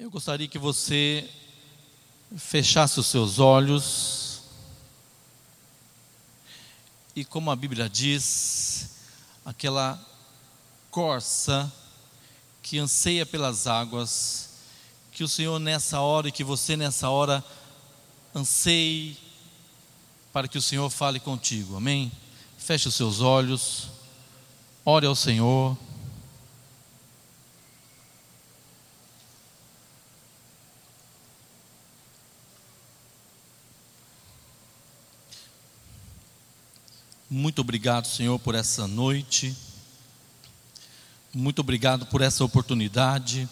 Eu 0.00 0.10
gostaria 0.10 0.48
que 0.48 0.58
você 0.58 1.28
fechasse 2.34 2.98
os 2.98 3.06
seus 3.06 3.38
olhos 3.38 4.40
e, 7.14 7.22
como 7.22 7.50
a 7.50 7.54
Bíblia 7.54 7.86
diz, 7.86 8.92
aquela 9.44 10.02
corça 10.90 11.70
que 12.62 12.78
anseia 12.78 13.26
pelas 13.26 13.66
águas, 13.66 14.48
que 15.12 15.22
o 15.22 15.28
Senhor 15.28 15.58
nessa 15.58 16.00
hora 16.00 16.28
e 16.28 16.32
que 16.32 16.42
você 16.42 16.78
nessa 16.78 17.10
hora 17.10 17.44
anseie 18.34 19.18
para 20.32 20.48
que 20.48 20.56
o 20.56 20.62
Senhor 20.62 20.88
fale 20.88 21.20
contigo, 21.20 21.76
amém? 21.76 22.10
Feche 22.56 22.88
os 22.88 22.94
seus 22.94 23.20
olhos, 23.20 23.90
ore 24.82 25.04
ao 25.04 25.14
Senhor. 25.14 25.76
Muito 37.32 37.60
obrigado, 37.60 38.08
Senhor, 38.08 38.40
por 38.40 38.56
essa 38.56 38.88
noite. 38.88 39.56
Muito 41.32 41.60
obrigado 41.60 42.04
por 42.06 42.22
essa 42.22 42.44
oportunidade. 42.44 43.48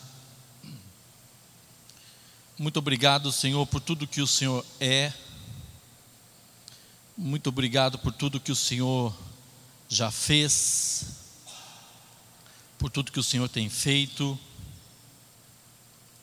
Muito 2.59 2.77
obrigado, 2.80 3.30
Senhor, 3.30 3.64
por 3.69 3.80
tudo 3.80 4.05
que 4.05 4.20
o 4.20 4.27
Senhor 4.27 4.66
é. 4.80 5.12
Muito 7.16 7.50
obrigado 7.50 8.00
por 8.00 8.12
tudo 8.12 8.41
que 8.41 8.50
o 8.50 8.56
Senhor 8.56 9.16
já 9.88 10.10
fez, 10.10 11.05
por 12.80 12.91
tudo 12.91 13.12
que 13.12 13.20
o 13.20 13.22
Senhor 13.22 13.48
tem 13.48 13.69
feito 13.69 14.36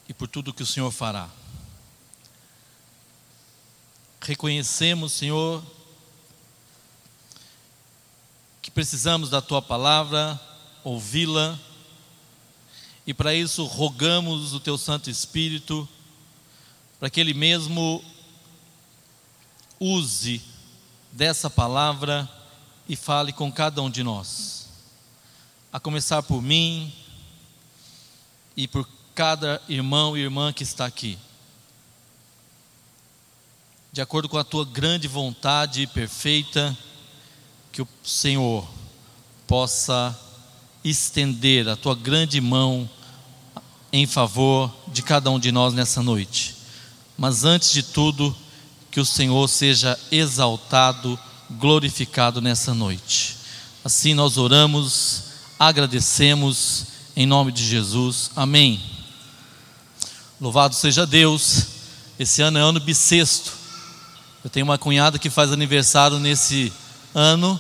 e 0.10 0.14
por 0.14 0.28
tudo 0.28 0.54
que 0.54 0.62
o 0.62 0.68
Senhor 0.68 0.92
fará. 0.92 1.30
Reconhecemos, 4.20 5.14
Senhor, 5.14 5.64
que 8.66 8.72
precisamos 8.72 9.30
da 9.30 9.44
tua 9.44 9.62
palavra, 9.62 10.42
ouvi-la, 10.84 11.56
e 13.06 13.14
para 13.14 13.32
isso 13.32 13.64
rogamos 13.64 14.54
o 14.54 14.60
teu 14.60 14.76
Santo 14.76 15.08
Espírito, 15.08 15.88
para 17.00 17.08
que 17.08 17.20
ele 17.20 17.36
mesmo 17.36 18.04
use 19.80 20.42
dessa 21.12 21.48
palavra 21.48 22.28
e 22.90 22.96
fale 22.96 23.32
com 23.32 23.52
cada 23.52 23.84
um 23.84 23.90
de 23.90 24.02
nós. 24.02 24.68
A 25.72 25.80
começar 25.80 26.24
por 26.24 26.42
mim 26.42 26.92
e 28.58 28.68
por 28.68 28.90
cada 29.14 29.62
irmão 29.70 30.18
e 30.18 30.22
irmã 30.22 30.52
que 30.52 30.64
está 30.64 30.88
aqui. 30.88 31.20
De 33.92 34.02
acordo 34.02 34.28
com 34.28 34.40
a 34.40 34.44
tua 34.44 34.66
grande 34.66 35.08
vontade 35.08 35.86
perfeita, 35.86 36.76
que 37.76 37.82
o 37.82 37.88
Senhor 38.06 38.66
possa 39.46 40.18
estender 40.82 41.68
a 41.68 41.76
tua 41.76 41.94
grande 41.94 42.40
mão 42.40 42.90
em 43.92 44.08
favor 44.08 44.74
de 44.88 45.02
cada 45.02 45.30
um 45.30 45.38
de 45.38 45.52
nós 45.52 45.74
nessa 45.74 46.02
noite. 46.02 46.56
Mas 47.18 47.44
antes 47.44 47.74
de 47.74 47.84
tudo, 47.84 48.34
que 48.90 48.98
o 48.98 49.06
Senhor 49.06 49.46
seja 49.50 50.00
exaltado, 50.10 51.20
glorificado 51.52 52.40
nessa 52.40 52.74
noite. 52.74 53.36
Assim 53.84 54.14
nós 54.14 54.38
oramos, 54.38 55.24
agradecemos 55.60 56.86
em 57.14 57.26
nome 57.26 57.52
de 57.52 57.66
Jesus. 57.66 58.32
Amém. 58.38 58.82
Louvado 60.40 60.76
seja 60.76 61.06
Deus. 61.06 61.66
Esse 62.18 62.42
ano 62.42 62.58
é 62.58 62.62
ano 62.62 62.80
bissexto. 62.80 63.52
Eu 64.46 64.50
tenho 64.50 64.66
uma 64.66 64.78
cunhada 64.78 65.20
que 65.20 65.30
faz 65.30 65.52
aniversário 65.52 66.20
nesse 66.20 66.72
ano, 67.16 67.58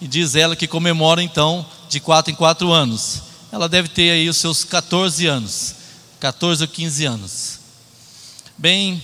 e 0.00 0.08
diz 0.08 0.34
ela 0.34 0.56
que 0.56 0.66
comemora 0.66 1.22
então 1.22 1.64
de 1.88 2.00
quatro 2.00 2.32
em 2.32 2.34
quatro 2.34 2.72
anos. 2.72 3.22
Ela 3.52 3.68
deve 3.68 3.88
ter 3.88 4.10
aí 4.10 4.28
os 4.28 4.36
seus 4.36 4.64
14 4.64 5.26
anos, 5.26 5.76
14 6.18 6.62
ou 6.62 6.68
15 6.68 7.04
anos. 7.06 7.60
Bem, 8.58 9.02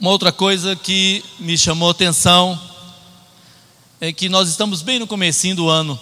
uma 0.00 0.10
outra 0.10 0.32
coisa 0.32 0.74
que 0.74 1.24
me 1.38 1.56
chamou 1.56 1.90
atenção 1.90 2.60
é 4.00 4.12
que 4.12 4.28
nós 4.28 4.48
estamos 4.48 4.82
bem 4.82 4.98
no 4.98 5.06
comecinho 5.06 5.56
do 5.56 5.68
ano. 5.68 5.98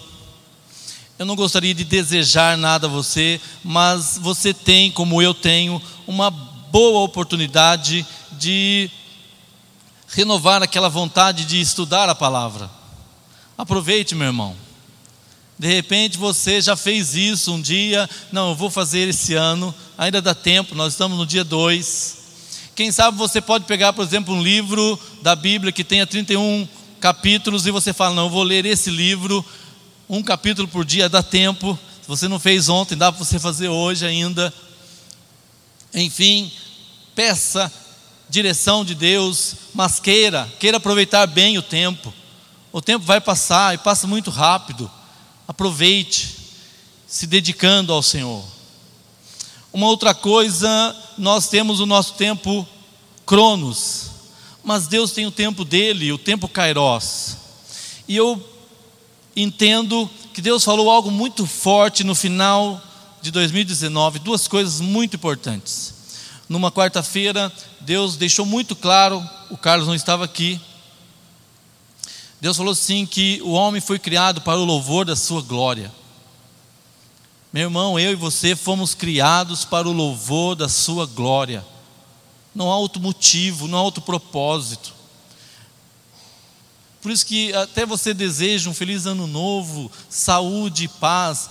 Eu 1.17 1.25
não 1.25 1.35
gostaria 1.35 1.73
de 1.73 1.85
desejar 1.85 2.57
nada 2.57 2.87
a 2.87 2.89
você, 2.89 3.39
mas 3.63 4.19
você 4.21 4.53
tem, 4.53 4.91
como 4.91 5.21
eu 5.21 5.33
tenho, 5.33 5.81
uma 6.05 6.29
boa 6.29 7.01
oportunidade 7.01 8.05
de 8.33 8.91
renovar 10.15 10.63
aquela 10.63 10.87
vontade 10.87 11.43
de 11.43 11.59
estudar 11.59 12.07
a 12.07 12.15
palavra. 12.15 12.71
Aproveite, 13.57 14.15
meu 14.15 14.27
irmão. 14.27 14.55
De 15.59 15.67
repente 15.67 16.17
você 16.17 16.61
já 16.61 16.77
fez 16.77 17.15
isso 17.15 17.53
um 17.53 17.61
dia, 17.61 18.09
não, 18.31 18.49
eu 18.49 18.55
vou 18.55 18.69
fazer 18.69 19.09
esse 19.09 19.33
ano, 19.33 19.75
ainda 19.97 20.21
dá 20.21 20.33
tempo, 20.33 20.73
nós 20.73 20.93
estamos 20.93 21.17
no 21.17 21.25
dia 21.25 21.43
2. 21.43 22.17
Quem 22.75 22.93
sabe 22.93 23.17
você 23.17 23.41
pode 23.41 23.65
pegar, 23.65 23.91
por 23.91 24.05
exemplo, 24.05 24.33
um 24.33 24.41
livro 24.41 24.97
da 25.21 25.35
Bíblia 25.35 25.73
que 25.73 25.83
tenha 25.83 26.07
31 26.07 26.65
capítulos 27.01 27.65
e 27.65 27.71
você 27.71 27.91
fala, 27.91 28.15
não, 28.15 28.23
eu 28.23 28.29
vou 28.29 28.43
ler 28.43 28.65
esse 28.65 28.89
livro, 28.89 29.45
um 30.09 30.23
capítulo 30.23 30.67
por 30.67 30.85
dia, 30.85 31.09
dá 31.09 31.21
tempo. 31.21 31.77
Se 32.01 32.07
você 32.07 32.29
não 32.29 32.39
fez 32.39 32.69
ontem, 32.69 32.95
dá 32.97 33.11
para 33.11 33.23
você 33.23 33.37
fazer 33.37 33.67
hoje 33.67 34.05
ainda. 34.05 34.53
Enfim, 35.93 36.49
peça 37.13 37.71
direção 38.35 38.83
de 38.83 38.93
Deus, 38.93 39.55
mas 39.73 39.97
queira, 39.97 40.51
queira 40.59 40.75
aproveitar 40.75 41.25
bem 41.25 41.57
o 41.57 41.61
tempo. 41.61 42.13
O 42.69 42.81
tempo 42.81 43.05
vai 43.05 43.21
passar 43.21 43.73
e 43.73 43.77
passa 43.77 44.05
muito 44.07 44.29
rápido. 44.29 44.91
Aproveite, 45.47 46.35
se 47.07 47.25
dedicando 47.25 47.93
ao 47.93 48.03
Senhor. 48.03 48.43
Uma 49.71 49.87
outra 49.87 50.13
coisa, 50.13 50.67
nós 51.17 51.47
temos 51.47 51.79
o 51.79 51.85
nosso 51.85 52.15
tempo 52.15 52.67
Cronos, 53.25 54.11
mas 54.61 54.85
Deus 54.85 55.11
tem 55.11 55.25
o 55.25 55.31
tempo 55.31 55.63
dele, 55.63 56.11
o 56.11 56.17
tempo 56.17 56.49
Kairos. 56.49 57.37
E 58.05 58.17
eu 58.17 58.43
entendo 59.33 60.09
que 60.33 60.41
Deus 60.41 60.61
falou 60.61 60.89
algo 60.89 61.09
muito 61.09 61.45
forte 61.45 62.03
no 62.03 62.13
final 62.13 62.81
de 63.21 63.31
2019, 63.31 64.19
duas 64.19 64.45
coisas 64.45 64.81
muito 64.81 65.15
importantes. 65.15 65.93
Numa 66.47 66.71
quarta-feira, 66.71 67.51
Deus 67.81 68.17
deixou 68.17 68.45
muito 68.45 68.75
claro, 68.75 69.27
o 69.49 69.57
Carlos 69.57 69.87
não 69.87 69.95
estava 69.95 70.25
aqui. 70.25 70.59
Deus 72.39 72.57
falou 72.57 72.73
assim 72.73 73.05
que 73.05 73.41
o 73.43 73.51
homem 73.51 73.81
foi 73.81 73.97
criado 73.97 74.41
para 74.41 74.59
o 74.59 74.65
louvor 74.65 75.05
da 75.05 75.15
sua 75.15 75.41
glória. 75.41 75.91
Meu 77.51 77.63
irmão, 77.63 77.97
eu 77.97 78.11
e 78.11 78.15
você 78.15 78.55
fomos 78.55 78.93
criados 78.93 79.63
para 79.65 79.87
o 79.87 79.93
louvor 79.93 80.55
da 80.55 80.69
sua 80.69 81.05
glória. 81.05 81.65
Não 82.53 82.69
há 82.71 82.77
outro 82.77 83.01
motivo, 83.01 83.67
não 83.67 83.79
há 83.79 83.81
outro 83.81 84.03
propósito. 84.03 84.93
Por 87.01 87.11
isso 87.11 87.25
que 87.25 87.53
até 87.53 87.85
você 87.85 88.13
deseja 88.13 88.69
um 88.69 88.73
feliz 88.73 89.05
ano 89.05 89.25
novo, 89.25 89.91
saúde 90.09 90.87
paz, 90.87 91.49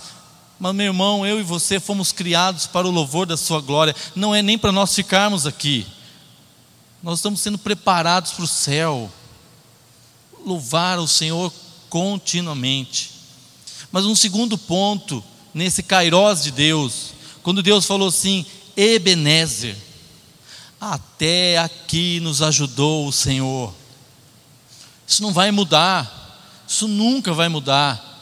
mas, 0.59 0.73
meu 0.73 0.85
irmão, 0.85 1.25
eu 1.25 1.39
e 1.39 1.43
você 1.43 1.79
fomos 1.79 2.11
criados 2.11 2.65
para 2.65 2.87
o 2.87 2.91
louvor 2.91 3.25
da 3.25 3.35
Sua 3.35 3.59
glória, 3.59 3.95
não 4.15 4.33
é 4.33 4.41
nem 4.41 4.57
para 4.57 4.71
nós 4.71 4.95
ficarmos 4.95 5.45
aqui, 5.45 5.85
nós 7.03 7.19
estamos 7.19 7.41
sendo 7.41 7.57
preparados 7.57 8.31
para 8.31 8.45
o 8.45 8.47
céu, 8.47 9.11
louvar 10.45 10.97
o 10.97 11.07
Senhor 11.07 11.53
continuamente. 11.89 13.11
Mas 13.91 14.05
um 14.05 14.15
segundo 14.15 14.57
ponto, 14.57 15.23
nesse 15.53 15.83
kairós 15.83 16.43
de 16.43 16.51
Deus, 16.51 17.13
quando 17.43 17.61
Deus 17.61 17.85
falou 17.85 18.07
assim, 18.07 18.45
Ebenezer, 18.75 19.77
até 20.79 21.57
aqui 21.57 22.19
nos 22.19 22.41
ajudou 22.41 23.07
o 23.07 23.11
Senhor. 23.11 23.73
Isso 25.07 25.21
não 25.21 25.31
vai 25.31 25.51
mudar, 25.51 26.63
isso 26.67 26.87
nunca 26.87 27.33
vai 27.33 27.47
mudar. 27.47 28.14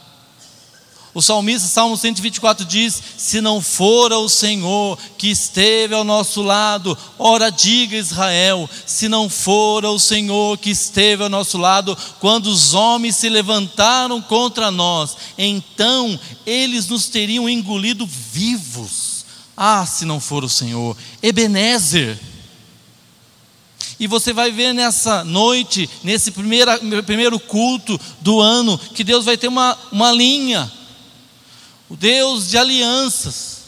O 1.14 1.22
salmista, 1.22 1.68
Salmo 1.68 1.96
124 1.96 2.66
diz: 2.66 3.00
Se 3.16 3.40
não 3.40 3.62
fora 3.62 4.18
o 4.18 4.28
Senhor 4.28 4.98
que 5.16 5.28
esteve 5.28 5.94
ao 5.94 6.02
nosso 6.02 6.42
lado, 6.42 6.98
ora 7.16 7.50
diga 7.50 7.96
Israel, 7.96 8.68
se 8.84 9.08
não 9.08 9.30
fora 9.30 9.88
o 9.90 10.00
Senhor 10.00 10.58
que 10.58 10.70
esteve 10.70 11.22
ao 11.22 11.28
nosso 11.28 11.56
lado, 11.56 11.96
quando 12.18 12.48
os 12.48 12.74
homens 12.74 13.14
se 13.14 13.28
levantaram 13.28 14.20
contra 14.20 14.72
nós, 14.72 15.16
então 15.38 16.18
eles 16.44 16.88
nos 16.88 17.06
teriam 17.06 17.48
engolido 17.48 18.04
vivos. 18.06 19.24
Ah, 19.56 19.86
se 19.86 20.04
não 20.04 20.18
for 20.18 20.42
o 20.42 20.48
Senhor, 20.48 20.96
Ebenezer. 21.22 22.18
E 24.00 24.08
você 24.08 24.32
vai 24.32 24.50
ver 24.50 24.72
nessa 24.72 25.22
noite, 25.22 25.88
nesse 26.02 26.32
primeiro, 26.32 26.72
primeiro 27.06 27.38
culto 27.38 28.00
do 28.20 28.40
ano, 28.40 28.76
que 28.76 29.04
Deus 29.04 29.24
vai 29.24 29.36
ter 29.36 29.46
uma, 29.46 29.78
uma 29.92 30.10
linha 30.10 30.68
o 31.94 31.96
Deus 31.96 32.48
de 32.48 32.58
alianças. 32.58 33.58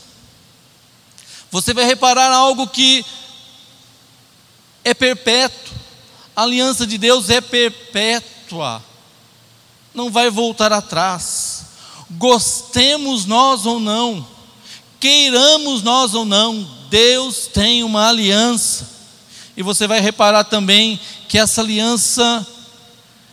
Você 1.48 1.72
vai 1.72 1.84
reparar 1.84 2.32
algo 2.32 2.66
que 2.66 3.06
é 4.82 4.92
perpétuo. 4.92 5.76
A 6.34 6.42
aliança 6.42 6.84
de 6.84 6.98
Deus 6.98 7.30
é 7.30 7.40
perpétua. 7.40 8.84
Não 9.94 10.10
vai 10.10 10.28
voltar 10.28 10.72
atrás. 10.72 11.66
Gostemos 12.10 13.26
nós 13.26 13.64
ou 13.64 13.78
não, 13.80 14.26
queiramos 15.00 15.82
nós 15.82 16.14
ou 16.14 16.24
não, 16.24 16.68
Deus 16.90 17.48
tem 17.52 17.82
uma 17.82 18.08
aliança. 18.08 18.88
E 19.56 19.62
você 19.62 19.86
vai 19.86 20.00
reparar 20.00 20.44
também 20.44 21.00
que 21.28 21.38
essa 21.38 21.60
aliança 21.60 22.46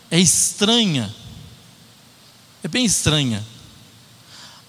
é 0.09 0.19
estranha. 0.19 1.13
É 2.63 2.67
bem 2.67 2.85
estranha. 2.85 3.52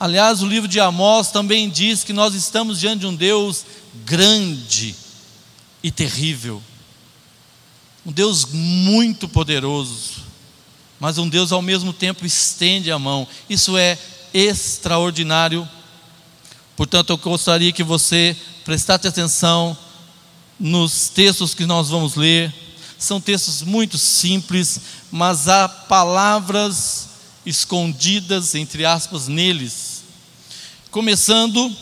Aliás, 0.05 0.43
o 0.43 0.47
livro 0.47 0.69
de 0.69 0.79
Amós 0.79 1.31
também 1.31 1.71
diz 1.71 2.05
que 2.05 2.13
nós 2.13 2.35
estamos 2.35 2.79
diante 2.79 3.01
de 3.01 3.07
um 3.07 3.15
Deus 3.15 3.65
grande 4.05 4.95
e 5.83 5.91
terrível. 5.91 6.63
Um 8.05 8.13
Deus 8.13 8.45
muito 8.45 9.27
poderoso, 9.27 10.17
mas 11.01 11.17
um 11.17 11.27
Deus 11.27 11.53
ao 11.53 11.63
mesmo 11.63 11.91
tempo 11.91 12.27
estende 12.27 12.93
a 12.93 12.99
mão. 12.99 13.27
Isso 13.49 13.79
é 13.79 13.97
extraordinário. 14.35 15.67
Portanto, 16.77 17.09
eu 17.09 17.17
gostaria 17.17 17.73
que 17.73 17.83
você 17.83 18.37
prestasse 18.63 19.09
atenção 19.09 19.75
nos 20.61 21.09
textos 21.09 21.55
que 21.55 21.65
nós 21.65 21.89
vamos 21.89 22.15
ler. 22.15 22.53
São 22.99 23.23
textos 23.23 23.63
muito 23.63 23.97
simples, 23.97 24.83
mas 25.11 25.49
há 25.49 25.67
palavras 25.67 27.09
escondidas, 27.47 28.55
entre 28.55 28.85
aspas, 28.85 29.29
neles. 29.29 29.94
Começando, 30.95 31.75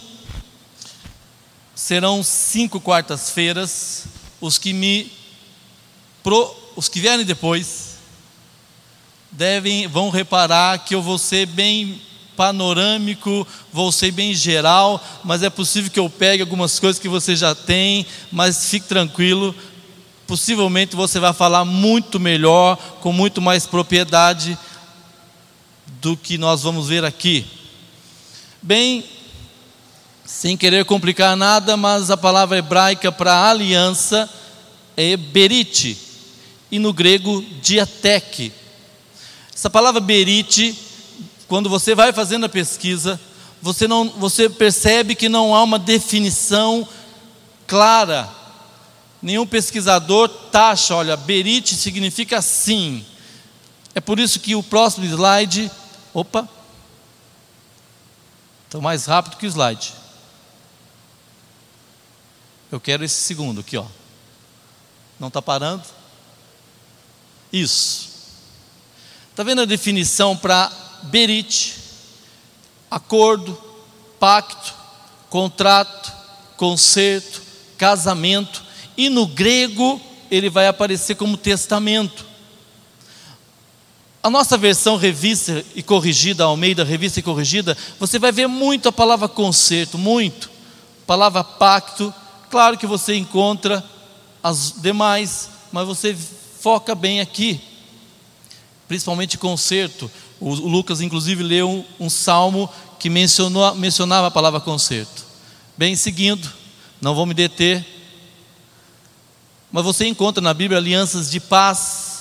serão 1.74 2.22
cinco 2.22 2.80
quartas-feiras, 2.80 4.06
os 4.40 4.56
que 4.56 4.72
me 4.72 5.12
pro, 6.22 6.56
os 6.74 6.88
que 6.88 6.98
vierem 6.98 7.22
depois 7.22 7.96
devem 9.30 9.86
vão 9.86 10.08
reparar 10.08 10.78
que 10.78 10.94
eu 10.94 11.02
vou 11.02 11.18
ser 11.18 11.44
bem 11.44 12.00
panorâmico, 12.34 13.46
vou 13.70 13.92
ser 13.92 14.12
bem 14.12 14.32
geral, 14.34 14.98
mas 15.22 15.42
é 15.42 15.50
possível 15.50 15.90
que 15.90 16.00
eu 16.00 16.08
pegue 16.08 16.40
algumas 16.40 16.80
coisas 16.80 16.98
que 16.98 17.06
você 17.06 17.36
já 17.36 17.54
tem, 17.54 18.06
mas 18.30 18.70
fique 18.70 18.88
tranquilo, 18.88 19.54
possivelmente 20.26 20.96
você 20.96 21.20
vai 21.20 21.34
falar 21.34 21.66
muito 21.66 22.18
melhor, 22.18 22.78
com 23.02 23.12
muito 23.12 23.42
mais 23.42 23.66
propriedade 23.66 24.56
do 26.00 26.16
que 26.16 26.38
nós 26.38 26.62
vamos 26.62 26.88
ver 26.88 27.04
aqui. 27.04 27.60
Bem, 28.62 29.04
sem 30.24 30.56
querer 30.56 30.84
complicar 30.84 31.36
nada, 31.36 31.76
mas 31.76 32.10
a 32.10 32.16
palavra 32.16 32.58
hebraica 32.58 33.10
para 33.10 33.50
aliança 33.50 34.30
é 34.96 35.16
berite, 35.16 35.98
e 36.70 36.78
no 36.78 36.92
grego 36.92 37.44
diateque. 37.60 38.52
Essa 39.52 39.68
palavra 39.68 40.00
berite, 40.00 40.78
quando 41.48 41.68
você 41.68 41.94
vai 41.94 42.12
fazendo 42.12 42.46
a 42.46 42.48
pesquisa, 42.48 43.20
você, 43.60 43.88
não, 43.88 44.08
você 44.08 44.48
percebe 44.48 45.14
que 45.14 45.28
não 45.28 45.54
há 45.54 45.62
uma 45.62 45.78
definição 45.78 46.86
clara. 47.66 48.28
Nenhum 49.20 49.46
pesquisador 49.46 50.28
taxa, 50.28 50.94
olha, 50.94 51.16
berite 51.16 51.74
significa 51.74 52.40
sim. 52.40 53.04
É 53.94 54.00
por 54.00 54.20
isso 54.20 54.38
que 54.38 54.54
o 54.54 54.62
próximo 54.62 55.04
slide 55.04 55.70
Opa! 56.14 56.46
Estou 58.72 58.80
mais 58.80 59.04
rápido 59.04 59.36
que 59.36 59.44
o 59.44 59.50
slide. 59.50 59.92
Eu 62.70 62.80
quero 62.80 63.04
esse 63.04 63.16
segundo 63.16 63.60
aqui, 63.60 63.76
ó. 63.76 63.84
Não 65.20 65.28
está 65.28 65.42
parando? 65.42 65.84
Isso. 67.52 68.08
Está 69.28 69.42
vendo 69.42 69.60
a 69.60 69.66
definição 69.66 70.34
para 70.34 70.72
berit? 71.02 71.74
Acordo, 72.90 73.62
pacto, 74.18 74.72
contrato, 75.28 76.10
conserto, 76.56 77.42
casamento. 77.76 78.64
E 78.96 79.10
no 79.10 79.26
grego 79.26 80.00
ele 80.30 80.48
vai 80.48 80.66
aparecer 80.66 81.16
como 81.16 81.36
testamento. 81.36 82.24
A 84.22 84.30
nossa 84.30 84.56
versão 84.56 84.96
revista 84.96 85.64
e 85.74 85.82
corrigida, 85.82 86.44
Almeida, 86.44 86.84
revista 86.84 87.18
e 87.18 87.22
corrigida, 87.22 87.76
você 87.98 88.20
vai 88.20 88.30
ver 88.30 88.46
muito 88.46 88.88
a 88.88 88.92
palavra 88.92 89.26
conserto, 89.28 89.98
muito. 89.98 90.48
Palavra 91.04 91.42
pacto, 91.42 92.14
claro 92.48 92.78
que 92.78 92.86
você 92.86 93.16
encontra 93.16 93.84
as 94.40 94.74
demais, 94.76 95.50
mas 95.72 95.86
você 95.88 96.16
foca 96.60 96.94
bem 96.94 97.20
aqui. 97.20 97.60
Principalmente 98.86 99.36
conserto. 99.36 100.08
O 100.38 100.54
Lucas, 100.54 101.00
inclusive, 101.00 101.42
leu 101.42 101.68
um, 101.68 102.06
um 102.06 102.10
salmo 102.10 102.70
que 103.00 103.10
mencionou, 103.10 103.74
mencionava 103.74 104.28
a 104.28 104.30
palavra 104.30 104.60
conserto. 104.60 105.24
Bem, 105.76 105.96
seguindo, 105.96 106.48
não 107.00 107.12
vou 107.12 107.26
me 107.26 107.34
deter, 107.34 107.84
mas 109.72 109.82
você 109.82 110.06
encontra 110.06 110.40
na 110.40 110.54
Bíblia 110.54 110.78
alianças 110.78 111.28
de 111.28 111.40
paz, 111.40 112.11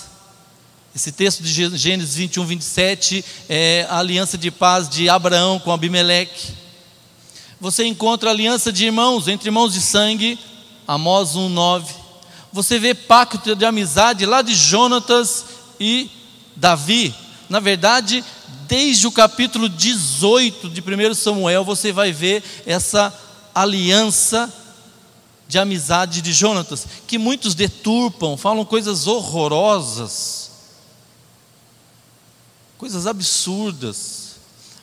esse 0.93 1.11
texto 1.11 1.41
de 1.41 1.77
Gênesis 1.77 2.15
21, 2.15 2.45
27 2.45 3.23
é 3.47 3.88
a 3.89 3.99
aliança 3.99 4.38
de 4.38 4.51
paz 4.51 4.89
de 4.89 5.07
Abraão 5.07 5.57
com 5.57 5.71
Abimeleque. 5.71 6.53
Você 7.61 7.85
encontra 7.85 8.29
aliança 8.29 8.73
de 8.73 8.85
irmãos, 8.85 9.29
entre 9.29 9.47
irmãos 9.47 9.73
de 9.73 9.79
sangue, 9.79 10.38
Amós 10.85 11.35
1, 11.35 11.47
9. 11.47 11.93
Você 12.51 12.77
vê 12.77 12.93
pacto 12.93 13.55
de 13.55 13.65
amizade 13.65 14.25
lá 14.25 14.41
de 14.41 14.53
Jonatas 14.53 15.45
e 15.79 16.09
Davi. 16.57 17.15
Na 17.47 17.61
verdade, 17.61 18.21
desde 18.67 19.07
o 19.07 19.11
capítulo 19.11 19.69
18 19.69 20.69
de 20.69 20.81
1 20.81 21.13
Samuel, 21.13 21.63
você 21.63 21.94
vai 21.94 22.11
ver 22.11 22.44
essa 22.65 23.17
aliança 23.55 24.51
de 25.47 25.57
amizade 25.57 26.21
de 26.21 26.33
Jonatas, 26.33 26.85
que 27.07 27.17
muitos 27.17 27.55
deturpam, 27.55 28.35
falam 28.35 28.65
coisas 28.65 29.07
horrorosas 29.07 30.40
coisas 32.81 33.06
absurdas. 33.06 34.38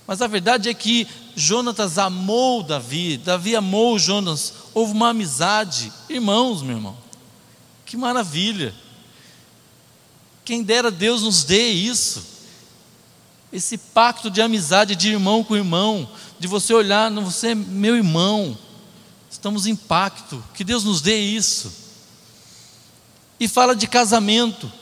Mas 0.07 0.23
a 0.23 0.29
verdade 0.29 0.69
é 0.69 0.73
que 0.73 1.05
Jonatas 1.35 1.99
amou 1.99 2.63
Davi, 2.63 3.17
Davi 3.17 3.57
amou 3.57 3.99
Jonas, 3.99 4.53
houve 4.73 4.93
uma 4.93 5.09
amizade. 5.09 5.93
Irmãos, 6.09 6.63
meu 6.63 6.77
irmão, 6.77 6.97
que 7.85 7.97
maravilha. 7.97 8.73
Quem 10.45 10.63
dera 10.63 10.93
Deus 10.93 11.23
nos 11.23 11.43
dê 11.43 11.71
isso, 11.71 12.23
esse 13.53 13.77
pacto 13.77 14.31
de 14.31 14.41
amizade 14.41 14.95
de 14.95 15.11
irmão 15.11 15.43
com 15.43 15.57
irmão, 15.57 16.09
de 16.39 16.47
você 16.47 16.73
olhar, 16.73 17.11
você 17.11 17.49
é 17.49 17.55
meu 17.57 17.97
irmão, 17.97 18.57
estamos 19.29 19.67
em 19.67 19.75
pacto, 19.75 20.43
que 20.55 20.63
Deus 20.63 20.85
nos 20.85 21.01
dê 21.01 21.19
isso. 21.19 21.73
E 23.41 23.49
fala 23.49 23.75
de 23.75 23.89
casamento, 23.89 24.73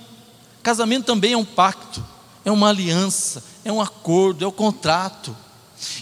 casamento 0.62 1.06
também 1.06 1.32
é 1.32 1.36
um 1.38 1.46
pacto 1.46 2.04
é 2.46 2.50
uma 2.52 2.68
aliança, 2.68 3.42
é 3.64 3.72
um 3.72 3.80
acordo, 3.80 4.44
é 4.44 4.48
um 4.48 4.52
contrato. 4.52 5.36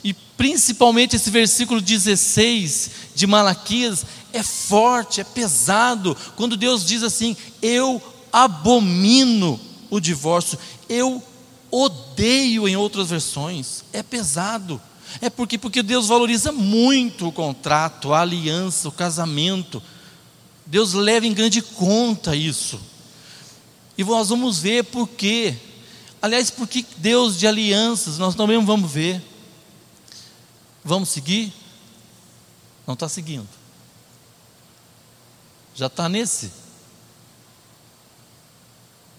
E 0.04 0.12
principalmente 0.12 1.16
esse 1.16 1.30
versículo 1.30 1.80
16 1.80 2.90
de 3.14 3.26
Malaquias 3.26 4.04
é 4.30 4.42
forte, 4.42 5.22
é 5.22 5.24
pesado, 5.24 6.14
quando 6.36 6.54
Deus 6.54 6.84
diz 6.84 7.02
assim: 7.02 7.34
Eu 7.62 8.00
abomino 8.30 9.58
o 9.88 9.98
divórcio, 9.98 10.58
eu 10.86 11.22
odeio 11.70 12.68
em 12.68 12.76
outras 12.76 13.08
versões, 13.08 13.82
é 13.90 14.02
pesado. 14.02 14.78
É 15.22 15.30
porque, 15.30 15.56
porque 15.56 15.82
Deus 15.82 16.08
valoriza 16.08 16.52
muito 16.52 17.28
o 17.28 17.32
contrato, 17.32 18.12
a 18.12 18.20
aliança, 18.20 18.88
o 18.88 18.92
casamento. 18.92 19.82
Deus 20.66 20.92
leva 20.92 21.26
em 21.26 21.32
grande 21.32 21.62
conta 21.62 22.36
isso. 22.36 22.78
E 23.96 24.04
nós 24.04 24.28
vamos 24.28 24.58
ver 24.58 24.84
por 24.84 25.08
quê. 25.08 25.56
Aliás, 26.24 26.50
por 26.50 26.66
que 26.66 26.86
Deus 26.96 27.36
de 27.38 27.46
alianças? 27.46 28.16
Nós 28.16 28.34
também 28.34 28.58
vamos 28.64 28.90
ver. 28.90 29.22
Vamos 30.82 31.10
seguir? 31.10 31.52
Não 32.86 32.94
está 32.94 33.10
seguindo. 33.10 33.46
Já 35.74 35.84
está 35.84 36.08
nesse? 36.08 36.50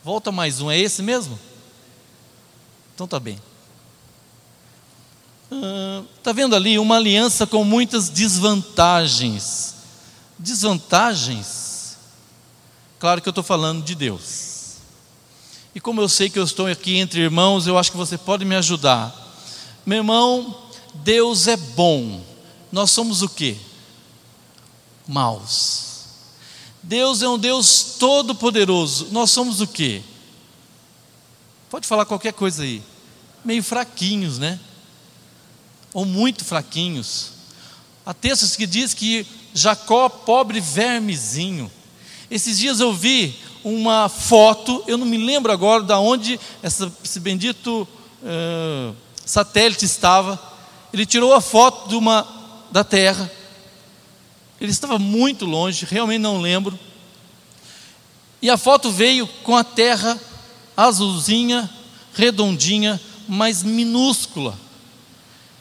Volta 0.04 0.32
mais 0.32 0.62
um, 0.62 0.72
é 0.72 0.80
esse 0.80 1.04
mesmo? 1.04 1.40
Então 2.96 3.08
tá 3.08 3.20
bem. 3.20 3.40
Está 6.18 6.32
ah, 6.32 6.34
vendo 6.34 6.56
ali 6.56 6.80
uma 6.80 6.96
aliança 6.96 7.46
com 7.46 7.64
muitas 7.64 8.10
desvantagens. 8.10 9.76
Desvantagens? 10.40 11.98
Claro 12.98 13.22
que 13.22 13.30
eu 13.30 13.32
estou 13.32 13.44
falando 13.44 13.84
de 13.84 13.94
Deus. 13.94 14.55
E 15.76 15.80
como 15.80 16.02
eu 16.02 16.10
sei 16.10 16.30
que 16.30 16.40
eu 16.40 16.44
estou 16.44 16.66
aqui 16.66 16.98
entre 16.98 17.20
irmãos, 17.20 17.68
eu 17.68 17.78
acho 17.78 17.92
que 17.92 17.98
você 17.98 18.18
pode 18.18 18.44
me 18.46 18.56
ajudar. 18.56 19.14
Meu 19.86 19.98
irmão, 19.98 20.70
Deus 20.96 21.48
é 21.48 21.56
bom. 21.56 22.24
Nós 22.72 22.90
somos 22.90 23.22
o 23.22 23.30
quê? 23.30 23.58
maus. 25.08 25.84
Deus 26.82 27.22
é 27.22 27.30
um 27.30 27.38
Deus 27.38 27.96
todo-poderoso. 28.00 29.08
Nós 29.12 29.32
somos 29.32 29.62
o 29.62 29.68
quê? 29.68 30.02
Pode 31.70 31.88
falar 31.88 32.06
qualquer 32.06 32.34
coisa 32.34 32.64
aí. 32.64 32.82
Meio 33.44 33.64
fraquinhos, 33.64 34.38
né? 34.38 34.60
Ou 35.94 36.06
muito 36.06 36.44
fraquinhos. 36.44 37.32
Há 38.06 38.14
textos 38.14 38.56
que 38.56 38.68
diz 38.68 38.94
que 38.94 39.26
Jacó, 39.54 40.10
pobre 40.10 40.60
vermezinho. 40.60 41.72
Esses 42.30 42.58
dias 42.58 42.80
eu 42.80 42.94
vi 42.94 43.40
uma 43.66 44.08
foto, 44.08 44.84
eu 44.86 44.96
não 44.96 45.08
me 45.08 45.18
lembro 45.18 45.52
agora 45.52 45.82
de 45.82 45.92
onde 45.94 46.40
essa, 46.62 46.92
esse 47.04 47.20
bendito 47.20 47.88
uh, 48.22 48.96
satélite 49.26 49.86
estava. 49.86 50.40
Ele 50.94 51.04
tirou 51.04 51.34
a 51.34 51.42
foto 51.42 51.90
de 51.90 51.96
uma 51.96 52.28
da 52.72 52.84
Terra. 52.84 53.30
Ele 54.62 54.70
estava 54.70 55.00
muito 55.00 55.46
longe, 55.46 55.88
realmente 55.90 56.22
não 56.22 56.40
lembro. 56.40 56.78
E 58.40 58.52
a 58.52 58.56
foto 58.56 58.92
veio 58.92 59.26
com 59.42 59.58
a 59.58 59.64
Terra 59.64 60.16
azulzinha, 60.78 61.68
redondinha, 62.14 63.02
mas 63.28 63.64
minúscula. 63.64 64.56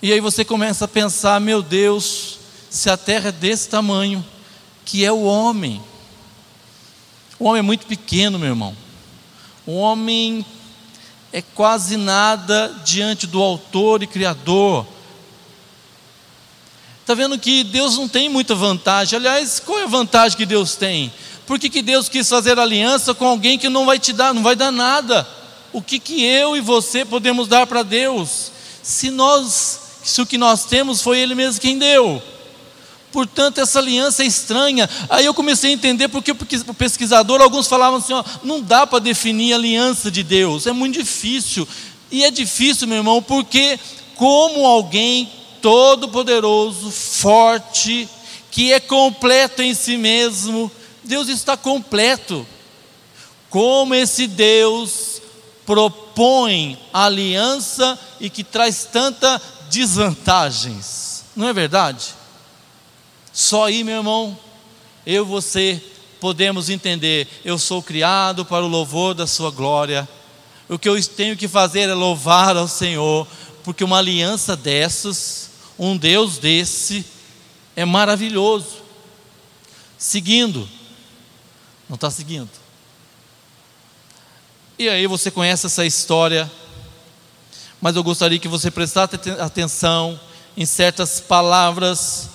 E 0.02 0.12
aí 0.12 0.20
você 0.20 0.44
começa 0.44 0.84
a 0.84 0.88
pensar: 0.88 1.40
meu 1.40 1.62
Deus, 1.62 2.38
se 2.68 2.90
a 2.90 2.98
terra 2.98 3.30
é 3.30 3.32
desse 3.32 3.70
tamanho, 3.70 4.22
que 4.84 5.06
é 5.06 5.10
o 5.10 5.22
homem. 5.22 5.80
O 7.38 7.46
homem 7.46 7.58
é 7.58 7.62
muito 7.62 7.86
pequeno, 7.86 8.38
meu 8.38 8.48
irmão. 8.48 8.76
O 9.66 9.76
homem 9.76 10.44
é 11.32 11.42
quase 11.42 11.96
nada 11.96 12.74
diante 12.84 13.26
do 13.26 13.42
Autor 13.42 14.02
e 14.02 14.06
Criador. 14.06 14.86
Está 17.00 17.12
vendo 17.14 17.38
que 17.38 17.64
Deus 17.64 17.96
não 17.96 18.08
tem 18.08 18.28
muita 18.28 18.54
vantagem. 18.54 19.18
Aliás, 19.18 19.60
qual 19.60 19.80
é 19.80 19.82
a 19.82 19.88
vantagem 19.88 20.38
que 20.38 20.46
Deus 20.46 20.76
tem? 20.76 21.12
Por 21.46 21.58
que, 21.58 21.68
que 21.68 21.82
Deus 21.82 22.08
quis 22.08 22.28
fazer 22.28 22.58
aliança 22.58 23.12
com 23.12 23.26
alguém 23.26 23.58
que 23.58 23.68
não 23.68 23.84
vai 23.84 23.98
te 23.98 24.12
dar, 24.12 24.32
não 24.32 24.42
vai 24.42 24.56
dar 24.56 24.70
nada? 24.70 25.28
O 25.72 25.82
que, 25.82 25.98
que 25.98 26.24
eu 26.24 26.56
e 26.56 26.60
você 26.60 27.04
podemos 27.04 27.48
dar 27.48 27.66
para 27.66 27.82
Deus? 27.82 28.52
Se 28.82 29.10
nós, 29.10 29.80
se 30.02 30.22
o 30.22 30.26
que 30.26 30.38
nós 30.38 30.64
temos 30.64 31.02
foi 31.02 31.18
Ele 31.18 31.34
mesmo 31.34 31.60
quem 31.60 31.76
deu. 31.78 32.22
Portanto, 33.14 33.60
essa 33.60 33.78
aliança 33.78 34.24
é 34.24 34.26
estranha. 34.26 34.90
Aí 35.08 35.24
eu 35.24 35.32
comecei 35.32 35.70
a 35.70 35.72
entender 35.72 36.08
porque 36.08 36.32
o 36.32 36.74
pesquisador, 36.74 37.40
alguns 37.40 37.68
falavam 37.68 38.00
assim: 38.00 38.12
ó, 38.12 38.24
não 38.42 38.60
dá 38.60 38.88
para 38.88 38.98
definir 38.98 39.52
a 39.52 39.56
aliança 39.56 40.10
de 40.10 40.24
Deus, 40.24 40.66
é 40.66 40.72
muito 40.72 40.98
difícil. 40.98 41.66
E 42.10 42.24
é 42.24 42.30
difícil, 42.32 42.88
meu 42.88 42.96
irmão, 42.96 43.22
porque 43.22 43.78
como 44.16 44.66
alguém 44.66 45.30
todo-poderoso, 45.62 46.90
forte, 46.90 48.08
que 48.50 48.72
é 48.72 48.80
completo 48.80 49.62
em 49.62 49.74
si 49.74 49.96
mesmo, 49.96 50.68
Deus 51.04 51.28
está 51.28 51.56
completo. 51.56 52.44
Como 53.48 53.94
esse 53.94 54.26
Deus 54.26 55.22
propõe 55.64 56.76
aliança 56.92 57.96
e 58.18 58.28
que 58.28 58.42
traz 58.42 58.88
tanta 58.90 59.40
desvantagens, 59.70 61.22
não 61.36 61.46
é 61.46 61.52
verdade? 61.52 62.23
Só 63.34 63.64
aí, 63.64 63.82
meu 63.82 63.96
irmão, 63.96 64.38
eu 65.04 65.24
e 65.24 65.26
você 65.26 65.82
podemos 66.20 66.70
entender: 66.70 67.26
eu 67.44 67.58
sou 67.58 67.82
criado 67.82 68.44
para 68.44 68.64
o 68.64 68.68
louvor 68.68 69.12
da 69.12 69.26
Sua 69.26 69.50
glória. 69.50 70.08
O 70.68 70.78
que 70.78 70.88
eu 70.88 71.02
tenho 71.04 71.36
que 71.36 71.48
fazer 71.48 71.88
é 71.88 71.94
louvar 71.94 72.56
ao 72.56 72.68
Senhor, 72.68 73.26
porque 73.64 73.82
uma 73.82 73.98
aliança 73.98 74.56
dessas, 74.56 75.50
um 75.76 75.96
Deus 75.96 76.38
desse, 76.38 77.04
é 77.74 77.84
maravilhoso. 77.84 78.84
Seguindo, 79.98 80.68
não 81.88 81.96
está 81.96 82.10
seguindo. 82.12 82.50
E 84.78 84.88
aí 84.88 85.08
você 85.08 85.28
conhece 85.30 85.66
essa 85.66 85.84
história, 85.84 86.50
mas 87.80 87.96
eu 87.96 88.04
gostaria 88.04 88.38
que 88.38 88.48
você 88.48 88.70
prestasse 88.70 89.16
atenção 89.40 90.18
em 90.56 90.64
certas 90.64 91.20
palavras. 91.20 92.33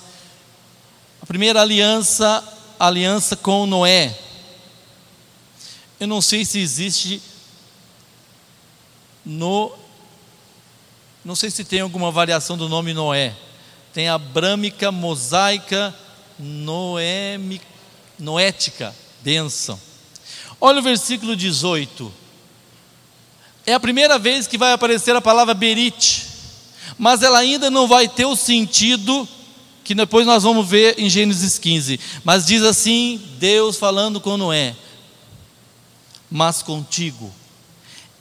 A 1.21 1.25
primeira 1.25 1.61
aliança, 1.61 2.43
a 2.79 2.87
aliança 2.87 3.35
com 3.35 3.65
Noé. 3.65 4.17
Eu 5.99 6.07
não 6.07 6.21
sei 6.21 6.45
se 6.45 6.59
existe 6.59 7.21
no 9.25 9.71
não 11.23 11.35
sei 11.35 11.51
se 11.51 11.63
tem 11.63 11.81
alguma 11.81 12.09
variação 12.09 12.57
do 12.57 12.69
nome 12.69 12.93
Noé. 12.93 13.35
Tem 13.93 14.07
a 14.07 14.17
brâmica, 14.17 14.91
mosaica, 14.91 15.93
noémica, 16.39 17.65
noética 18.17 18.95
bênção. 19.21 19.79
Olha 20.59 20.79
o 20.79 20.83
versículo 20.83 21.35
18. 21.35 22.11
É 23.65 23.73
a 23.73 23.79
primeira 23.79 24.17
vez 24.17 24.47
que 24.47 24.57
vai 24.57 24.73
aparecer 24.73 25.15
a 25.15 25.21
palavra 25.21 25.53
berite, 25.53 26.27
mas 26.97 27.21
ela 27.21 27.39
ainda 27.39 27.69
não 27.69 27.87
vai 27.87 28.07
ter 28.07 28.25
o 28.25 28.35
sentido 28.35 29.27
que 29.89 29.95
depois 29.95 30.23
nós 30.23 30.43
vamos 30.43 30.69
ver 30.69 30.99
em 30.99 31.09
Gênesis 31.09 31.57
15. 31.57 31.99
Mas 32.23 32.45
diz 32.45 32.61
assim: 32.61 33.19
Deus 33.39 33.75
falando 33.75 34.21
com 34.21 34.37
Noé: 34.37 34.75
Mas 36.29 36.61
contigo 36.61 37.33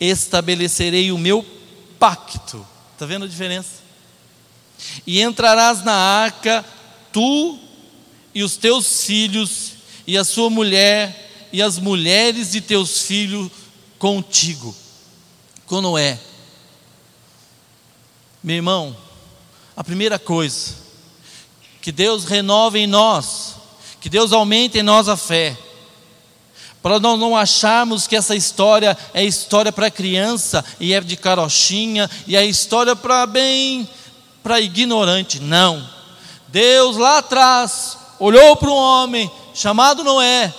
estabelecerei 0.00 1.12
o 1.12 1.18
meu 1.18 1.44
pacto. 1.98 2.66
Está 2.94 3.04
vendo 3.04 3.26
a 3.26 3.28
diferença? 3.28 3.82
E 5.06 5.20
entrarás 5.20 5.84
na 5.84 5.92
arca, 5.92 6.64
tu 7.12 7.58
e 8.34 8.42
os 8.42 8.56
teus 8.56 9.04
filhos 9.04 9.72
e 10.06 10.16
a 10.16 10.24
sua 10.24 10.48
mulher 10.48 11.48
e 11.52 11.60
as 11.60 11.78
mulheres 11.78 12.52
de 12.52 12.62
teus 12.62 13.02
filhos 13.02 13.50
contigo. 13.98 14.74
Com 15.66 15.82
Noé. 15.82 16.18
Meu 18.42 18.56
irmão, 18.56 18.96
a 19.76 19.84
primeira 19.84 20.18
coisa, 20.18 20.87
que 21.88 21.92
Deus 21.92 22.24
renove 22.24 22.80
em 22.80 22.86
nós, 22.86 23.54
que 23.98 24.10
Deus 24.10 24.30
aumente 24.30 24.76
em 24.76 24.82
nós 24.82 25.08
a 25.08 25.16
fé, 25.16 25.56
para 26.82 27.00
nós 27.00 27.18
não 27.18 27.34
acharmos 27.34 28.06
que 28.06 28.14
essa 28.14 28.36
história 28.36 28.94
é 29.14 29.24
história 29.24 29.72
para 29.72 29.90
criança 29.90 30.62
e 30.78 30.92
é 30.92 31.00
de 31.00 31.16
carochinha 31.16 32.10
e 32.26 32.36
é 32.36 32.44
história 32.44 32.94
para 32.94 33.24
bem, 33.24 33.88
para 34.42 34.60
ignorante. 34.60 35.40
Não. 35.40 35.82
Deus 36.48 36.98
lá 36.98 37.16
atrás 37.16 37.96
olhou 38.18 38.54
para 38.54 38.68
um 38.68 38.76
homem 38.76 39.30
chamado 39.54 40.04
Noé, 40.04 40.52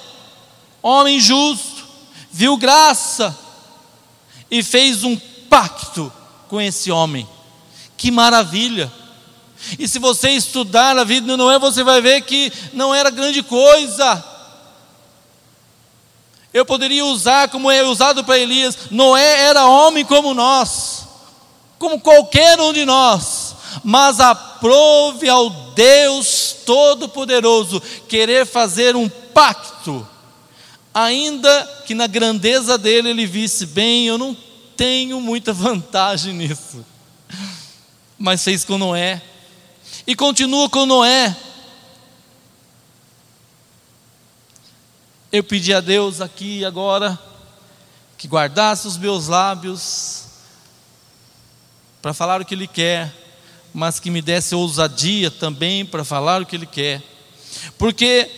homem 0.82 1.20
justo, 1.20 1.86
viu 2.32 2.58
graça 2.58 3.38
e 4.50 4.64
fez 4.64 5.04
um 5.04 5.16
pacto 5.48 6.12
com 6.48 6.60
esse 6.60 6.90
homem. 6.90 7.30
Que 7.96 8.10
maravilha! 8.10 8.92
E 9.78 9.88
se 9.88 10.00
você 10.00 10.30
estudar 10.30 10.98
a 10.98 11.04
vida 11.04 11.28
de 11.28 11.36
Noé, 11.36 11.60
você 11.60 11.84
vai 11.84 12.02
ver 12.02 12.22
que 12.22 12.52
não 12.74 12.94
era 12.94 13.10
grande 13.10 13.44
coisa. 13.44 14.24
Eu 16.54 16.66
poderia 16.66 17.06
usar 17.06 17.50
como 17.50 17.70
é 17.70 17.84
usado 17.84 18.24
para 18.24 18.40
Elias: 18.40 18.78
Noé 18.90 19.42
era 19.42 19.68
homem 19.68 20.04
como 20.04 20.34
nós, 20.34 21.04
como 21.78 22.00
qualquer 22.00 22.60
um 22.60 22.74
de 22.74 22.86
nós, 22.86 23.56
mas 23.84 24.20
aprove 24.20 25.30
ao 25.30 25.50
Deus 25.50 26.56
Todo-Poderoso 26.66 27.82
querer 28.08 28.46
fazer 28.46 28.96
um 28.96 29.08
pacto, 29.08 30.08
ainda 30.94 31.84
que 31.86 31.94
na 31.94 32.08
grandeza 32.08 32.78
dele 32.78 33.10
ele 33.10 33.26
visse 33.28 33.66
bem, 33.68 34.08
eu 34.08 34.18
não 34.18 34.36
tenho 34.76 35.22
muita 35.22 35.54
vantagem 35.54 36.34
nisso, 36.34 36.84
mas 38.18 38.44
fez 38.44 38.66
com 38.66 38.78
Noé, 38.78 39.22
e 40.10 40.16
continua 40.16 40.68
com 40.68 40.88
Noé. 40.88 41.38
Eu 45.32 45.44
pedi 45.44 45.72
a 45.72 45.80
Deus 45.80 46.20
aqui 46.20 46.66
agora 46.66 47.20
que 48.18 48.28
guardasse 48.28 48.88
os 48.88 48.98
meus 48.98 49.28
lábios 49.28 50.24
para 52.02 52.12
falar 52.12 52.42
o 52.42 52.46
que 52.46 52.56
Ele 52.56 52.66
quer, 52.66 53.14
mas 53.72 54.00
que 54.00 54.10
me 54.10 54.20
desse 54.20 54.56
ousadia 54.56 55.30
também 55.30 55.86
para 55.86 56.04
falar 56.04 56.42
o 56.42 56.46
que 56.48 56.56
Ele 56.56 56.66
quer. 56.66 57.04
Porque, 57.78 58.32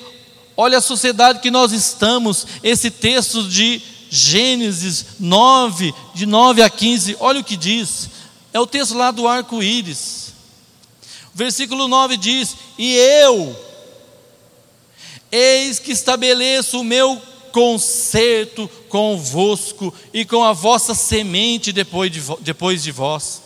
olha 0.58 0.80
a 0.80 0.82
sociedade 0.82 1.40
que 1.40 1.50
nós 1.50 1.72
estamos, 1.72 2.48
esse 2.62 2.92
texto 2.92 3.48
de 3.48 3.82
Gênesis 4.10 5.06
9, 5.22 5.94
de 6.14 6.26
9 6.26 6.64
a 6.64 6.70
15, 6.70 7.16
olha 7.18 7.40
o 7.40 7.46
que 7.46 7.56
diz, 7.56 8.10
é 8.52 8.60
o 8.60 8.68
texto 8.68 8.94
lá 8.94 9.10
do 9.10 9.26
arco-íris. 9.26 10.31
Versículo 11.34 11.88
9 11.88 12.18
diz: 12.18 12.56
E 12.78 12.96
eu, 12.96 13.56
eis 15.32 15.80
que 15.80 15.92
estabeleço 15.92 16.80
o 16.80 16.84
meu 16.84 17.22
concerto 17.52 18.70
convosco 18.90 19.94
e 20.14 20.26
com 20.26 20.44
a 20.44 20.54
vossa 20.54 20.94
semente 20.94 21.72
depois 21.72 22.12
de, 22.12 22.22
depois 22.42 22.84
de 22.84 22.92
vós. 22.92 23.42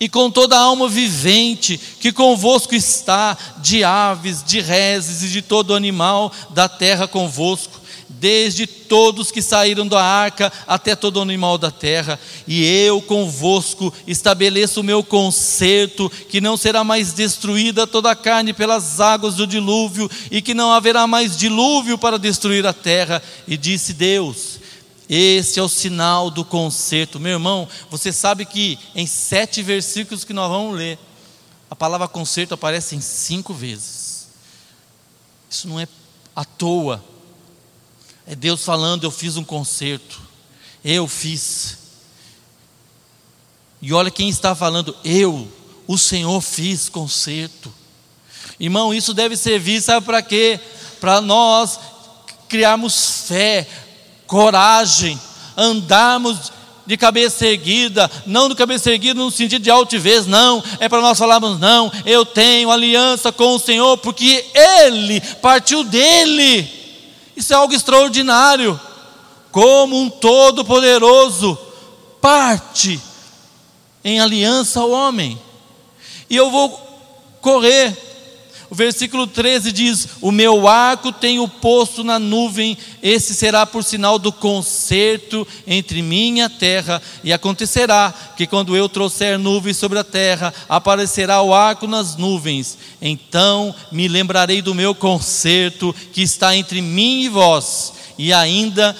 E 0.00 0.08
com 0.08 0.28
toda 0.30 0.56
a 0.56 0.60
alma 0.60 0.88
vivente 0.88 1.78
que 2.00 2.10
convosco 2.10 2.74
está, 2.74 3.38
de 3.58 3.84
aves, 3.84 4.42
de 4.42 4.60
reses 4.60 5.22
e 5.22 5.28
de 5.28 5.42
todo 5.42 5.76
animal 5.76 6.32
da 6.50 6.68
terra 6.68 7.06
convosco, 7.06 7.81
desde 8.22 8.68
todos 8.68 9.32
que 9.32 9.42
saíram 9.42 9.84
da 9.84 10.00
arca 10.00 10.52
até 10.64 10.94
todo 10.94 11.20
animal 11.20 11.58
da 11.58 11.72
terra, 11.72 12.20
e 12.46 12.64
eu 12.64 13.02
convosco 13.02 13.92
estabeleço 14.06 14.80
o 14.80 14.84
meu 14.84 15.02
concerto, 15.02 16.08
que 16.28 16.40
não 16.40 16.56
será 16.56 16.84
mais 16.84 17.12
destruída 17.12 17.84
toda 17.84 18.12
a 18.12 18.14
carne 18.14 18.52
pelas 18.52 19.00
águas 19.00 19.34
do 19.34 19.44
dilúvio, 19.44 20.08
e 20.30 20.40
que 20.40 20.54
não 20.54 20.70
haverá 20.70 21.04
mais 21.04 21.36
dilúvio 21.36 21.98
para 21.98 22.16
destruir 22.16 22.64
a 22.64 22.72
terra. 22.72 23.20
E 23.48 23.56
disse 23.56 23.92
Deus: 23.92 24.60
esse 25.08 25.58
é 25.58 25.62
o 25.62 25.68
sinal 25.68 26.30
do 26.30 26.44
conserto. 26.44 27.18
Meu 27.18 27.32
irmão, 27.32 27.68
você 27.90 28.12
sabe 28.12 28.46
que 28.46 28.78
em 28.94 29.04
sete 29.04 29.62
versículos 29.62 30.22
que 30.22 30.32
nós 30.32 30.48
vamos 30.48 30.76
ler, 30.76 30.96
a 31.68 31.74
palavra 31.74 32.06
conserto 32.06 32.54
aparece 32.54 32.94
em 32.94 33.00
cinco 33.00 33.52
vezes. 33.52 34.28
Isso 35.50 35.66
não 35.66 35.80
é 35.80 35.88
à 36.36 36.44
toa. 36.44 37.11
É 38.26 38.34
Deus 38.34 38.64
falando, 38.64 39.04
eu 39.04 39.10
fiz 39.10 39.36
um 39.36 39.44
conserto. 39.44 40.20
Eu 40.84 41.06
fiz. 41.06 41.78
E 43.80 43.92
olha 43.92 44.10
quem 44.10 44.28
está 44.28 44.54
falando, 44.54 44.96
eu, 45.04 45.48
o 45.86 45.98
Senhor 45.98 46.40
fiz 46.40 46.88
conserto. 46.88 47.72
Irmão, 48.58 48.94
isso 48.94 49.12
deve 49.12 49.36
servir, 49.36 49.82
sabe 49.82 50.06
para 50.06 50.22
quê? 50.22 50.60
Para 51.00 51.20
nós 51.20 51.80
criarmos 52.48 53.24
fé, 53.26 53.66
coragem, 54.26 55.20
andarmos 55.56 56.52
de 56.86 56.96
cabeça 56.96 57.46
erguida, 57.46 58.10
não 58.26 58.48
de 58.48 58.54
cabeça 58.54 58.90
erguida 58.90 59.14
no 59.20 59.30
sentido 59.30 59.62
de 59.62 59.70
altivez, 59.70 60.26
não, 60.26 60.62
é 60.78 60.88
para 60.88 61.00
nós 61.00 61.18
falarmos, 61.18 61.58
não, 61.58 61.90
eu 62.04 62.24
tenho 62.24 62.70
aliança 62.70 63.32
com 63.32 63.54
o 63.54 63.58
Senhor, 63.58 63.96
porque 63.98 64.44
Ele 64.54 65.20
partiu 65.40 65.84
dele, 65.84 66.81
isso 67.42 67.52
é 67.52 67.56
algo 67.56 67.74
extraordinário, 67.74 68.80
como 69.50 70.00
um 70.00 70.08
todo-poderoso 70.08 71.58
parte 72.20 73.00
em 74.04 74.20
aliança 74.20 74.78
ao 74.78 74.90
homem, 74.92 75.40
e 76.30 76.36
eu 76.36 76.52
vou 76.52 76.70
correr 77.40 78.11
o 78.72 78.74
versículo 78.74 79.26
13 79.26 79.70
diz: 79.70 80.08
O 80.22 80.32
meu 80.32 80.66
arco 80.66 81.12
tenho 81.12 81.46
posto 81.46 82.02
na 82.02 82.18
nuvem, 82.18 82.78
esse 83.02 83.34
será 83.34 83.66
por 83.66 83.84
sinal 83.84 84.18
do 84.18 84.32
concerto 84.32 85.46
entre 85.66 86.00
mim 86.00 86.38
e 86.38 86.40
a 86.40 86.48
terra. 86.48 87.02
E 87.22 87.34
acontecerá 87.34 88.14
que 88.34 88.46
quando 88.46 88.74
eu 88.74 88.88
trouxer 88.88 89.38
nuvens 89.38 89.76
sobre 89.76 89.98
a 89.98 90.04
terra, 90.04 90.54
aparecerá 90.70 91.42
o 91.42 91.52
arco 91.52 91.86
nas 91.86 92.16
nuvens. 92.16 92.78
Então 93.02 93.74
me 93.92 94.08
lembrarei 94.08 94.62
do 94.62 94.74
meu 94.74 94.94
concerto 94.94 95.94
que 96.10 96.22
está 96.22 96.56
entre 96.56 96.80
mim 96.80 97.24
e 97.24 97.28
vós, 97.28 97.92
e 98.16 98.32
ainda 98.32 98.96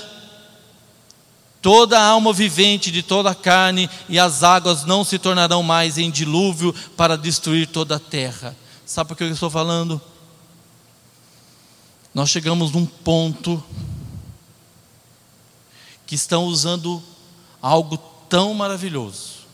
toda 1.62 1.98
a 1.98 2.08
alma 2.08 2.30
vivente 2.34 2.90
de 2.90 3.02
toda 3.02 3.30
a 3.30 3.34
carne, 3.34 3.88
e 4.06 4.18
as 4.18 4.42
águas 4.42 4.84
não 4.84 5.02
se 5.02 5.18
tornarão 5.18 5.62
mais 5.62 5.96
em 5.96 6.10
dilúvio 6.10 6.74
para 6.94 7.16
destruir 7.16 7.68
toda 7.68 7.96
a 7.96 7.98
terra. 7.98 8.54
Sabe 8.92 9.08
por 9.08 9.16
que 9.16 9.24
eu 9.24 9.30
estou 9.30 9.48
falando? 9.48 9.98
Nós 12.12 12.28
chegamos 12.28 12.72
num 12.72 12.84
ponto 12.84 13.64
que 16.04 16.14
estão 16.14 16.44
usando 16.44 17.02
algo 17.62 17.96
tão 18.28 18.52
maravilhoso 18.52 19.46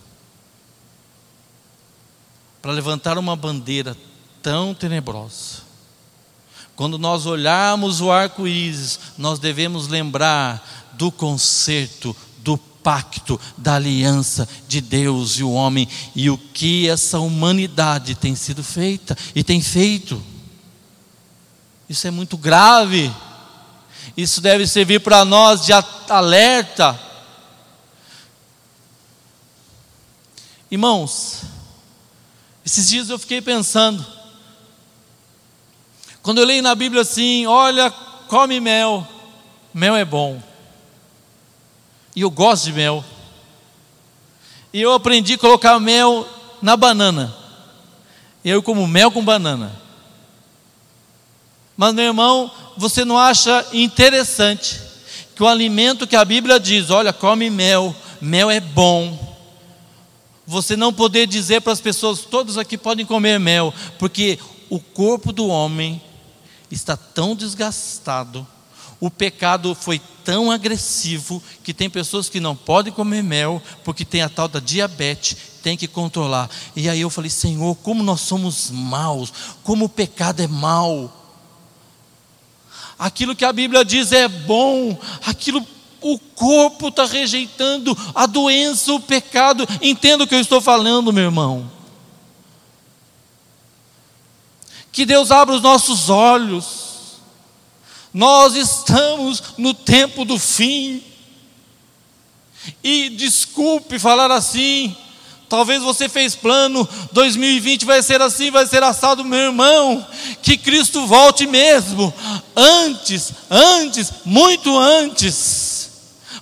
para 2.61 2.73
levantar 2.73 3.17
uma 3.17 3.37
bandeira 3.37 3.97
tão 4.43 4.75
tenebrosa. 4.75 5.63
Quando 6.75 6.99
nós 6.99 7.25
olharmos 7.25 8.01
o 8.01 8.11
arco-íris, 8.11 8.99
nós 9.17 9.39
devemos 9.39 9.87
lembrar 9.87 10.91
do 10.95 11.13
concerto, 11.13 12.17
do 12.39 12.59
pacto 12.89 13.39
da 13.55 13.75
aliança 13.75 14.49
de 14.67 14.81
Deus 14.81 15.33
e 15.33 15.43
o 15.43 15.53
homem 15.53 15.87
e 16.17 16.31
o 16.31 16.39
que 16.39 16.89
essa 16.89 17.21
humanidade 17.21 18.15
tem 18.15 18.35
sido 18.35 18.65
feita 18.65 19.15
e 19.35 19.45
tem 19.45 19.61
feito. 19.61 20.23
Isso 21.87 22.07
é 22.07 22.11
muito 22.11 22.39
grave. 22.39 23.15
Isso 24.17 24.41
deve 24.41 24.67
servir 24.67 25.01
para 25.01 25.23
nós 25.27 25.67
de 25.67 25.73
alerta. 26.09 26.99
Irmãos, 30.71 31.43
esses 32.65 32.89
dias 32.89 33.11
eu 33.11 33.19
fiquei 33.19 33.43
pensando. 33.43 34.03
Quando 36.23 36.39
eu 36.39 36.47
leio 36.47 36.63
na 36.63 36.75
Bíblia 36.75 37.03
assim, 37.03 37.45
olha, 37.45 37.91
come 38.29 38.61
mel, 38.61 39.07
mel 39.75 39.95
é 39.95 40.07
bom. 40.07 40.48
E 42.19 42.23
eu 42.23 42.33
gosto 42.33 42.65
de 42.65 42.73
mel. 42.73 43.05
E 44.73 44.83
eu 44.83 44.93
aprendi 44.93 45.35
a 45.35 45.39
colocar 45.39 45.79
mel 45.79 46.27
na 46.61 46.77
banana. 46.77 47.33
Eu 48.45 48.61
como 48.61 48.89
mel 48.89 49.13
com 49.13 49.25
banana. 49.25 49.81
Mas, 51.77 51.95
meu 51.95 52.07
irmão, 52.07 52.51
você 52.77 53.05
não 53.05 53.17
acha 53.17 53.65
interessante 53.73 54.81
que 55.37 55.45
o 55.45 55.47
alimento 55.47 56.09
que 56.09 56.17
a 56.17 56.25
Bíblia 56.25 56.59
diz, 56.59 56.91
olha, 56.91 57.13
come 57.13 57.51
mel, 57.51 57.95
mel 58.21 58.51
é 58.51 58.59
bom. 58.59 59.17
Você 60.45 60.75
não 60.75 60.93
poder 60.93 61.25
dizer 61.25 61.61
para 61.61 61.73
as 61.73 61.81
pessoas, 61.81 62.23
todos 62.23 62.59
aqui 62.59 62.77
podem 62.77 63.07
comer 63.07 63.39
mel, 63.39 63.73
porque 63.97 64.41
o 64.69 64.81
corpo 64.81 65.33
do 65.33 65.47
homem 65.47 66.03
está 66.69 66.97
tão 66.97 67.37
desgastado 67.37 68.45
o 69.01 69.11
pecado 69.11 69.75
foi 69.75 70.01
tão 70.25 70.51
agressivo 70.51 71.43
que 71.63 71.73
tem 71.73 71.89
pessoas 71.89 72.29
que 72.29 72.41
não 72.41 72.55
podem 72.55 72.93
comer 72.93 73.23
mel 73.23 73.63
porque 73.85 74.05
tem 74.05 74.23
a 74.23 74.29
tal 74.29 74.49
da 74.49 74.59
diabetes, 74.59 75.37
tem 75.63 75.77
que 75.77 75.87
controlar. 75.87 76.51
E 76.75 76.89
aí 76.89 77.01
eu 77.01 77.11
falei, 77.11 77.31
Senhor, 77.31 77.77
como 77.77 78.03
nós 78.03 78.21
somos 78.21 78.71
maus, 78.71 79.33
como 79.63 79.85
o 79.85 79.89
pecado 79.89 80.41
é 80.41 80.49
mau. 80.49 81.15
Aquilo 82.99 83.37
que 83.37 83.45
a 83.45 83.53
Bíblia 83.53 83.85
diz 83.85 84.11
é 84.11 84.27
bom, 84.27 84.99
aquilo 85.25 85.65
o 86.01 86.19
corpo 86.19 86.89
está 86.89 87.07
rejeitando 87.07 87.97
a 88.15 88.27
doença, 88.27 88.93
o 88.93 89.01
pecado. 89.01 89.67
Entenda 89.83 90.25
o 90.25 90.27
que 90.27 90.35
eu 90.35 90.41
estou 90.41 90.61
falando, 90.61 91.13
meu 91.13 91.25
irmão. 91.25 91.71
Que 94.93 95.05
Deus 95.05 95.31
abra 95.31 95.55
os 95.55 95.63
nossos 95.63 96.09
olhos 96.09 96.78
nós 98.13 98.55
estamos 98.55 99.43
no 99.57 99.75
tempo 99.75 100.25
do 100.25 100.39
fim. 100.39 101.03
E 102.83 103.09
desculpe 103.11 103.99
falar 103.99 104.31
assim, 104.31 104.95
Talvez 105.49 105.83
você 105.83 106.11
fez 106.11 106.35
plano, 106.37 106.87
2020 107.13 107.87
vai 107.87 108.03
ser 108.03 108.21
assim, 108.21 108.51
vai 108.51 108.67
ser 108.67 108.83
assado, 108.83 109.25
meu 109.25 109.39
irmão. 109.39 110.07
Que 110.43 110.59
Cristo 110.59 111.07
volte 111.07 111.47
mesmo, 111.47 112.13
antes, 112.55 113.33
antes, 113.51 114.13
muito 114.27 114.77
antes. 114.79 115.91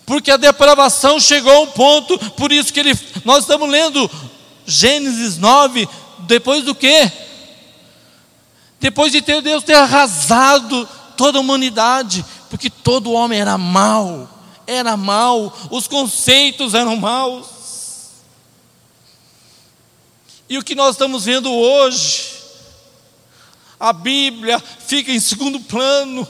Porque 0.05 0.31
a 0.31 0.37
depravação 0.37 1.21
chegou 1.21 1.53
a 1.53 1.61
um 1.61 1.67
ponto, 1.69 2.19
por 2.33 2.51
isso 2.51 2.73
que 2.73 2.81
ele, 2.81 2.99
nós 3.25 3.45
estamos 3.45 3.69
lendo 3.69 4.11
Gênesis 4.67 5.39
9, 5.39 5.89
depois 6.21 6.65
do 6.65 6.75
quê? 6.75 7.11
Depois 8.81 9.13
de 9.13 9.23
ter 9.23 9.41
Deus 9.41 9.63
ter 9.63 9.75
arrasado 9.75 10.89
toda 11.17 11.39
a 11.39 11.41
humanidade, 11.41 12.25
porque 12.51 12.71
todo 12.71 13.13
homem 13.13 13.41
era 13.41 13.57
mau, 13.57 14.29
era 14.67 14.97
mau, 14.97 15.53
os 15.71 15.89
conceitos 15.89 16.75
eram 16.75 16.97
maus. 16.97 17.47
E 20.49 20.59
o 20.59 20.63
que 20.63 20.75
nós 20.75 20.95
estamos 20.95 21.25
vendo 21.25 21.53
hoje, 21.53 22.35
a 23.81 23.93
Bíblia 23.93 24.63
fica 24.87 25.11
em 25.11 25.19
segundo 25.19 25.59
plano, 25.61 26.27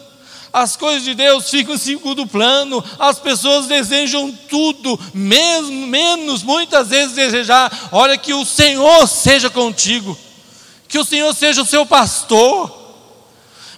as 0.52 0.74
coisas 0.74 1.04
de 1.04 1.14
Deus 1.14 1.50
ficam 1.50 1.74
em 1.74 1.78
segundo 1.78 2.26
plano, 2.26 2.82
as 2.98 3.18
pessoas 3.18 3.66
desejam 3.66 4.32
tudo, 4.48 4.98
mesmo 5.12 5.86
menos 5.86 6.42
muitas 6.42 6.88
vezes 6.88 7.14
desejar, 7.14 7.90
olha 7.92 8.16
que 8.16 8.32
o 8.32 8.44
Senhor 8.44 9.06
seja 9.06 9.50
contigo, 9.50 10.16
que 10.88 10.98
o 10.98 11.04
Senhor 11.04 11.34
seja 11.34 11.60
o 11.60 11.66
seu 11.66 11.84
pastor, 11.84 12.85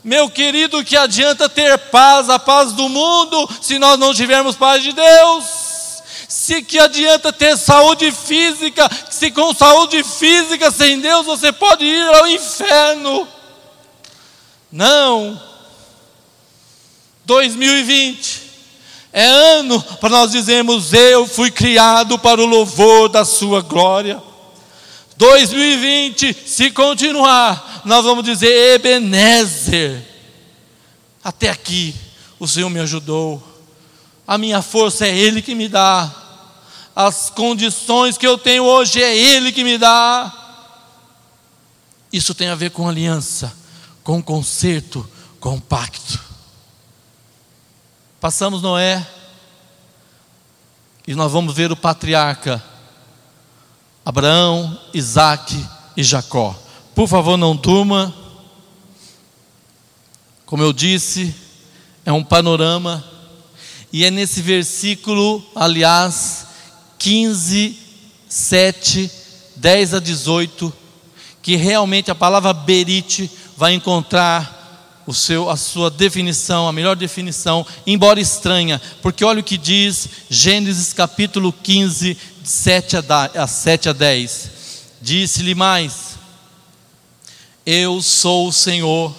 meu 0.04 0.30
querido, 0.30 0.84
que 0.84 0.96
adianta 0.96 1.48
ter 1.48 1.76
paz, 1.76 2.30
a 2.30 2.38
paz 2.38 2.72
do 2.72 2.88
mundo, 2.88 3.48
se 3.60 3.78
nós 3.78 3.98
não 3.98 4.14
tivermos 4.14 4.56
paz 4.56 4.82
de 4.82 4.92
Deus? 4.92 5.44
Se 6.28 6.62
que 6.62 6.78
adianta 6.78 7.32
ter 7.32 7.56
saúde 7.56 8.12
física, 8.12 8.88
se 9.10 9.30
com 9.30 9.54
saúde 9.54 10.04
física 10.04 10.70
sem 10.70 11.00
Deus 11.00 11.26
você 11.26 11.52
pode 11.52 11.84
ir 11.84 12.14
ao 12.14 12.26
inferno? 12.26 13.26
Não. 14.70 15.40
2020 17.24 18.42
é 19.12 19.24
ano 19.24 19.82
para 20.00 20.10
nós 20.10 20.30
dizermos: 20.30 20.92
Eu 20.92 21.26
fui 21.26 21.50
criado 21.50 22.18
para 22.18 22.40
o 22.40 22.46
louvor 22.46 23.08
da 23.08 23.24
Sua 23.24 23.60
glória. 23.60 24.22
2020, 25.16 26.36
se 26.46 26.70
continuar, 26.70 27.67
nós 27.84 28.04
vamos 28.04 28.24
dizer 28.24 28.74
Ebenezer. 28.74 30.02
Até 31.22 31.50
aqui 31.50 31.94
o 32.38 32.46
Senhor 32.46 32.70
me 32.70 32.80
ajudou. 32.80 33.42
A 34.26 34.38
minha 34.38 34.62
força 34.62 35.06
é 35.06 35.16
Ele 35.16 35.42
que 35.42 35.54
me 35.54 35.68
dá. 35.68 36.14
As 36.94 37.30
condições 37.30 38.18
que 38.18 38.26
eu 38.26 38.36
tenho 38.36 38.64
hoje 38.64 39.02
é 39.02 39.16
Ele 39.16 39.52
que 39.52 39.64
me 39.64 39.78
dá. 39.78 40.32
Isso 42.12 42.34
tem 42.34 42.48
a 42.48 42.54
ver 42.54 42.70
com 42.70 42.88
aliança, 42.88 43.52
com 44.02 44.22
conserto, 44.22 45.08
com 45.40 45.60
pacto. 45.60 46.20
Passamos 48.20 48.62
Noé 48.62 49.06
e 51.06 51.14
nós 51.14 51.30
vamos 51.30 51.54
ver 51.54 51.70
o 51.70 51.76
patriarca 51.76 52.62
Abraão, 54.04 54.78
Isaac 54.94 55.54
e 55.96 56.02
Jacó. 56.02 56.56
Por 56.98 57.06
favor, 57.06 57.36
não 57.36 57.54
durma. 57.54 58.12
Como 60.44 60.64
eu 60.64 60.72
disse, 60.72 61.32
é 62.04 62.10
um 62.12 62.24
panorama, 62.24 63.04
e 63.92 64.04
é 64.04 64.10
nesse 64.10 64.42
versículo, 64.42 65.40
aliás, 65.54 66.48
15, 66.98 67.78
7, 68.28 69.08
10 69.54 69.94
a 69.94 70.00
18, 70.00 70.72
que 71.40 71.54
realmente 71.54 72.10
a 72.10 72.16
palavra 72.16 72.52
berite 72.52 73.30
vai 73.56 73.74
encontrar 73.74 75.04
o 75.06 75.14
seu, 75.14 75.48
a 75.48 75.56
sua 75.56 75.92
definição, 75.92 76.66
a 76.66 76.72
melhor 76.72 76.96
definição, 76.96 77.64
embora 77.86 78.18
estranha, 78.18 78.82
porque 79.00 79.24
olha 79.24 79.38
o 79.38 79.44
que 79.44 79.56
diz 79.56 80.08
Gênesis 80.28 80.92
capítulo 80.92 81.52
15, 81.52 82.18
7 82.42 82.96
a 83.36 83.46
7 83.46 83.88
a 83.88 83.92
10. 83.92 84.50
Disse-lhe 85.00 85.54
mais: 85.54 86.07
Eu 87.70 88.00
sou 88.00 88.48
o 88.48 88.52
Senhor 88.52 89.14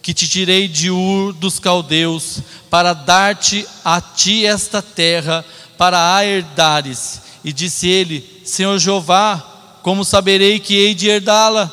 que 0.00 0.14
te 0.14 0.26
tirei 0.26 0.66
de 0.66 0.90
Ur 0.90 1.34
dos 1.34 1.58
caldeus 1.58 2.38
para 2.70 2.94
dar-te 2.94 3.68
a 3.84 4.00
ti 4.00 4.46
esta 4.46 4.80
terra 4.80 5.44
para 5.76 6.16
a 6.16 6.24
herdares. 6.24 7.20
E 7.44 7.52
disse 7.52 7.86
ele: 7.86 8.40
Senhor 8.46 8.78
Jeová, 8.78 9.78
como 9.82 10.06
saberei 10.06 10.58
que 10.58 10.74
hei 10.74 10.94
de 10.94 11.06
herdá-la? 11.08 11.70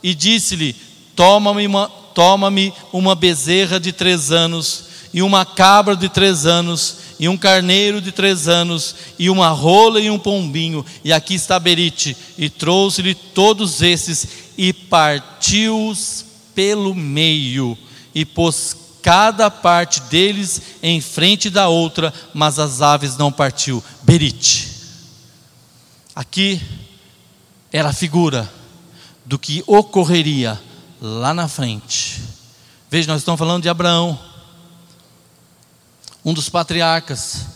E 0.00 0.14
disse-lhe: 0.14 0.76
Toma-me 1.16 1.66
uma, 1.66 1.88
toma 2.14 2.48
uma 2.92 3.16
bezerra 3.16 3.80
de 3.80 3.90
três 3.90 4.30
anos, 4.30 4.84
e 5.12 5.22
uma 5.22 5.44
cabra 5.44 5.96
de 5.96 6.08
três 6.08 6.46
anos, 6.46 6.98
e 7.18 7.28
um 7.28 7.36
carneiro 7.36 8.00
de 8.00 8.12
três 8.12 8.48
anos, 8.48 8.94
e 9.18 9.30
uma 9.30 9.48
rola 9.48 10.00
e 10.00 10.10
um 10.10 10.18
pombinho, 10.18 10.84
e 11.04 11.12
aqui 11.12 11.34
está 11.34 11.58
Berite, 11.58 12.16
e 12.36 12.50
trouxe-lhe 12.50 13.14
todos 13.14 13.82
esses, 13.82 14.26
e 14.56 14.72
partiu-os 14.72 16.24
pelo 16.54 16.94
meio, 16.94 17.76
e 18.14 18.24
pôs 18.24 18.76
cada 19.02 19.50
parte 19.50 20.00
deles 20.02 20.60
em 20.82 21.00
frente 21.00 21.48
da 21.48 21.68
outra, 21.68 22.12
mas 22.34 22.58
as 22.58 22.82
aves 22.82 23.16
não 23.16 23.30
partiu. 23.30 23.82
Berite. 24.02 24.68
Aqui 26.14 26.60
era 27.72 27.90
a 27.90 27.92
figura 27.92 28.50
do 29.24 29.38
que 29.38 29.62
ocorreria 29.66 30.60
lá 31.00 31.32
na 31.34 31.46
frente. 31.46 32.20
Veja, 32.90 33.06
nós 33.12 33.20
estamos 33.20 33.38
falando 33.38 33.62
de 33.62 33.68
Abraão 33.68 34.18
um 36.26 36.34
dos 36.34 36.48
patriarcas. 36.48 37.46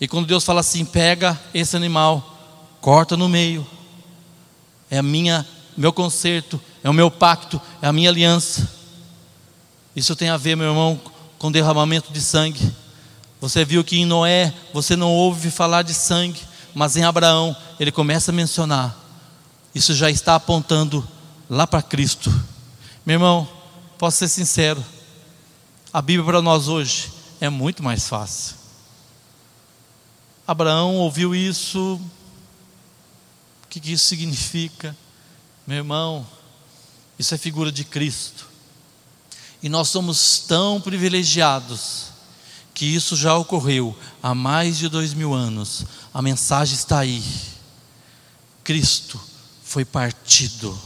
E 0.00 0.08
quando 0.08 0.26
Deus 0.26 0.44
fala 0.44 0.60
assim: 0.60 0.84
pega 0.84 1.40
esse 1.54 1.76
animal, 1.76 2.36
corta 2.80 3.16
no 3.16 3.28
meio, 3.28 3.64
é 4.90 4.98
a 4.98 5.02
minha, 5.02 5.46
meu 5.76 5.92
conserto, 5.92 6.60
é 6.82 6.90
o 6.90 6.92
meu 6.92 7.08
pacto, 7.08 7.60
é 7.80 7.86
a 7.86 7.92
minha 7.92 8.10
aliança. 8.10 8.68
Isso 9.94 10.16
tem 10.16 10.28
a 10.28 10.36
ver, 10.36 10.56
meu 10.56 10.66
irmão, 10.66 11.00
com 11.38 11.52
derramamento 11.52 12.12
de 12.12 12.20
sangue. 12.20 12.74
Você 13.40 13.64
viu 13.64 13.84
que 13.84 13.96
em 13.96 14.04
Noé 14.04 14.52
você 14.72 14.96
não 14.96 15.12
ouve 15.12 15.48
falar 15.50 15.82
de 15.82 15.94
sangue, 15.94 16.40
mas 16.74 16.96
em 16.96 17.04
Abraão 17.04 17.54
ele 17.78 17.92
começa 17.92 18.32
a 18.32 18.34
mencionar. 18.34 18.98
Isso 19.72 19.94
já 19.94 20.10
está 20.10 20.34
apontando 20.34 21.06
lá 21.48 21.64
para 21.64 21.82
Cristo. 21.82 22.32
Meu 23.06 23.14
irmão, 23.14 23.46
posso 23.98 24.18
ser 24.18 24.28
sincero, 24.28 24.84
a 25.92 26.02
Bíblia 26.02 26.24
para 26.24 26.42
nós 26.42 26.66
hoje 26.66 27.13
é 27.44 27.50
muito 27.50 27.82
mais 27.82 28.08
fácil. 28.08 28.56
Abraão 30.46 30.96
ouviu 30.96 31.34
isso, 31.34 32.00
o 33.64 33.68
que, 33.68 33.92
isso 33.92 34.06
significa? 34.06 34.96
Meu 35.66 35.78
irmão, 35.78 36.26
isso 37.18 37.34
é 37.34 37.38
figura 37.38 37.72
de 37.72 37.84
Cristo. 37.84 38.48
E 39.62 39.68
nós 39.68 39.88
somos 39.88 40.40
tão 40.40 40.80
privilegiados 40.80 42.08
que 42.74 42.84
isso 42.84 43.16
já 43.16 43.34
ocorreu 43.36 43.96
há 44.22 44.34
mais 44.34 44.76
de 44.76 44.88
dois 44.88 45.14
mil 45.14 45.32
anos. 45.32 45.84
A 46.12 46.20
mensagem 46.20 46.74
está 46.74 46.98
aí. 46.98 47.22
Cristo 48.62 49.20
foi 49.62 49.84
partido, 49.84 50.78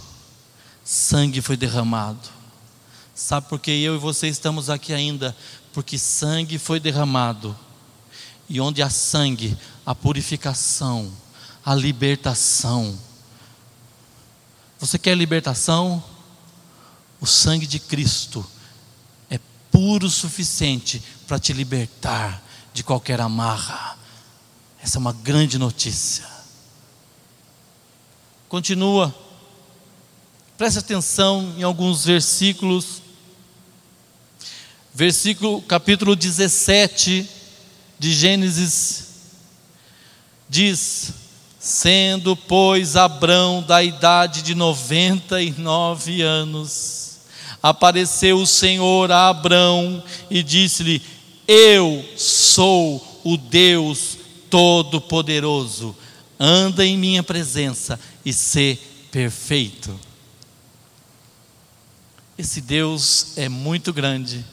sangue 0.85 1.40
foi 1.40 1.57
derramado. 1.57 2.38
Sabe 3.14 3.49
por 3.49 3.59
que 3.59 3.73
eu 3.73 3.97
e 3.97 3.99
você 3.99 4.29
estamos 4.29 4.71
aqui 4.71 4.92
ainda? 4.92 5.37
Porque 5.79 5.97
sangue 5.97 6.59
foi 6.59 6.81
derramado, 6.81 7.57
e 8.49 8.61
onde 8.61 8.83
há 8.83 8.91
sangue, 8.91 9.57
a 9.87 9.95
purificação, 9.95 11.09
a 11.64 11.73
libertação. 11.73 12.99
Você 14.81 14.99
quer 14.99 15.17
libertação? 15.17 16.03
O 17.21 17.27
sangue 17.27 17.64
de 17.64 17.79
Cristo 17.79 18.45
é 19.31 19.38
puro 19.71 20.09
o 20.09 20.11
suficiente 20.11 21.01
para 21.29 21.38
te 21.38 21.53
libertar 21.53 22.43
de 22.75 22.83
qualquer 22.83 23.21
amarra. 23.21 23.97
Essa 24.83 24.99
é 24.99 25.01
uma 25.01 25.12
grande 25.12 25.59
notícia. 25.59 26.29
Continua. 28.49 29.14
Preste 30.57 30.81
atenção 30.81 31.55
em 31.57 31.62
alguns 31.62 32.05
versículos 32.05 33.01
versículo, 34.99 35.63
capítulo 35.63 36.17
17 36.17 37.25
de 38.01 38.13
Gênesis, 38.13 39.05
diz: 40.49 41.13
Sendo, 41.61 42.35
pois, 42.35 42.97
Abrão 42.97 43.63
da 43.63 43.81
idade 43.81 44.43
de 44.43 44.57
noventa 44.57 45.41
e 45.41 45.53
nove 45.53 46.21
anos, 46.21 47.19
apareceu 47.63 48.39
o 48.39 48.47
Senhor 48.47 49.13
a 49.13 49.29
Abrão 49.29 50.03
e 50.29 50.43
disse-lhe: 50.43 51.01
Eu 51.47 52.05
sou 52.17 53.21
o 53.23 53.37
Deus 53.37 54.19
Todo-Poderoso, 54.51 55.95
anda 56.41 56.85
em 56.85 56.99
minha 56.99 57.23
presença 57.23 58.01
e 58.25 58.33
sê 58.33 58.77
perfeito. 59.13 59.97
Esse 62.37 62.61
Deus 62.61 63.35
é 63.37 63.49
muito 63.49 63.93
grande 63.93 64.45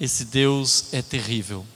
esse 0.00 0.24
Deus 0.24 0.92
é 0.92 1.02
terrível. 1.02 1.66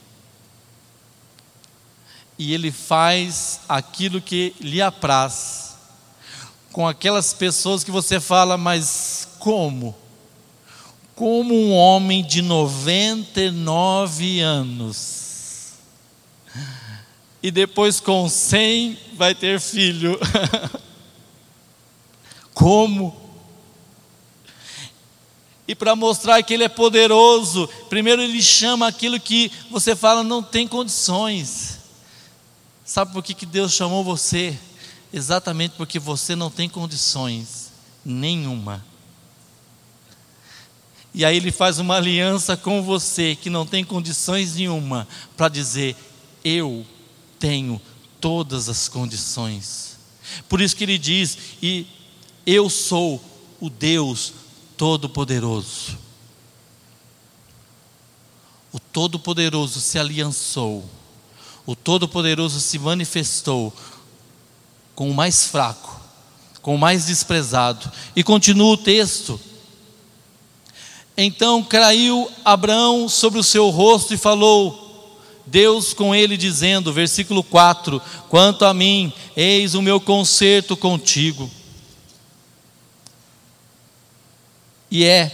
E 2.37 2.53
ele 2.53 2.71
faz 2.71 3.61
aquilo 3.67 4.21
que 4.21 4.55
lhe 4.59 4.81
apraz, 4.81 5.75
com 6.71 6.87
aquelas 6.87 7.33
pessoas 7.33 7.83
que 7.83 7.91
você 7.91 8.19
fala, 8.19 8.57
mas 8.57 9.27
como? 9.39 9.95
Como 11.15 11.53
um 11.53 11.73
homem 11.73 12.23
de 12.23 12.41
99 12.41 14.39
anos, 14.39 15.17
e 17.41 17.51
depois 17.51 17.99
com 17.99 18.27
100 18.27 18.97
vai 19.13 19.33
ter 19.33 19.59
filho. 19.59 20.19
Como? 22.53 23.26
E 25.67 25.75
para 25.75 25.95
mostrar 25.95 26.41
que 26.43 26.53
Ele 26.53 26.63
é 26.63 26.69
poderoso, 26.69 27.67
primeiro 27.89 28.21
Ele 28.21 28.41
chama 28.41 28.87
aquilo 28.87 29.19
que 29.19 29.51
você 29.69 29.95
fala 29.95 30.23
não 30.23 30.41
tem 30.41 30.67
condições. 30.67 31.79
Sabe 32.85 33.11
por 33.11 33.21
que, 33.21 33.33
que 33.33 33.45
Deus 33.45 33.73
chamou 33.73 34.03
você? 34.03 34.57
Exatamente 35.11 35.73
porque 35.75 35.99
você 35.99 36.35
não 36.35 36.49
tem 36.49 36.69
condições 36.69 37.71
nenhuma. 38.05 38.83
E 41.13 41.25
aí 41.25 41.35
Ele 41.35 41.51
faz 41.51 41.79
uma 41.79 41.95
aliança 41.95 42.55
com 42.55 42.81
você 42.81 43.35
que 43.35 43.49
não 43.49 43.65
tem 43.65 43.83
condições 43.83 44.55
nenhuma, 44.55 45.05
para 45.35 45.49
dizer: 45.49 45.97
Eu 46.43 46.85
tenho 47.37 47.81
todas 48.21 48.69
as 48.69 48.87
condições. 48.87 49.97
Por 50.47 50.61
isso 50.61 50.75
que 50.75 50.85
Ele 50.85 50.97
diz: 50.97 51.37
E 51.61 51.87
eu 52.45 52.69
sou 52.69 53.21
o 53.59 53.69
Deus 53.69 54.33
Todo-Poderoso. 54.77 55.97
O 58.71 58.79
Todo-Poderoso 58.79 59.81
se 59.81 59.97
aliançou, 59.97 60.85
o 61.65 61.75
Todo-Poderoso 61.75 62.59
se 62.59 62.77
manifestou 62.77 63.73
com 64.93 65.09
o 65.09 65.13
mais 65.13 65.47
fraco, 65.47 65.99
com 66.61 66.75
o 66.75 66.77
mais 66.77 67.05
desprezado. 67.07 67.91
E 68.15 68.23
continua 68.23 68.73
o 68.73 68.77
texto. 68.77 69.39
Então 71.17 71.63
caiu 71.63 72.31
Abraão 72.45 73.09
sobre 73.09 73.39
o 73.39 73.43
seu 73.43 73.69
rosto 73.69 74.13
e 74.13 74.17
falou: 74.17 75.19
Deus 75.47 75.93
com 75.93 76.13
ele, 76.13 76.37
dizendo, 76.37 76.93
versículo 76.93 77.43
4: 77.43 77.99
Quanto 78.29 78.63
a 78.63 78.73
mim, 78.73 79.11
eis 79.35 79.73
o 79.73 79.81
meu 79.81 79.99
conserto 79.99 80.77
contigo. 80.77 81.49
E 84.89 85.03
é, 85.03 85.31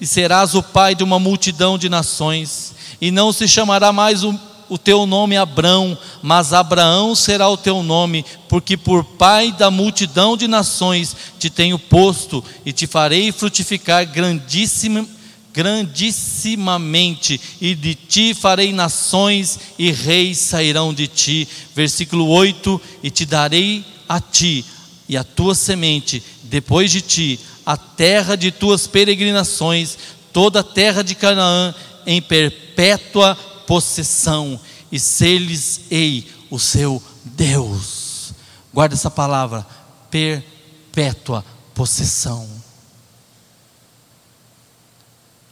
e 0.00 0.06
serás 0.06 0.54
o 0.54 0.62
pai 0.62 0.94
de 0.94 1.02
uma 1.02 1.18
multidão 1.18 1.76
de 1.78 1.88
nações, 1.88 2.74
e 3.00 3.10
não 3.10 3.32
se 3.32 3.48
chamará 3.48 3.92
mais 3.92 4.22
o, 4.22 4.38
o 4.68 4.78
teu 4.78 5.06
nome 5.06 5.36
Abrão, 5.36 5.98
mas 6.22 6.52
Abraão 6.52 7.14
será 7.14 7.48
o 7.48 7.56
teu 7.56 7.82
nome, 7.82 8.24
porque 8.48 8.76
por 8.76 9.04
pai 9.04 9.52
da 9.52 9.70
multidão 9.70 10.36
de 10.36 10.46
nações 10.46 11.16
te 11.38 11.50
tenho 11.50 11.78
posto, 11.78 12.44
e 12.64 12.72
te 12.72 12.86
farei 12.86 13.32
frutificar 13.32 14.06
grandíssima 14.06 15.06
grandissimamente, 15.52 17.40
e 17.60 17.76
de 17.76 17.94
ti 17.94 18.34
farei 18.34 18.72
nações, 18.72 19.58
e 19.78 19.92
reis 19.92 20.38
sairão 20.38 20.92
de 20.92 21.06
ti. 21.06 21.48
Versículo 21.72 22.26
8: 22.26 22.80
E 23.04 23.08
te 23.08 23.24
darei 23.24 23.84
a 24.08 24.20
ti 24.20 24.64
e 25.08 25.16
a 25.16 25.24
tua 25.24 25.54
semente, 25.54 26.22
depois 26.42 26.90
de 26.90 27.00
ti, 27.00 27.40
a 27.64 27.76
terra 27.76 28.36
de 28.36 28.50
tuas 28.50 28.86
peregrinações, 28.86 29.96
toda 30.32 30.60
a 30.60 30.64
terra 30.64 31.02
de 31.02 31.14
Canaã, 31.14 31.74
em 32.06 32.20
perpétua 32.20 33.34
possessão, 33.66 34.60
e 34.92 34.98
ser-lhes-ei 34.98 36.30
o 36.50 36.58
seu 36.58 37.02
Deus. 37.24 38.32
Guarda 38.72 38.94
essa 38.94 39.10
palavra, 39.10 39.66
perpétua 40.10 41.44
possessão. 41.74 42.48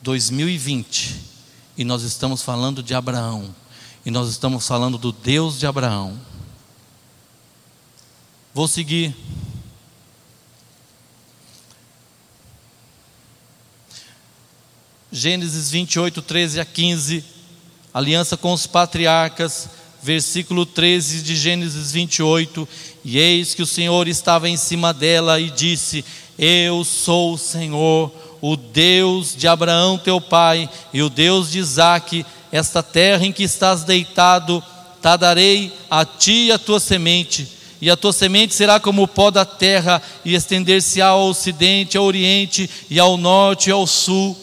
2020 0.03 1.17
e 1.77 1.85
nós 1.85 2.03
estamos 2.03 2.43
falando 2.43 2.83
de 2.83 2.95
Abraão 2.95 3.55
e 4.05 4.11
nós 4.11 4.29
estamos 4.29 4.67
falando 4.67 4.99
do 4.99 5.13
Deus 5.13 5.59
de 5.59 5.67
Abraão. 5.67 6.19
Vou 8.53 8.69
seguir. 8.69 9.17
Gênesis 15.15 15.71
28, 15.71 16.23
13 16.23 16.59
a 16.59 16.65
15, 16.65 17.23
aliança 17.93 18.35
com 18.35 18.51
os 18.55 18.67
patriarcas, 18.67 19.69
versículo 20.03 20.65
13 20.65 21.21
de 21.21 21.37
Gênesis 21.37 21.93
28. 21.93 22.67
E 23.05 23.19
eis 23.19 23.55
que 23.55 23.61
o 23.61 23.67
Senhor 23.67 24.09
estava 24.09 24.49
em 24.49 24.57
cima 24.57 24.95
dela 24.95 25.39
e 25.39 25.51
disse: 25.51 26.03
Eu 26.39 26.83
sou 26.83 27.35
o 27.35 27.39
Senhor 27.39 28.11
o 28.41 28.57
Deus 28.57 29.37
de 29.37 29.47
Abraão 29.47 29.99
teu 29.99 30.21
pai 30.21 30.69
e 30.95 31.03
o 31.03 31.11
Deus 31.11 31.51
de 31.51 31.59
Isaque, 31.59 32.25
esta 32.51 32.83
terra 32.83 33.25
em 33.27 33.33
que 33.33 33.45
estás 33.45 33.85
deitado, 33.85 34.65
te 35.01 35.17
darei 35.19 35.73
a 35.91 36.07
ti 36.07 36.47
e 36.47 36.53
a 36.53 36.59
tua 36.59 36.81
semente, 36.81 37.47
e 37.81 37.91
a 37.91 37.97
tua 37.97 38.15
semente 38.15 38.55
será 38.55 38.81
como 38.81 39.03
o 39.03 39.09
pó 39.09 39.31
da 39.31 39.45
terra, 39.45 40.03
e 40.25 40.35
estender-se-á 40.35 41.09
ao 41.09 41.29
ocidente, 41.29 41.99
ao 41.99 42.05
oriente, 42.05 42.69
e 42.89 42.99
ao 42.99 43.17
norte 43.17 43.69
e 43.69 43.73
ao 43.73 43.87
sul. 43.87 44.42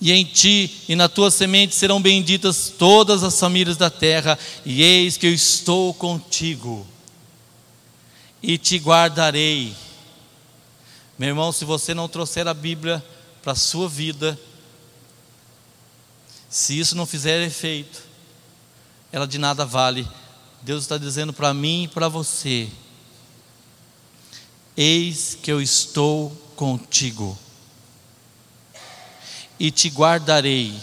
E 0.00 0.12
em 0.12 0.24
ti 0.24 0.82
e 0.88 0.96
na 0.96 1.08
tua 1.08 1.30
semente 1.30 1.74
serão 1.74 2.00
benditas 2.02 2.72
todas 2.76 3.22
as 3.22 3.38
famílias 3.38 3.76
da 3.76 3.88
terra, 3.88 4.38
e 4.64 4.82
eis 4.82 5.16
que 5.16 5.26
eu 5.26 5.32
estou 5.32 5.94
contigo, 5.94 6.86
e 8.42 8.58
te 8.58 8.76
guardarei 8.76 9.74
meu 11.16 11.28
irmão, 11.28 11.52
se 11.52 11.64
você 11.64 11.94
não 11.94 12.08
trouxer 12.08 12.48
a 12.48 12.54
Bíblia 12.54 13.04
para 13.40 13.52
a 13.52 13.56
sua 13.56 13.88
vida, 13.88 14.38
se 16.50 16.76
isso 16.78 16.96
não 16.96 17.06
fizer 17.06 17.40
efeito, 17.46 18.02
ela 19.12 19.26
de 19.26 19.38
nada 19.38 19.64
vale. 19.64 20.08
Deus 20.60 20.82
está 20.82 20.98
dizendo 20.98 21.32
para 21.32 21.54
mim 21.54 21.84
e 21.84 21.88
para 21.88 22.08
você: 22.08 22.68
Eis 24.76 25.38
que 25.40 25.52
eu 25.52 25.62
estou 25.62 26.30
contigo, 26.56 27.38
e 29.58 29.70
te 29.70 29.88
guardarei 29.88 30.74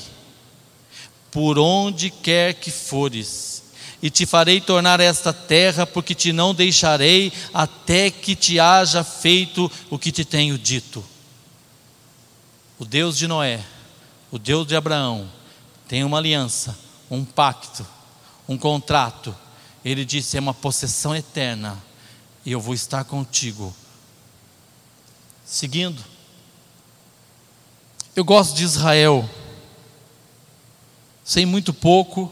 por 1.32 1.58
onde 1.58 2.10
quer 2.10 2.54
que 2.56 2.70
fores 2.70 3.62
e 4.02 4.10
te 4.10 4.26
farei 4.26 4.60
tornar 4.60 5.00
esta 5.00 5.32
terra, 5.32 5.86
porque 5.86 6.16
te 6.16 6.34
não 6.34 6.56
deixarei 6.56 7.32
até 7.54 8.10
que 8.10 8.36
te 8.36 8.60
haja 8.60 9.04
feito 9.04 9.72
o 9.90 10.00
que 10.00 10.12
te 10.12 10.26
tenho 10.26 10.58
dito. 10.58 11.06
O 12.80 12.86
Deus 12.86 13.16
de 13.16 13.28
Noé, 13.28 13.64
o 14.32 14.40
Deus 14.40 14.66
de 14.66 14.76
Abraão, 14.76 15.30
tem 15.88 16.04
uma 16.04 16.18
aliança, 16.18 16.76
um 17.12 17.24
pacto, 17.24 17.86
um 18.50 18.58
contrato. 18.58 19.36
Ele 19.86 20.04
disse: 20.04 20.36
é 20.36 20.40
uma 20.40 20.54
possessão 20.54 21.16
eterna, 21.16 21.78
e 22.44 22.52
eu 22.52 22.60
vou 22.60 22.74
estar 22.74 23.04
contigo. 23.04 23.76
Seguindo, 25.46 26.04
eu 28.22 28.26
gosto 28.26 28.56
de 28.56 28.64
Israel, 28.64 29.28
sei 31.24 31.44
muito 31.44 31.74
pouco, 31.74 32.32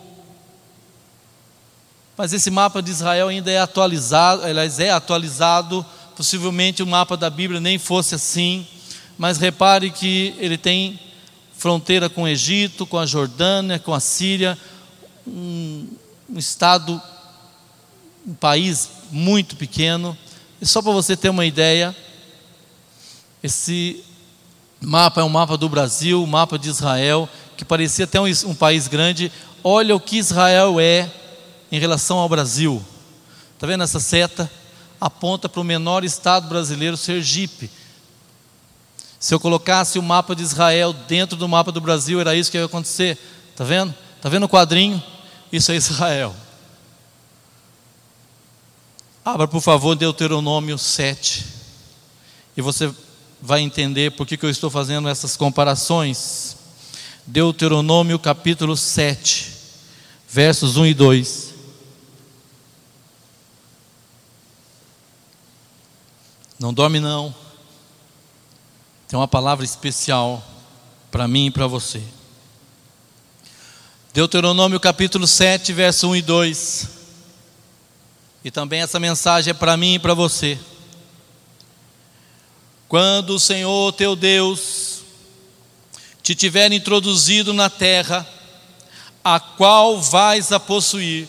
mas 2.16 2.32
esse 2.32 2.52
mapa 2.52 2.80
de 2.80 2.92
Israel 2.92 3.28
ainda 3.28 3.50
é 3.50 3.60
atualizado, 3.60 4.44
aliás, 4.44 4.80
é 4.80 4.92
atualizado, 4.92 5.84
possivelmente 6.16 6.84
o 6.84 6.86
mapa 6.86 7.18
da 7.18 7.28
Bíblia 7.28 7.60
nem 7.60 7.80
fosse 7.80 8.14
assim, 8.14 8.68
mas 9.18 9.40
repare 9.40 9.90
que 9.90 10.36
ele 10.38 10.60
tem 10.60 11.00
fronteira 11.58 12.08
com 12.08 12.22
o 12.22 12.28
Egito, 12.28 12.86
com 12.86 13.00
a 13.00 13.08
Jordânia, 13.08 13.80
com 13.80 13.92
a 13.92 14.00
Síria, 14.00 14.56
um, 15.26 15.88
um 16.30 16.38
estado, 16.38 17.02
um 18.28 18.36
país 18.36 18.90
muito 19.10 19.56
pequeno. 19.56 20.16
E 20.62 20.68
só 20.68 20.84
para 20.84 20.92
você 20.92 21.18
ter 21.18 21.30
uma 21.30 21.48
ideia, 21.48 21.96
esse 23.42 24.06
mapa 24.82 25.22
é 25.22 25.24
um 25.24 25.30
mapa 25.30 25.58
do 25.58 25.68
Brasil, 25.68 26.24
um 26.24 26.28
mapa 26.28 26.58
de 26.58 26.70
Israel, 26.70 27.28
que 27.58 27.66
parecia 27.66 28.06
até 28.06 28.20
um, 28.20 28.26
um 28.46 28.56
país 28.56 28.88
grande. 28.88 29.32
Olha 29.64 29.96
o 29.96 30.00
que 30.00 30.18
Israel 30.18 30.80
é 30.80 31.10
em 31.72 31.80
relação 31.80 32.18
ao 32.18 32.30
Brasil. 32.30 32.84
Está 33.54 33.68
vendo 33.68 33.84
essa 33.84 34.00
seta? 34.00 34.50
Aponta 35.00 35.50
para 35.50 35.62
o 35.62 35.64
menor 35.64 36.04
estado 36.04 36.48
brasileiro, 36.48 36.96
Sergipe. 36.96 37.70
Se 39.20 39.34
eu 39.34 39.40
colocasse 39.40 40.00
o 40.00 40.04
mapa 40.04 40.34
de 40.34 40.44
Israel 40.44 40.94
dentro 40.94 41.36
do 41.36 41.48
mapa 41.48 41.72
do 41.72 41.82
Brasil, 41.82 42.22
era 42.22 42.36
isso 42.36 42.50
que 42.50 42.58
ia 42.58 42.66
acontecer. 42.66 43.18
Está 43.52 43.66
vendo? 43.66 43.94
Está 44.16 44.30
vendo 44.30 44.44
o 44.44 44.50
quadrinho? 44.50 45.04
Isso 45.52 45.72
é 45.72 45.76
Israel. 45.76 46.34
Abra, 49.26 49.48
por 49.48 49.62
favor, 49.62 49.96
Deuteronômio 49.96 50.78
7. 50.78 51.46
E 52.56 52.62
você 52.62 52.94
vai 53.42 53.62
entender 53.62 54.12
por 54.12 54.28
que, 54.28 54.38
que 54.38 54.46
eu 54.46 54.50
estou 54.50 54.70
fazendo 54.70 55.08
essas 55.08 55.38
comparações. 55.38 56.58
Deuteronômio 57.26 58.18
capítulo 58.20 58.76
7, 58.76 59.54
versos 60.28 60.78
1 60.78 60.88
e 60.88 60.94
2. 60.94 61.54
Não 66.60 66.74
dorme 66.74 67.00
não. 67.00 67.34
Tem 69.08 69.18
uma 69.18 69.28
palavra 69.28 69.64
especial 69.64 70.44
para 71.10 71.28
mim 71.28 71.48
e 71.48 71.52
para 71.52 71.68
você. 71.68 72.04
Deuteronômio 74.14 74.80
capítulo 74.80 75.26
7, 75.26 75.72
verso 75.72 76.10
1 76.10 76.16
e 76.18 76.22
2. 76.22 76.90
E 78.44 78.52
também 78.52 78.82
essa 78.82 79.00
mensagem 79.00 79.52
é 79.52 79.54
para 79.54 79.78
mim 79.78 79.96
e 79.96 80.00
para 80.00 80.14
você. 80.14 80.60
Quando 82.90 83.36
o 83.36 83.40
Senhor 83.40 83.94
teu 83.94 84.16
Deus 84.16 85.02
te 86.24 86.34
tiver 86.34 86.72
introduzido 86.72 87.54
na 87.54 87.70
terra, 87.70 88.28
a 89.24 89.40
qual 89.40 90.02
vais 90.02 90.52
a 90.52 90.60
possuir, 90.60 91.28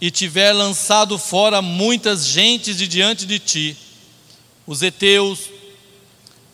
e 0.00 0.08
tiver 0.08 0.52
lançado 0.52 1.18
fora 1.18 1.60
muitas 1.60 2.28
gentes 2.28 2.76
de 2.76 2.86
diante 2.86 3.26
de 3.26 3.40
ti, 3.40 3.76
os 4.68 4.84
heteus, 4.84 5.50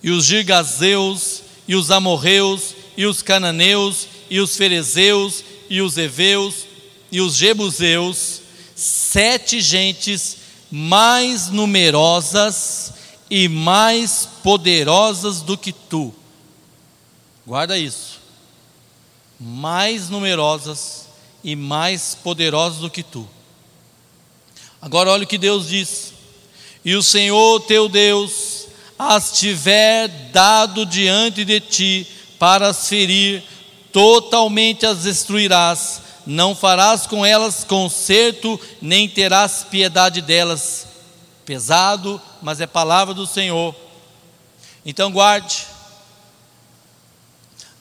e 0.03 0.11
os 0.11 0.25
girgazeus, 0.25 1.43
e 1.69 1.77
os 1.77 1.91
amorreus, 1.91 2.75
e 2.97 3.05
os 3.05 3.21
cananeus, 3.21 4.09
e 4.31 4.41
os 4.41 4.57
ferezeus, 4.57 5.45
e 5.69 5.83
os 5.83 5.99
heveus, 5.99 6.65
e 7.12 7.21
os 7.21 7.37
jebuseus, 7.37 8.41
sete 8.75 9.61
gentes 9.61 10.39
mais 10.71 11.51
numerosas 11.51 12.96
e 13.31 13.49
mais 13.49 14.29
poderosas 14.43 15.41
do 15.41 15.57
que 15.57 15.73
tu. 15.73 16.15
Guarda 17.47 17.77
isso. 17.79 18.21
Mais 19.39 20.09
numerosas 20.09 21.07
e 21.45 21.55
mais 21.55 22.15
poderosas 22.15 22.79
do 22.79 22.91
que 22.91 23.03
tu. 23.03 23.29
Agora 24.81 25.11
olha 25.11 25.25
o 25.25 25.27
que 25.27 25.39
Deus 25.39 25.69
diz: 25.69 26.12
e 26.85 26.95
o 26.95 27.03
Senhor 27.03 27.61
teu 27.61 27.89
Deus 27.89 28.67
as 28.99 29.33
tiver 29.33 30.09
dado 30.33 30.87
diante 30.87 31.45
de 31.45 31.61
ti 31.61 32.07
para 32.39 32.69
as 32.69 32.89
ferir, 32.89 33.43
totalmente 33.93 34.87
as 34.87 35.03
destruirás, 35.03 36.01
não 36.27 36.55
farás 36.55 37.07
com 37.07 37.25
elas 37.25 37.65
conserto, 37.65 38.59
nem 38.81 39.09
terás 39.09 39.67
piedade 39.69 40.21
delas. 40.21 40.87
Pesado, 41.45 42.21
mas 42.42 42.61
é 42.61 42.66
palavra 42.66 43.14
do 43.14 43.27
Senhor. 43.27 43.75
Então 44.85 45.11
guarde. 45.11 45.66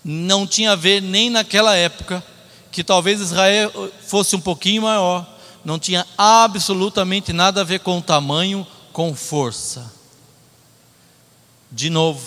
Não 0.03 0.45
tinha 0.45 0.73
a 0.73 0.75
ver 0.75 1.01
nem 1.01 1.29
naquela 1.29 1.75
época, 1.75 2.23
que 2.71 2.83
talvez 2.83 3.21
Israel 3.21 3.91
fosse 4.05 4.35
um 4.35 4.41
pouquinho 4.41 4.83
maior, 4.83 5.25
não 5.63 5.79
tinha 5.79 6.05
absolutamente 6.17 7.33
nada 7.33 7.61
a 7.61 7.63
ver 7.63 7.79
com 7.79 8.01
tamanho, 8.01 8.67
com 8.93 9.15
força. 9.15 9.91
De 11.71 11.89
novo, 11.89 12.21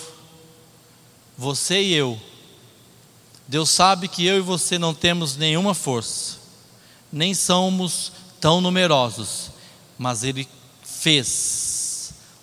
você 1.37 1.81
e 1.81 1.93
eu, 1.93 2.19
Deus 3.47 3.69
sabe 3.69 4.07
que 4.07 4.25
eu 4.25 4.37
e 4.37 4.41
você 4.41 4.77
não 4.77 4.93
temos 4.93 5.37
nenhuma 5.37 5.73
força, 5.73 6.37
nem 7.11 7.33
somos 7.33 8.11
tão 8.41 8.59
numerosos, 8.59 9.51
mas 9.97 10.23
Ele 10.23 10.47
fez 10.83 11.68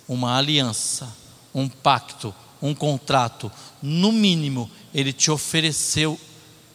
uma 0.07 0.37
aliança, 0.37 1.13
um 1.53 1.67
pacto, 1.67 2.33
um 2.61 2.73
contrato, 2.73 3.51
no 3.81 4.11
mínimo, 4.11 4.69
Ele 4.93 5.13
te 5.13 5.29
ofereceu 5.29 6.19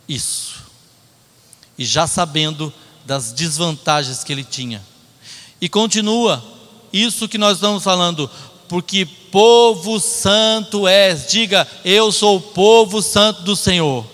isso, 0.08 0.62
e 1.78 1.84
já 1.84 2.06
sabendo 2.06 2.72
das 3.04 3.32
desvantagens 3.32 4.22
que 4.22 4.32
ele 4.32 4.44
tinha. 4.44 4.82
E 5.60 5.68
continua, 5.68 6.42
isso 6.92 7.28
que 7.28 7.38
nós 7.38 7.56
estamos 7.56 7.82
falando, 7.82 8.30
porque 8.68 9.04
povo 9.04 9.98
santo 9.98 10.86
és, 10.86 11.26
diga, 11.28 11.66
eu 11.84 12.12
sou 12.12 12.36
o 12.36 12.40
povo 12.40 13.00
santo 13.00 13.42
do 13.42 13.56
Senhor. 13.56 14.04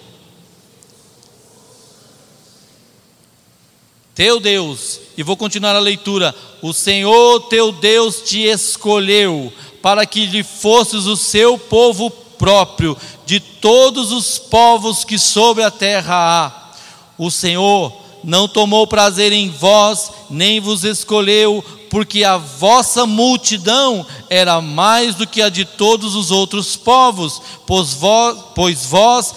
Teu 4.18 4.40
Deus, 4.40 4.98
e 5.16 5.22
vou 5.22 5.36
continuar 5.36 5.76
a 5.76 5.78
leitura: 5.78 6.34
o 6.60 6.72
Senhor 6.72 7.42
teu 7.42 7.70
Deus 7.70 8.20
te 8.20 8.40
escolheu 8.40 9.52
para 9.80 10.04
que 10.04 10.26
lhe 10.26 10.42
fosses 10.42 11.06
o 11.06 11.14
seu 11.16 11.56
povo 11.56 12.10
próprio 12.10 12.96
de 13.24 13.38
todos 13.38 14.10
os 14.10 14.36
povos 14.36 15.04
que 15.04 15.16
sobre 15.20 15.62
a 15.62 15.70
terra 15.70 16.16
há. 16.16 16.72
O 17.16 17.30
Senhor 17.30 17.92
não 18.24 18.48
tomou 18.48 18.88
prazer 18.88 19.32
em 19.32 19.50
vós, 19.50 20.10
nem 20.28 20.58
vos 20.58 20.82
escolheu, 20.82 21.64
porque 21.88 22.24
a 22.24 22.38
vossa 22.38 23.06
multidão 23.06 24.04
era 24.28 24.60
mais 24.60 25.14
do 25.14 25.28
que 25.28 25.40
a 25.40 25.48
de 25.48 25.64
todos 25.64 26.16
os 26.16 26.32
outros 26.32 26.74
povos, 26.74 27.40
pois 27.64 27.94
vós, 27.94 28.36
pois 28.52 28.84
vós 28.84 29.32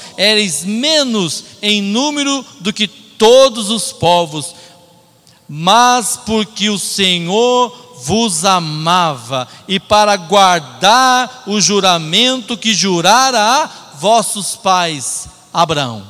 menos 0.65 1.43
em 1.61 1.83
número 1.83 2.43
do 2.59 2.73
que 2.73 2.87
todos 2.87 3.69
os 3.69 3.91
povos, 3.91 4.55
mas 5.53 6.15
porque 6.25 6.69
o 6.69 6.79
Senhor 6.79 7.97
vos 8.05 8.45
amava, 8.45 9.45
e 9.67 9.81
para 9.81 10.15
guardar 10.15 11.43
o 11.45 11.59
juramento 11.59 12.57
que 12.57 12.73
jurara 12.73 13.37
a 13.37 13.69
vossos 13.97 14.55
pais, 14.55 15.27
Abraão. 15.53 16.07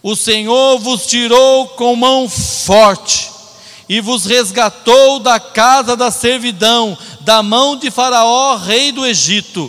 O 0.00 0.14
Senhor 0.14 0.78
vos 0.78 1.06
tirou 1.06 1.66
com 1.70 1.96
mão 1.96 2.28
forte 2.28 3.32
e 3.88 4.00
vos 4.00 4.24
resgatou 4.24 5.18
da 5.18 5.40
casa 5.40 5.96
da 5.96 6.12
servidão, 6.12 6.96
da 7.22 7.42
mão 7.42 7.76
de 7.76 7.90
Faraó, 7.90 8.54
rei 8.54 8.92
do 8.92 9.04
Egito. 9.04 9.68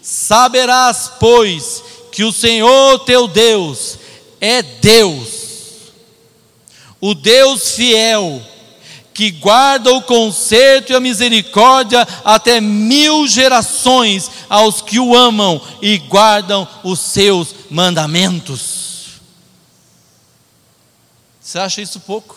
Saberás, 0.00 1.12
pois, 1.20 1.84
que 2.10 2.24
o 2.24 2.32
Senhor 2.32 3.00
teu 3.00 3.28
Deus 3.28 3.98
é 4.40 4.62
Deus, 4.62 5.35
o 7.00 7.14
Deus 7.14 7.72
fiel, 7.72 8.42
que 9.12 9.30
guarda 9.30 9.92
o 9.94 10.02
conserto 10.02 10.92
e 10.92 10.94
a 10.94 11.00
misericórdia 11.00 12.06
até 12.24 12.60
mil 12.60 13.26
gerações 13.26 14.30
aos 14.48 14.82
que 14.82 15.00
o 15.00 15.16
amam 15.16 15.60
e 15.80 15.96
guardam 15.98 16.68
os 16.84 17.00
seus 17.00 17.54
mandamentos. 17.70 19.20
Você 21.40 21.58
acha 21.58 21.80
isso 21.80 22.00
pouco? 22.00 22.36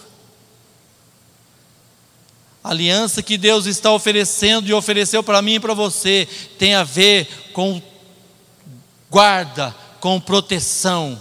A 2.63 2.69
aliança 2.69 3.23
que 3.23 3.37
Deus 3.37 3.65
está 3.65 3.91
oferecendo 3.91 4.69
e 4.69 4.73
ofereceu 4.73 5.23
para 5.23 5.41
mim 5.41 5.55
e 5.55 5.59
para 5.59 5.73
você 5.73 6.27
tem 6.57 6.75
a 6.75 6.83
ver 6.83 7.49
com 7.51 7.81
guarda, 9.09 9.75
com 9.99 10.19
proteção. 10.19 11.19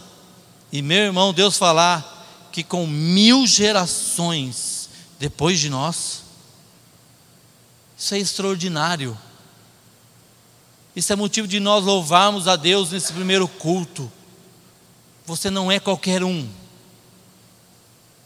E 0.71 0.83
meu 0.83 0.99
irmão, 0.99 1.33
Deus 1.33 1.57
falar 1.57 2.18
com 2.63 2.87
mil 2.87 3.47
gerações 3.47 4.89
depois 5.19 5.59
de 5.59 5.69
nós, 5.69 6.23
isso 7.97 8.15
é 8.15 8.19
extraordinário. 8.19 9.19
Isso 10.95 11.13
é 11.13 11.17
motivo 11.17 11.47
de 11.47 11.61
nós 11.61 11.85
louvarmos 11.85 12.49
a 12.49 12.57
Deus 12.57 12.91
nesse 12.91 13.13
primeiro 13.13 13.47
culto. 13.47 14.11
Você 15.27 15.51
não 15.51 15.71
é 15.71 15.79
qualquer 15.79 16.23
um. 16.23 16.49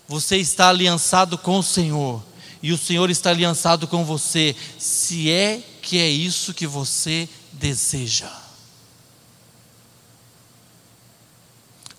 Você 0.07 0.37
está 0.37 0.69
aliançado 0.69 1.39
com 1.39 1.59
o 1.59 1.63
Senhor 1.63 2.23
e 2.63 2.73
o 2.73 2.79
Senhor 2.79 3.11
está 3.11 3.31
aliançado 3.31 3.89
com 3.89 4.05
você, 4.05 4.55
se 4.79 5.31
é 5.31 5.63
que 5.83 5.99
é 5.99 6.09
isso 6.09 6.55
que 6.55 6.67
você 6.67 7.29
deseja. 7.53 8.31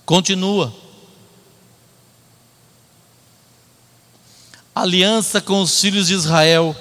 Continua. 0.06 0.83
Aliança 4.76 5.40
com 5.40 5.62
os 5.62 5.80
filhos 5.80 6.08
de 6.08 6.16
Israel. 6.16 6.76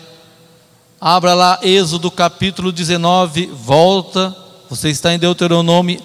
Abra 0.98 1.34
lá 1.34 1.58
Êxodo 1.62 2.10
capítulo 2.10 2.72
19, 2.72 3.46
volta. 3.46 4.34
Você 4.70 4.88
está 4.88 5.12
em 5.12 5.18
Deuteronômio, 5.18 6.02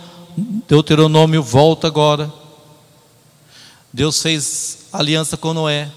Deuteronômio, 0.68 1.42
volta 1.42 1.88
agora. 1.88 2.32
Deus 3.94 4.22
fez 4.22 4.88
aliança 4.92 5.38
com 5.38 5.54
Noé, 5.54 5.90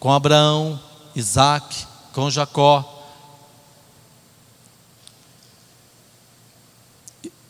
com 0.00 0.12
Abraão, 0.12 0.80
Isaac, 1.14 1.86
com 2.12 2.28
Jacó. 2.28 2.84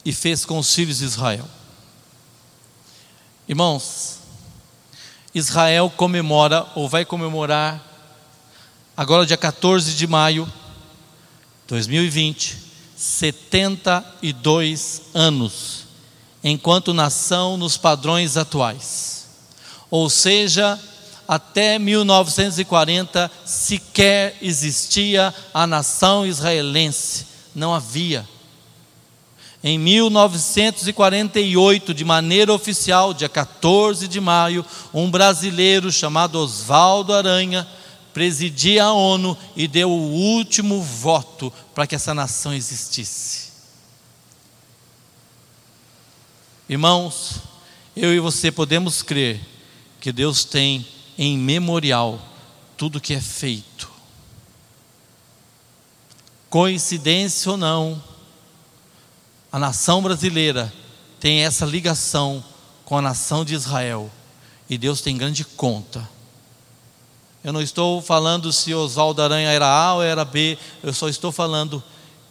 E 0.05 0.13
fez 0.13 0.45
com 0.45 0.59
os 0.59 0.75
filhos 0.75 0.99
de 0.99 1.07
Israel. 1.07 1.49
Irmãos, 3.49 4.20
Israel 5.35 5.93
comemora, 5.97 6.67
ou 6.75 6.89
vai 6.89 7.05
comemorar, 7.05 7.85
agora 8.97 9.27
dia 9.27 9.37
14 9.37 9.95
de 9.95 10.07
maio 10.07 10.45
de 10.45 10.53
2020, 11.69 12.57
72 12.97 15.03
anos, 15.15 15.85
enquanto 16.43 16.95
nação 16.95 17.57
nos 17.57 17.77
padrões 17.77 18.37
atuais 18.37 19.11
ou 19.91 20.09
seja, 20.09 20.79
até 21.27 21.79
1940 21.79 23.31
sequer 23.45 24.37
existia 24.41 25.35
a 25.53 25.67
nação 25.67 26.25
israelense, 26.25 27.27
não 27.55 27.75
havia. 27.75 28.27
Em 29.63 29.79
1948, 29.79 31.93
de 31.93 32.03
maneira 32.03 32.51
oficial, 32.53 33.13
dia 33.13 33.29
14 33.29 34.09
de 34.09 34.19
maio, 34.19 34.65
um 34.93 35.09
brasileiro 35.11 35.93
chamado 35.93 36.39
Oswaldo 36.39 37.13
Aranha 37.13 37.69
presidia 38.15 38.85
a 38.85 38.93
ONU 38.93 39.37
e 39.55 39.69
deu 39.69 39.91
o 39.91 40.13
último 40.13 40.83
voto 40.83 41.53
para 41.75 41.87
que 41.87 41.95
essa 41.95 42.15
nação 42.15 42.55
existisse. 42.55 43.51
Irmãos, 46.69 47.41
eu 47.95 48.15
e 48.15 48.21
você 48.21 48.51
podemos 48.51 49.03
crer 49.03 49.41
que 50.01 50.11
Deus 50.11 50.45
tem 50.45 50.87
em 51.19 51.37
memorial 51.37 52.19
tudo 52.77 53.01
que 53.01 53.13
é 53.13 53.21
feito. 53.21 53.91
Coincidência 56.49 57.51
ou 57.51 57.59
não, 57.59 58.03
a 59.53 59.59
nação 59.59 60.03
brasileira 60.03 60.73
tem 61.19 61.45
essa 61.45 61.67
ligação 61.67 62.43
com 62.85 62.97
a 62.97 63.03
nação 63.03 63.45
de 63.45 63.55
Israel 63.55 64.11
e 64.69 64.79
Deus 64.79 65.01
tem 65.01 65.17
grande 65.17 65.45
conta. 65.45 66.09
Eu 67.43 67.53
não 67.53 67.61
estou 67.61 68.01
falando 68.01 68.53
se 68.53 68.75
Oswaldo 68.75 69.23
Aranha 69.23 69.51
era 69.51 69.67
A 69.67 69.95
ou 69.95 70.03
era 70.03 70.25
B, 70.25 70.57
eu 70.83 70.93
só 70.93 71.09
estou 71.09 71.33
falando 71.33 71.83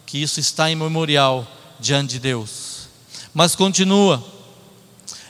que 0.06 0.22
isso 0.22 0.40
está 0.40 0.70
em 0.70 0.76
memorial 0.76 1.46
diante 1.78 2.12
de 2.12 2.20
Deus. 2.20 2.88
Mas 3.34 3.54
continua. 3.54 4.24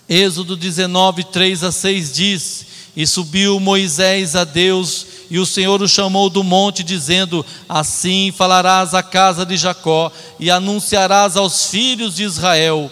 Êxodo 0.08 0.56
19, 0.56 1.24
3 1.24 1.64
a 1.64 1.72
6 1.72 2.14
diz: 2.14 2.66
E 2.96 3.06
subiu 3.06 3.58
Moisés 3.58 4.36
a 4.36 4.44
Deus 4.44 5.06
E 5.30 5.38
o 5.38 5.46
Senhor 5.46 5.80
o 5.80 5.88
chamou 5.88 6.28
do 6.28 6.42
monte, 6.42 6.82
dizendo: 6.82 7.46
Assim 7.68 8.32
falarás 8.36 8.94
à 8.94 9.02
casa 9.02 9.46
de 9.46 9.56
Jacó 9.56 10.10
e 10.40 10.50
anunciarás 10.50 11.36
aos 11.36 11.66
filhos 11.66 12.16
de 12.16 12.24
Israel: 12.24 12.90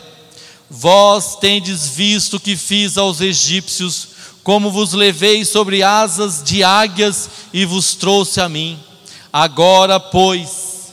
Vós 0.71 1.37
tendes 1.37 1.89
visto 1.89 2.35
o 2.35 2.41
que 2.41 2.57
fiz 2.57 2.97
aos 2.97 3.21
egípcios, 3.21 4.09
como 4.45 4.71
vos 4.71 4.93
levei 4.93 5.45
sobre 5.45 5.83
asas 5.83 6.43
de 6.43 6.63
águias 6.63 7.29
e 7.53 7.65
vos 7.65 7.95
trouxe 7.95 8.41
a 8.41 8.49
mim. 8.49 8.79
Agora, 9.33 9.99
pois, 9.99 10.93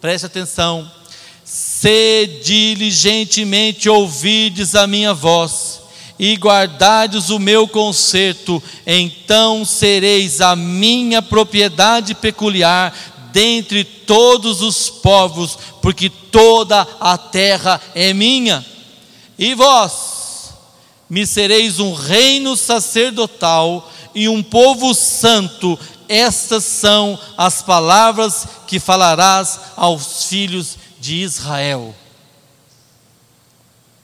preste 0.00 0.26
atenção, 0.26 0.90
se 1.42 2.40
diligentemente 2.44 3.88
ouvides 3.88 4.74
a 4.74 4.86
minha 4.86 5.12
voz, 5.14 5.81
e 6.22 6.36
guardardes 6.36 7.30
o 7.30 7.38
meu 7.40 7.66
conserto, 7.66 8.62
então 8.86 9.64
sereis 9.64 10.40
a 10.40 10.54
minha 10.54 11.20
propriedade 11.20 12.14
peculiar 12.14 12.94
dentre 13.32 13.82
todos 13.82 14.62
os 14.62 14.88
povos, 14.88 15.58
porque 15.82 16.08
toda 16.08 16.86
a 17.00 17.18
terra 17.18 17.80
é 17.92 18.14
minha. 18.14 18.64
E 19.36 19.52
vós 19.52 20.52
me 21.10 21.26
sereis 21.26 21.80
um 21.80 21.92
reino 21.92 22.56
sacerdotal 22.56 23.90
e 24.14 24.28
um 24.28 24.44
povo 24.44 24.94
santo. 24.94 25.76
Estas 26.08 26.62
são 26.62 27.18
as 27.36 27.62
palavras 27.62 28.46
que 28.68 28.78
falarás 28.78 29.58
aos 29.74 30.26
filhos 30.26 30.78
de 31.00 31.16
Israel. 31.16 31.92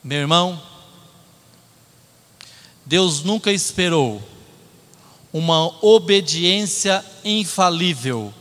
Meu 0.02 0.18
irmão, 0.18 0.67
Deus 2.88 3.22
nunca 3.22 3.52
esperou 3.52 4.22
uma 5.30 5.84
obediência 5.84 7.04
infalível, 7.22 8.32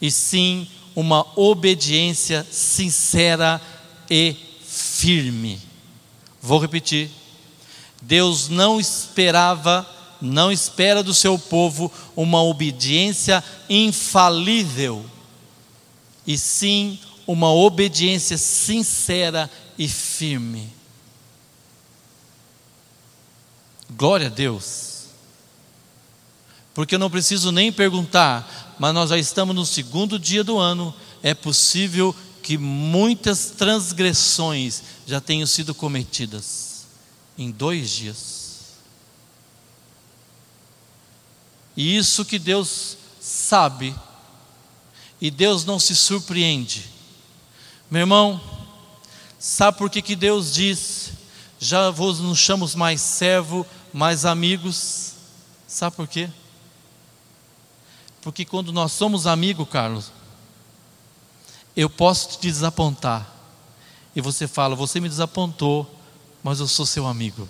e 0.00 0.10
sim 0.10 0.66
uma 0.96 1.26
obediência 1.38 2.46
sincera 2.50 3.60
e 4.08 4.34
firme. 4.66 5.60
Vou 6.40 6.58
repetir. 6.58 7.10
Deus 8.00 8.48
não 8.48 8.80
esperava, 8.80 9.86
não 10.22 10.50
espera 10.50 11.02
do 11.02 11.12
seu 11.12 11.38
povo 11.38 11.92
uma 12.16 12.42
obediência 12.42 13.44
infalível, 13.68 15.04
e 16.26 16.38
sim 16.38 16.98
uma 17.26 17.52
obediência 17.52 18.38
sincera 18.38 19.50
e 19.76 19.86
firme. 19.86 20.72
Glória 23.90 24.26
a 24.26 24.30
Deus. 24.30 25.04
Porque 26.72 26.96
eu 26.96 26.98
não 26.98 27.10
preciso 27.10 27.52
nem 27.52 27.72
perguntar, 27.72 28.76
mas 28.78 28.92
nós 28.92 29.10
já 29.10 29.18
estamos 29.18 29.54
no 29.54 29.64
segundo 29.64 30.18
dia 30.18 30.42
do 30.42 30.58
ano, 30.58 30.94
é 31.22 31.32
possível 31.32 32.14
que 32.42 32.58
muitas 32.58 33.50
transgressões 33.50 34.82
já 35.06 35.20
tenham 35.20 35.46
sido 35.46 35.74
cometidas 35.74 36.86
em 37.38 37.50
dois 37.50 37.90
dias. 37.90 38.44
E 41.76 41.96
isso 41.96 42.24
que 42.24 42.38
Deus 42.38 42.96
sabe, 43.20 43.94
e 45.20 45.30
Deus 45.30 45.64
não 45.64 45.78
se 45.78 45.94
surpreende. 45.94 46.84
Meu 47.90 48.00
irmão, 48.00 48.40
sabe 49.38 49.78
por 49.78 49.88
que, 49.88 50.02
que 50.02 50.14
Deus 50.14 50.52
diz: 50.52 51.12
já 51.64 51.90
vos 51.90 52.20
não 52.20 52.34
chamamos 52.34 52.74
mais 52.74 53.00
servo, 53.00 53.66
mais 53.90 54.26
amigos? 54.26 55.14
Sabe 55.66 55.96
por 55.96 56.06
quê? 56.06 56.28
Porque 58.20 58.44
quando 58.44 58.70
nós 58.70 58.92
somos 58.92 59.26
amigos, 59.26 59.66
Carlos, 59.68 60.12
eu 61.74 61.88
posso 61.88 62.28
te 62.28 62.42
desapontar. 62.42 63.30
E 64.14 64.20
você 64.20 64.46
fala, 64.46 64.76
você 64.76 65.00
me 65.00 65.08
desapontou, 65.08 65.90
mas 66.42 66.60
eu 66.60 66.68
sou 66.68 66.84
seu 66.84 67.06
amigo. 67.06 67.48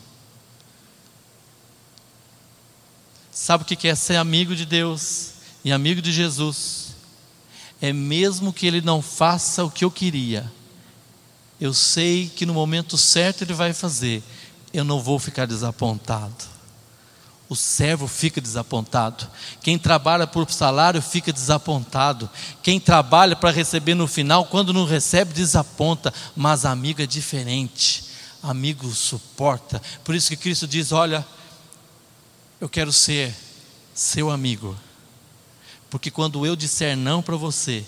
Sabe 3.32 3.64
o 3.64 3.66
que 3.66 3.88
é 3.88 3.96
ser 3.96 4.16
amigo 4.16 4.54
de 4.54 4.64
Deus 4.64 5.32
e 5.64 5.72
amigo 5.72 6.00
de 6.00 6.12
Jesus? 6.12 6.94
É 7.82 7.92
mesmo 7.92 8.52
que 8.52 8.64
ele 8.64 8.80
não 8.80 9.02
faça 9.02 9.64
o 9.64 9.70
que 9.70 9.84
eu 9.84 9.90
queria, 9.90 10.50
eu 11.61 11.72
sei 11.72 12.28
que 12.28 12.44
no 12.44 12.55
momento 12.55 12.98
certo 12.98 13.42
ele 13.42 13.55
vai 13.55 13.72
fazer, 13.72 14.22
eu 14.72 14.84
não 14.84 15.00
vou 15.00 15.18
ficar 15.18 15.46
desapontado. 15.46 16.55
O 17.48 17.55
servo 17.55 18.09
fica 18.09 18.40
desapontado. 18.40 19.28
Quem 19.62 19.78
trabalha 19.78 20.26
por 20.26 20.50
salário 20.50 21.00
fica 21.02 21.32
desapontado. 21.32 22.28
Quem 22.62 22.80
trabalha 22.80 23.36
para 23.36 23.50
receber 23.50 23.94
no 23.94 24.09
final, 24.09 24.46
quando 24.46 24.72
não 24.72 24.86
recebe, 24.86 25.32
desaponta. 25.34 26.12
Mas 26.34 26.64
amigo 26.64 27.02
é 27.02 27.07
diferente. 27.07 28.05
Amigo 28.42 28.90
suporta. 28.92 29.80
Por 30.02 30.14
isso 30.14 30.30
que 30.30 30.36
Cristo 30.36 30.66
diz: 30.66 30.90
Olha, 30.90 31.24
eu 32.61 32.68
quero 32.68 32.92
ser 32.92 33.34
seu 33.94 34.30
amigo. 34.30 34.74
Porque 35.90 36.11
quando 36.11 36.44
eu 36.44 36.57
disser 36.57 36.96
não 36.96 37.22
para 37.22 37.36
você, 37.36 37.84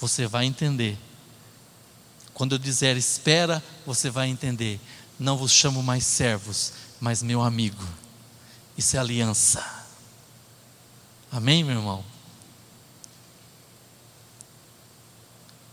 você 0.00 0.26
vai 0.26 0.46
entender. 0.46 0.96
Quando 2.42 2.56
eu 2.56 2.58
disser 2.58 2.96
espera, 2.96 3.62
você 3.86 4.10
vai 4.10 4.26
entender. 4.28 4.80
Não 5.16 5.36
vos 5.36 5.52
chamo 5.52 5.80
mais 5.80 6.04
servos, 6.04 6.72
mas 7.00 7.22
meu 7.22 7.40
amigo. 7.40 7.84
Isso 8.76 8.96
é 8.96 8.98
aliança. 8.98 9.64
Amém, 11.30 11.62
meu 11.62 11.76
irmão? 11.76 12.04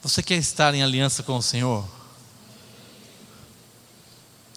Você 0.04 0.22
quer 0.22 0.36
estar 0.36 0.76
em 0.76 0.84
aliança 0.84 1.24
com 1.24 1.38
o 1.38 1.42
Senhor? 1.42 1.84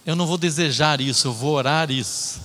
Eu 0.05 0.15
não 0.15 0.27
vou 0.27 0.37
desejar 0.37 1.01
isso, 1.01 1.29
eu 1.29 1.33
vou 1.33 1.55
orar 1.55 1.91
isso. 1.91 2.43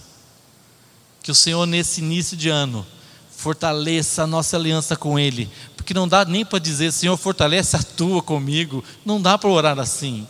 Que 1.22 1.30
o 1.30 1.36
Senhor, 1.36 1.66
nesse 1.66 2.00
início 2.00 2.38
de 2.38 2.48
ano, 2.48 2.88
fortaleça 3.30 4.24
a 4.24 4.28
nossa 4.28 4.56
aliança 4.56 4.96
com 4.96 5.20
Ele, 5.20 5.52
porque 5.88 5.94
não 5.94 6.06
dá 6.06 6.26
nem 6.26 6.44
para 6.44 6.60
dizer, 6.60 6.92
Senhor, 6.92 7.16
fortalece 7.16 7.78
a 7.78 7.82
tua 7.82 8.22
comigo, 8.22 8.84
não 9.06 9.22
dá 9.22 9.38
para 9.38 9.50
orar 9.50 9.80
assim, 9.80 10.28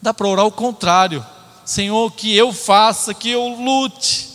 dá 0.00 0.14
para 0.14 0.26
orar 0.26 0.46
o 0.46 0.50
contrário, 0.50 1.22
Senhor, 1.66 2.10
que 2.12 2.34
eu 2.34 2.50
faça, 2.50 3.12
que 3.12 3.32
eu 3.32 3.46
lute, 3.46 4.26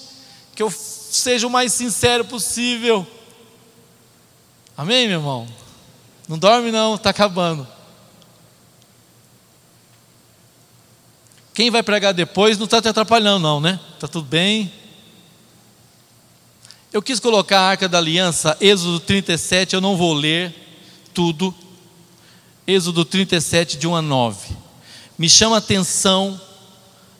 que 0.54 0.62
eu 0.62 0.70
seja 0.70 1.48
o 1.48 1.50
mais 1.50 1.74
sincero 1.74 2.24
possível. 2.24 3.08
Amém, 4.78 5.08
meu 5.08 5.18
irmão? 5.18 5.48
Não 6.30 6.38
dorme 6.38 6.72
não, 6.72 6.94
está 6.94 7.10
acabando. 7.10 7.68
Quem 11.56 11.72
vai 11.72 11.82
pregar 11.82 12.14
depois 12.14 12.56
não 12.60 12.66
está 12.66 12.80
te 12.80 12.88
atrapalhando, 12.88 13.40
não, 13.40 13.60
né? 13.60 13.80
Está 13.96 14.08
tudo 14.08 14.28
bem? 14.28 14.72
Eu 16.94 17.02
quis 17.02 17.22
colocar 17.22 17.58
a 17.58 17.70
arca 17.70 17.88
da 17.88 18.00
aliança, 18.00 18.58
Êxodo 18.60 19.00
37, 19.00 19.76
eu 19.76 19.80
não 19.80 19.96
vou 19.96 20.14
ler 20.14 20.54
tudo. 21.14 21.56
Êxodo 22.68 23.06
37, 23.06 23.78
de 23.78 23.88
1 23.88 23.96
a 23.96 24.02
9. 24.02 24.54
Me 25.18 25.30
chama 25.30 25.56
a 25.56 25.60
atenção 25.60 26.40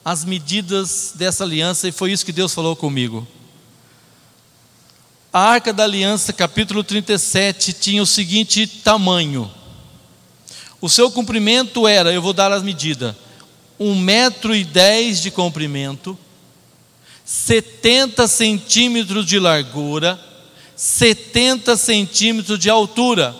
as 0.04 0.26
medidas 0.26 1.12
dessa 1.14 1.44
aliança, 1.44 1.88
e 1.88 1.92
foi 1.92 2.12
isso 2.12 2.26
que 2.26 2.32
Deus 2.32 2.52
falou 2.52 2.76
comigo. 2.76 3.26
A 5.32 5.40
arca 5.40 5.72
da 5.72 5.84
aliança, 5.84 6.34
capítulo 6.34 6.84
37, 6.84 7.72
tinha 7.72 8.02
o 8.02 8.06
seguinte 8.06 8.66
tamanho. 8.66 9.50
O 10.82 10.88
seu 10.90 11.10
comprimento 11.10 11.88
era, 11.88 12.12
eu 12.12 12.20
vou 12.20 12.34
dar 12.34 12.52
as 12.52 12.62
medidas, 12.62 13.16
um 13.80 13.98
metro 13.98 14.54
e 14.54 14.64
dez 14.64 15.22
de 15.22 15.30
comprimento, 15.30 16.18
70 17.24 18.26
centímetros 18.26 19.26
de 19.26 19.38
largura, 19.38 20.20
70 20.76 21.76
centímetros 21.76 22.58
de 22.58 22.68
altura. 22.68 23.34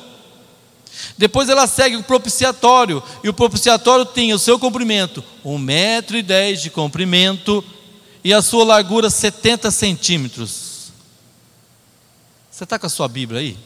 Depois 1.19 1.49
ela 1.49 1.67
segue 1.67 1.97
o 1.97 2.03
propiciatório, 2.03 3.03
e 3.25 3.29
o 3.29 3.35
propiciatório 3.35 4.05
tem 4.05 4.33
o 4.33 4.39
seu 4.39 4.59
comprimento, 4.59 5.23
um 5.45 5.59
metro 5.59 6.17
e 6.17 6.23
dez 6.23 6.63
de 6.63 6.71
comprimento, 6.71 7.65
e 8.23 8.33
a 8.33 8.41
sua 8.41 8.65
largura 8.65 9.11
70 9.11 9.71
centímetros. 9.71 10.93
Você 12.51 12.65
está 12.65 12.79
com 12.79 12.87
a 12.87 12.91
sua 12.91 13.09
Bíblia 13.09 13.41
aí? 13.41 13.59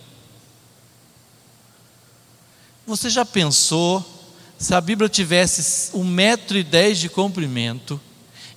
Você 2.86 3.10
já 3.10 3.24
pensou 3.24 4.04
se 4.56 4.74
a 4.74 4.80
Bíblia 4.80 5.08
tivesse 5.08 5.90
um 5.94 6.04
metro 6.04 6.56
e 6.56 6.62
dez 6.62 6.98
de 6.98 7.08
comprimento 7.08 8.00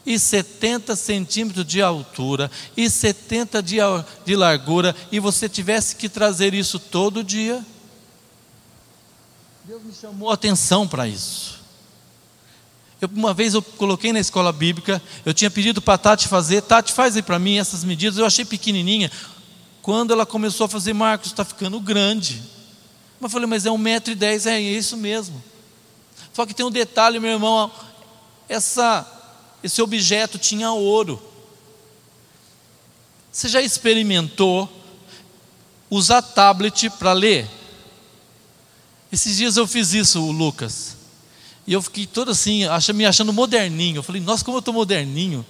e 0.10 0.18
70 0.18 0.96
centímetros 0.96 1.64
de 1.64 1.84
altura 1.84 2.50
e 2.76 2.90
70 2.90 3.62
de, 3.62 3.78
de 4.26 4.36
largura 4.36 4.96
e 5.12 5.20
você 5.20 5.48
tivesse 5.48 5.96
que 5.96 6.10
trazer 6.10 6.56
isso 6.56 6.80
todo 6.80 7.24
dia? 7.24 7.64
Deus 9.66 9.84
me 9.84 9.94
chamou 9.94 10.32
a 10.32 10.34
atenção 10.34 10.88
para 10.88 11.08
isso. 11.08 11.60
Eu, 13.00 13.08
uma 13.14 13.36
vez 13.36 13.54
eu 13.54 13.62
coloquei 13.62 14.12
na 14.12 14.20
escola 14.20 14.52
bíblica, 14.52 15.00
eu 15.24 15.32
tinha 15.32 15.52
pedido 15.52 15.80
para 15.80 15.94
a 15.94 15.98
Tati 16.00 16.28
fazer, 16.28 16.64
Tati 16.64 16.92
faz 16.92 17.16
aí 17.16 17.22
para 17.22 17.38
mim 17.38 17.60
essas 17.60 17.84
medidas, 17.84 18.18
eu 18.18 18.26
achei 18.26 18.44
pequenininha. 18.44 19.12
Quando 19.80 20.12
ela 20.12 20.26
começou 20.26 20.66
a 20.66 20.70
fazer, 20.70 20.92
Marcos, 20.92 21.28
está 21.28 21.46
ficando 21.46 21.80
grande. 21.80 22.42
Mas 23.20 23.30
eu 23.30 23.30
falei, 23.30 23.46
mas 23.46 23.68
é 23.68 23.72
um 23.72 23.78
metro 23.78 24.12
e 24.12 24.16
dez, 24.16 24.48
é 24.48 24.60
isso 24.60 24.98
mesmo. 24.98 25.42
Só 26.34 26.48
que 26.48 26.54
tem 26.56 26.66
um 26.66 26.72
detalhe, 26.72 27.20
meu 27.20 27.34
irmão, 27.34 27.72
essa, 28.48 29.19
esse 29.64 29.82
objeto 29.82 30.38
tinha 30.38 30.72
ouro. 30.72 31.22
Você 33.32 33.48
já 33.48 33.62
experimentou 33.62 34.68
usar 35.90 36.22
tablet 36.22 36.90
para 36.92 37.14
ler? 37.14 37.50
Esses 39.12 39.38
dias 39.38 39.58
eu 39.58 39.68
fiz 39.68 39.94
isso, 39.94 40.22
o 40.22 40.32
Lucas. 40.32 40.98
E 41.66 41.74
eu 41.74 41.82
fiquei 41.82 42.06
todo 42.06 42.32
assim, 42.32 42.64
me 42.94 43.06
achando 43.06 43.34
moderninho. 43.34 43.98
Eu 43.98 44.04
falei, 44.04 44.22
nossa, 44.22 44.44
como 44.44 44.58
eu 44.58 44.60
estou 44.60 44.74
moderninho. 44.74 45.46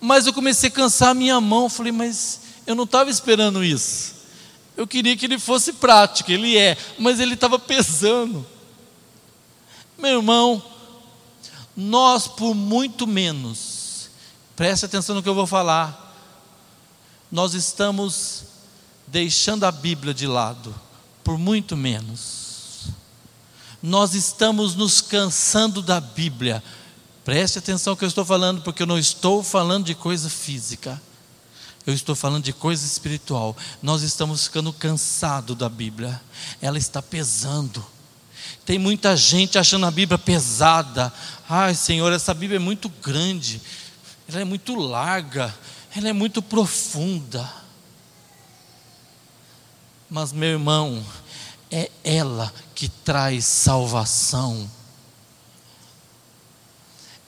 Mas 0.00 0.26
eu 0.26 0.32
comecei 0.32 0.68
a 0.68 0.72
cansar 0.72 1.10
a 1.10 1.14
minha 1.14 1.40
mão. 1.40 1.64
Eu 1.64 1.70
falei, 1.70 1.92
mas 1.92 2.40
eu 2.66 2.74
não 2.74 2.84
estava 2.84 3.10
esperando 3.10 3.62
isso. 3.62 4.14
Eu 4.76 4.86
queria 4.86 5.16
que 5.16 5.26
ele 5.26 5.38
fosse 5.38 5.72
prático, 5.74 6.32
ele 6.32 6.56
é, 6.56 6.76
mas 6.98 7.20
ele 7.20 7.34
estava 7.34 7.58
pesando. 7.58 8.44
Meu 9.96 10.18
irmão, 10.18 10.62
nós 11.76 12.26
por 12.28 12.54
muito 12.54 13.06
menos, 13.06 14.08
preste 14.54 14.84
atenção 14.84 15.14
no 15.14 15.22
que 15.22 15.28
eu 15.28 15.34
vou 15.34 15.46
falar, 15.46 16.14
nós 17.30 17.54
estamos 17.54 18.44
deixando 19.06 19.64
a 19.64 19.72
Bíblia 19.72 20.14
de 20.14 20.26
lado, 20.26 20.74
por 21.22 21.38
muito 21.38 21.76
menos 21.76 22.44
nós 23.84 24.14
estamos 24.14 24.74
nos 24.74 25.02
cansando 25.02 25.82
da 25.82 26.00
Bíblia. 26.00 26.64
Preste 27.22 27.58
atenção 27.58 27.92
no 27.92 27.96
que 27.98 28.04
eu 28.04 28.08
estou 28.08 28.24
falando, 28.24 28.62
porque 28.62 28.82
eu 28.82 28.86
não 28.86 28.98
estou 28.98 29.42
falando 29.42 29.84
de 29.84 29.94
coisa 29.94 30.30
física. 30.30 30.98
Eu 31.86 31.92
estou 31.92 32.14
falando 32.14 32.44
de 32.44 32.52
coisa 32.54 32.82
espiritual. 32.86 33.54
Nós 33.82 34.00
estamos 34.00 34.44
ficando 34.44 34.72
cansados 34.72 35.54
da 35.54 35.68
Bíblia. 35.68 36.18
Ela 36.62 36.78
está 36.78 37.02
pesando. 37.02 37.84
Tem 38.64 38.78
muita 38.78 39.14
gente 39.18 39.58
achando 39.58 39.84
a 39.84 39.90
Bíblia 39.90 40.16
pesada. 40.16 41.12
Ai, 41.48 41.74
Senhor, 41.74 42.12
essa 42.12 42.32
Bíblia 42.32 42.56
é 42.56 42.60
muito 42.60 42.88
grande. 42.88 43.60
Ela 44.26 44.40
é 44.40 44.44
muito 44.44 44.74
larga. 44.74 45.54
Ela 45.94 46.08
é 46.08 46.12
muito 46.12 46.40
profunda. 46.40 47.48
Mas, 50.08 50.32
meu 50.32 50.50
irmão, 50.50 51.04
é 51.70 51.90
ela 52.02 52.52
que 52.74 52.88
traz 52.88 53.44
salvação. 53.44 54.70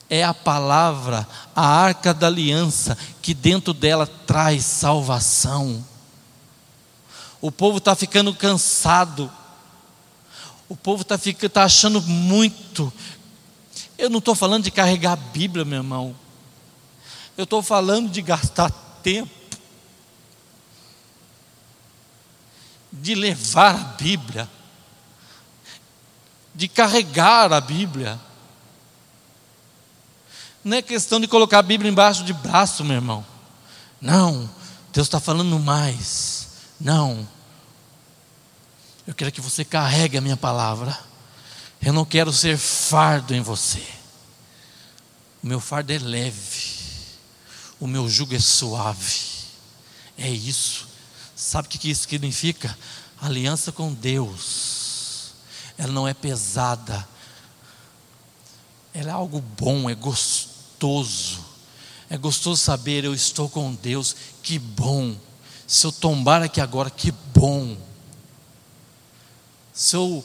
É 0.08 0.22
a 0.22 0.32
palavra, 0.32 1.28
a 1.54 1.66
arca 1.66 2.14
da 2.14 2.28
aliança, 2.28 2.96
que 3.20 3.34
dentro 3.34 3.74
dela 3.74 4.06
traz 4.06 4.64
salvação. 4.64 5.84
O 7.40 7.50
povo 7.50 7.78
está 7.78 7.94
ficando 7.94 8.32
cansado, 8.32 9.30
o 10.68 10.76
povo 10.76 11.02
está 11.02 11.18
tá 11.48 11.64
achando 11.64 12.00
muito. 12.02 12.92
Eu 13.98 14.10
não 14.10 14.18
estou 14.18 14.34
falando 14.34 14.64
de 14.64 14.70
carregar 14.70 15.12
a 15.12 15.16
Bíblia, 15.16 15.64
meu 15.64 15.78
irmão, 15.78 16.14
eu 17.36 17.44
estou 17.44 17.62
falando 17.62 18.10
de 18.10 18.22
gastar 18.22 18.70
tempo 19.02 19.36
de 23.00 23.14
levar 23.14 23.74
a 23.74 23.84
Bíblia, 24.02 24.48
de 26.54 26.66
carregar 26.66 27.52
a 27.52 27.60
Bíblia. 27.60 28.18
Não 30.64 30.76
é 30.76 30.82
questão 30.82 31.20
de 31.20 31.28
colocar 31.28 31.58
a 31.58 31.62
Bíblia 31.62 31.90
embaixo 31.90 32.24
de 32.24 32.32
braço, 32.32 32.84
meu 32.84 32.96
irmão. 32.96 33.24
Não, 34.00 34.48
Deus 34.92 35.06
está 35.06 35.20
falando 35.20 35.58
mais. 35.58 36.48
Não. 36.80 37.28
Eu 39.06 39.14
quero 39.14 39.30
que 39.30 39.40
você 39.40 39.64
carregue 39.64 40.16
a 40.16 40.20
minha 40.20 40.36
palavra. 40.36 40.98
Eu 41.80 41.92
não 41.92 42.04
quero 42.04 42.32
ser 42.32 42.56
fardo 42.58 43.34
em 43.34 43.40
você. 43.40 43.82
O 45.42 45.46
meu 45.46 45.60
fardo 45.60 45.92
é 45.92 45.98
leve. 45.98 46.74
O 47.78 47.86
meu 47.86 48.08
jugo 48.08 48.34
é 48.34 48.40
suave. 48.40 49.20
É 50.18 50.28
isso. 50.28 50.88
Sabe 51.34 51.68
o 51.68 51.70
que 51.70 51.90
isso 51.90 52.02
significa? 52.02 52.76
Aliança 53.20 53.70
com 53.70 53.92
Deus. 53.92 55.32
Ela 55.76 55.92
não 55.92 56.08
é 56.08 56.14
pesada. 56.14 57.06
Ela 58.92 59.10
é 59.10 59.12
algo 59.12 59.40
bom, 59.40 59.90
é 59.90 59.94
gostoso. 59.94 61.44
É 62.08 62.16
gostoso 62.16 62.62
saber 62.62 63.04
eu 63.04 63.14
estou 63.14 63.48
com 63.48 63.74
Deus. 63.74 64.16
Que 64.42 64.58
bom. 64.58 65.16
Se 65.66 65.86
eu 65.86 65.92
tombar 65.92 66.42
aqui 66.42 66.60
agora, 66.60 66.88
que 66.88 67.12
bom. 67.12 67.76
Se 69.72 69.96
eu 69.96 70.24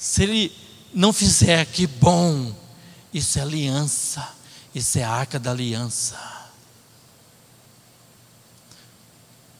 se 0.00 0.22
ele 0.22 0.56
não 0.94 1.12
fizer, 1.12 1.66
que 1.66 1.86
bom. 1.86 2.54
Isso 3.12 3.38
é 3.38 3.42
aliança. 3.42 4.32
Isso 4.74 4.98
é 4.98 5.04
a 5.04 5.10
arca 5.10 5.38
da 5.38 5.50
aliança. 5.50 6.18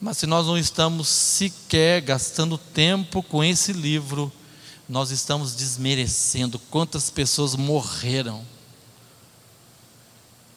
Mas 0.00 0.16
se 0.16 0.26
nós 0.26 0.46
não 0.46 0.56
estamos 0.56 1.08
sequer 1.08 2.00
gastando 2.00 2.56
tempo 2.56 3.22
com 3.22 3.44
esse 3.44 3.74
livro, 3.74 4.32
nós 4.88 5.10
estamos 5.10 5.54
desmerecendo 5.54 6.58
quantas 6.58 7.10
pessoas 7.10 7.54
morreram. 7.54 8.42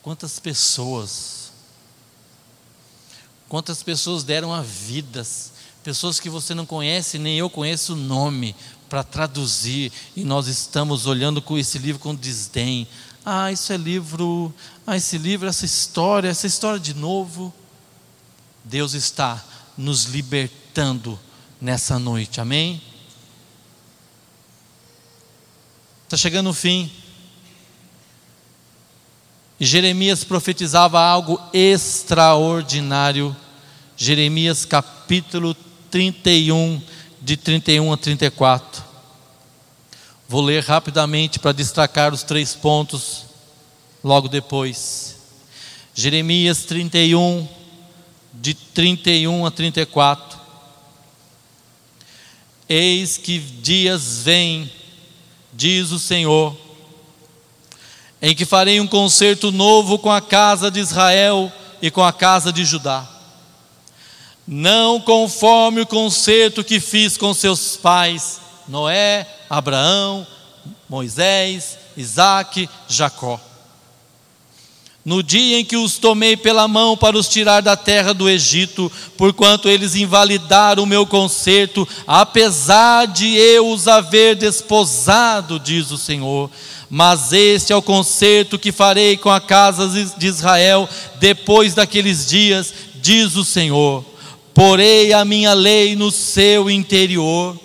Quantas 0.02 0.40
pessoas. 0.40 1.52
Quantas 3.50 3.84
pessoas 3.84 4.24
deram 4.24 4.54
a 4.54 4.62
vidas. 4.62 5.52
Pessoas 5.84 6.22
que 6.22 6.30
você 6.30 6.56
não 6.56 6.66
conhece, 6.66 7.20
nem 7.20 7.38
eu 7.38 7.50
conheço 7.50 7.92
o 7.92 7.98
nome, 7.98 8.56
para 8.94 9.04
traduzir, 9.04 9.91
e 10.16 10.24
nós 10.24 10.46
estamos 10.46 11.08
olhando 11.08 11.41
com 11.41 11.58
esse 11.58 11.80
livro 11.80 12.00
com 12.00 12.14
desdém. 12.14 12.88
Ah, 13.26 13.52
isso 13.52 13.74
é 13.74 13.76
livro, 13.76 14.54
ah, 14.86 14.96
esse 14.96 15.18
livro, 15.18 15.48
essa 15.48 15.66
história, 15.66 16.30
essa 16.30 16.46
história 16.46 16.80
de 16.80 16.94
novo. 16.94 17.52
Deus 18.64 18.94
está 18.94 19.44
nos 19.76 20.04
libertando 20.04 21.20
nessa 21.60 21.98
noite, 21.98 22.39
amém? 22.39 22.80
Está 26.04 26.16
chegando 26.16 26.52
o 26.52 26.54
fim. 26.54 26.91
E 29.60 29.66
Jeremias 29.66 30.24
profetizava 30.24 31.02
algo 31.02 31.41
extraordinário. 31.52 33.36
Jeremias 33.98 34.66
capítulo 34.66 35.56
31, 35.89 36.80
de 37.24 37.38
31 37.38 37.94
a 37.94 37.96
34. 37.96 38.84
Vou 40.28 40.42
ler 40.42 40.62
rapidamente 40.62 41.40
para 41.40 41.54
destacar 41.54 42.14
os 42.14 42.22
três 42.22 42.54
pontos 42.54 43.26
logo 44.04 44.28
depois. 44.28 45.16
Jeremias 45.94 46.66
31, 46.66 47.48
de 48.34 48.54
31 48.54 49.46
a 49.46 49.52
34. 49.52 50.38
Eis 52.68 53.18
que 53.18 53.40
dias 53.40 54.18
vêm, 54.24 54.70
diz 55.54 55.92
o 55.92 56.00
Senhor, 56.00 56.58
em 58.22 58.36
que 58.36 58.44
farei 58.44 58.82
um 58.82 58.88
concerto 58.88 59.50
novo 59.50 59.98
com 59.98 60.12
a 60.12 60.20
casa 60.20 60.70
de 60.70 60.82
Israel 60.82 61.50
e 61.82 61.90
com 61.90 62.04
a 62.04 62.12
casa 62.12 62.52
de 62.52 62.66
Judá. 62.66 63.12
Não 64.48 65.00
conforme 65.00 65.82
o 65.82 65.88
concerto 65.88 66.64
que 66.64 66.80
fiz 66.80 67.18
com 67.18 67.34
seus 67.34 67.78
pais, 67.78 68.41
Noé, 68.68 69.28
Abraão, 69.50 70.28
Moisés, 70.89 71.78
Isaque, 71.96 72.70
Jacó 72.88 73.39
no 75.06 75.22
dia 75.22 75.60
em 75.60 75.66
que 75.66 75.76
os 75.76 75.98
tomei 75.98 76.38
pela 76.38 76.68
mão 76.68 76.96
para 76.96 77.18
os 77.18 77.28
tirar 77.28 77.62
da 77.62 77.76
terra 77.76 78.14
do 78.14 78.30
Egito, 78.30 78.91
porquanto 79.18 79.68
eles 79.68 79.96
invalidaram 79.96 80.84
o 80.84 80.88
meu 80.88 81.06
conserto, 81.06 81.88
apesar 82.08 83.06
de 83.08 83.36
eu 83.36 83.70
os 83.70 83.88
haver 83.88 84.36
desposado, 84.36 85.60
diz 85.60 85.91
o 85.91 85.98
Senhor. 85.98 86.50
Mas 86.89 87.34
este 87.34 87.74
é 87.74 87.76
o 87.76 87.82
conserto 87.82 88.58
que 88.58 88.72
farei 88.72 89.18
com 89.18 89.30
a 89.30 89.41
casa 89.41 89.89
de 90.18 90.28
Israel 90.28 90.88
depois 91.20 91.74
daqueles 91.74 92.28
dias, 92.28 92.74
diz 92.96 93.36
o 93.36 93.44
Senhor. 93.44 94.06
Porei 94.54 95.14
a 95.14 95.26
minha 95.26 95.54
lei 95.54 95.95
no 95.95 96.12
seu 96.12 96.70
interior, 96.70 97.58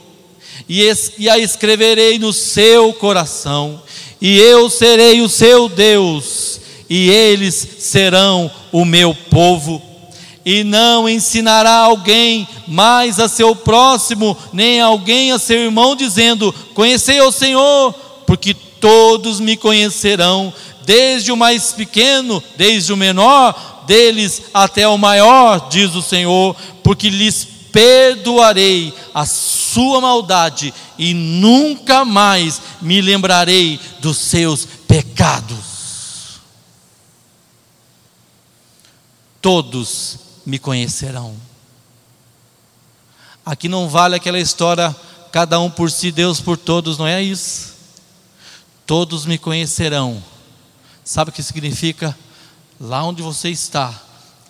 e 0.68 1.28
a 1.28 1.38
escreverei 1.38 2.18
no 2.18 2.32
seu 2.32 2.92
coração, 2.92 3.82
e 4.20 4.38
eu 4.38 4.68
serei 4.68 5.20
o 5.20 5.28
seu 5.28 5.68
Deus 5.68 6.58
e 6.88 7.10
eles 7.10 7.68
serão 7.78 8.50
o 8.72 8.84
meu 8.84 9.14
povo. 9.14 9.82
E 10.44 10.64
não 10.64 11.08
ensinará 11.08 11.74
alguém 11.74 12.48
mais 12.66 13.20
a 13.20 13.28
seu 13.28 13.54
próximo, 13.54 14.36
nem 14.52 14.80
alguém 14.80 15.30
a 15.30 15.38
seu 15.38 15.58
irmão, 15.58 15.94
dizendo: 15.94 16.54
Conhecei 16.72 17.20
o 17.20 17.30
Senhor, 17.30 17.92
porque 18.26 18.54
todos 18.54 19.40
me 19.40 19.56
conhecerão, 19.56 20.52
desde 20.86 21.30
o 21.30 21.36
mais 21.36 21.72
pequeno, 21.72 22.42
desde 22.56 22.92
o 22.92 22.96
menor, 22.96 23.77
deles 23.88 24.42
até 24.52 24.86
o 24.86 24.98
maior, 24.98 25.68
diz 25.70 25.94
o 25.94 26.02
Senhor, 26.02 26.54
porque 26.84 27.08
lhes 27.08 27.48
perdoarei 27.72 28.94
a 29.14 29.24
sua 29.24 30.00
maldade 30.00 30.72
e 30.98 31.14
nunca 31.14 32.04
mais 32.04 32.60
me 32.80 33.00
lembrarei 33.00 33.80
dos 34.00 34.18
seus 34.18 34.66
pecados. 34.86 36.38
Todos 39.40 40.18
me 40.44 40.58
conhecerão. 40.58 41.34
Aqui 43.44 43.68
não 43.68 43.88
vale 43.88 44.16
aquela 44.16 44.38
história, 44.38 44.94
cada 45.32 45.58
um 45.58 45.70
por 45.70 45.90
si, 45.90 46.12
Deus 46.12 46.40
por 46.40 46.58
todos, 46.58 46.98
não 46.98 47.06
é 47.06 47.22
isso? 47.22 47.74
Todos 48.84 49.24
me 49.24 49.38
conhecerão. 49.38 50.22
Sabe 51.02 51.30
o 51.30 51.32
que 51.32 51.42
significa? 51.42 52.16
Lá 52.80 53.04
onde 53.04 53.22
você 53.22 53.48
está, 53.48 53.92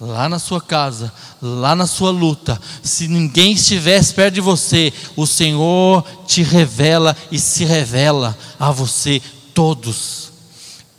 lá 0.01 0.29
na 0.29 0.39
sua 0.39 0.61
casa, 0.61 1.13
lá 1.41 1.75
na 1.75 1.87
sua 1.87 2.11
luta, 2.11 2.61
se 2.83 3.09
ninguém 3.09 3.53
estivesse 3.53 4.13
perto 4.13 4.35
de 4.35 4.41
você, 4.41 4.93
o 5.17 5.27
Senhor 5.27 6.05
te 6.27 6.43
revela 6.43 7.17
e 7.31 7.39
se 7.39 7.65
revela 7.65 8.37
a 8.61 8.71
você, 8.71 9.21
todos, 9.55 10.31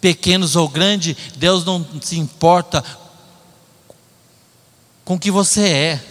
pequenos 0.01 0.55
ou 0.55 0.67
grandes, 0.67 1.15
Deus 1.37 1.63
não 1.63 1.85
se 2.01 2.17
importa 2.17 2.83
com 5.05 5.15
o 5.15 5.19
que 5.19 5.31
você 5.31 5.67
é. 5.69 6.03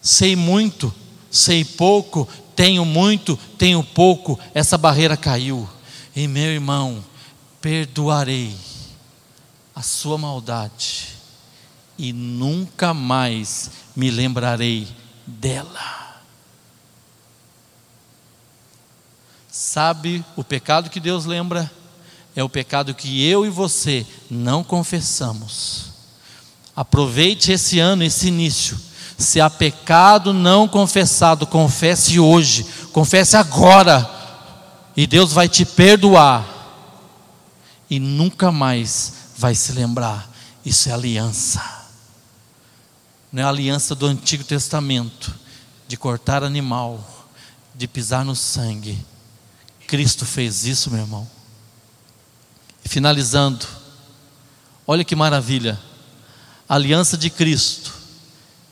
Sei 0.00 0.34
muito, 0.34 0.92
sei 1.30 1.64
pouco, 1.64 2.28
tenho 2.56 2.84
muito, 2.84 3.38
tenho 3.56 3.84
pouco, 3.84 4.38
essa 4.52 4.76
barreira 4.76 5.16
caiu. 5.16 5.68
E 6.14 6.26
meu 6.26 6.50
irmão, 6.50 7.04
perdoarei 7.60 8.54
a 9.82 9.84
sua 9.84 10.16
maldade 10.16 11.08
e 11.98 12.12
nunca 12.12 12.94
mais 12.94 13.68
me 13.96 14.12
lembrarei 14.12 14.86
dela. 15.26 16.22
Sabe 19.50 20.24
o 20.36 20.44
pecado 20.44 20.88
que 20.88 21.00
Deus 21.00 21.24
lembra? 21.24 21.68
É 22.36 22.44
o 22.44 22.48
pecado 22.48 22.94
que 22.94 23.28
eu 23.28 23.44
e 23.44 23.50
você 23.50 24.06
não 24.30 24.62
confessamos. 24.62 25.86
Aproveite 26.76 27.50
esse 27.50 27.80
ano, 27.80 28.04
esse 28.04 28.28
início. 28.28 28.78
Se 29.18 29.40
há 29.40 29.50
pecado 29.50 30.32
não 30.32 30.68
confessado, 30.68 31.44
confesse 31.44 32.20
hoje, 32.20 32.64
confesse 32.92 33.36
agora, 33.36 34.08
e 34.96 35.08
Deus 35.08 35.32
vai 35.32 35.48
te 35.48 35.64
perdoar, 35.64 36.46
e 37.90 37.98
nunca 37.98 38.52
mais 38.52 39.21
vai 39.42 39.54
se 39.54 39.72
lembrar. 39.72 40.30
Isso 40.64 40.88
é 40.88 40.92
aliança 40.92 41.82
não 43.32 43.42
é 43.42 43.46
aliança 43.46 43.94
do 43.94 44.06
Antigo 44.06 44.44
Testamento, 44.44 45.34
de 45.88 45.96
cortar 45.96 46.44
animal, 46.44 47.02
de 47.74 47.88
pisar 47.88 48.26
no 48.26 48.36
sangue. 48.36 48.98
Cristo 49.86 50.26
fez 50.26 50.66
isso, 50.66 50.90
meu 50.90 51.00
irmão. 51.00 51.26
Finalizando, 52.84 53.66
olha 54.86 55.02
que 55.02 55.16
maravilha, 55.16 55.80
a 56.68 56.74
aliança 56.74 57.16
de 57.16 57.30
Cristo 57.30 57.94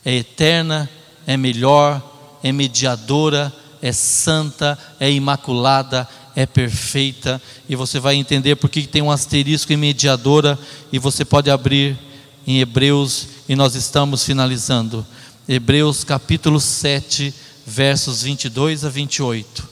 é 0.04 0.16
eterna, 0.16 0.90
é 1.26 1.38
melhor, 1.38 2.38
é 2.42 2.52
mediadora, 2.52 3.50
é 3.80 3.92
santa, 3.92 4.78
é 4.98 5.10
imaculada, 5.10 6.06
é 6.34 6.46
perfeita, 6.46 7.40
e 7.68 7.74
você 7.74 7.98
vai 7.98 8.14
entender 8.14 8.56
por 8.56 8.70
que 8.70 8.86
tem 8.86 9.02
um 9.02 9.10
asterisco 9.10 9.72
em 9.72 9.76
mediadora, 9.76 10.58
e 10.92 10.98
você 10.98 11.24
pode 11.24 11.50
abrir 11.50 11.98
em 12.46 12.60
Hebreus 12.60 13.28
e 13.48 13.54
nós 13.54 13.74
estamos 13.74 14.24
finalizando. 14.24 15.06
Hebreus 15.48 16.04
capítulo 16.04 16.60
7, 16.60 17.34
versos 17.66 18.22
22 18.22 18.84
a 18.84 18.88
28. 18.88 19.68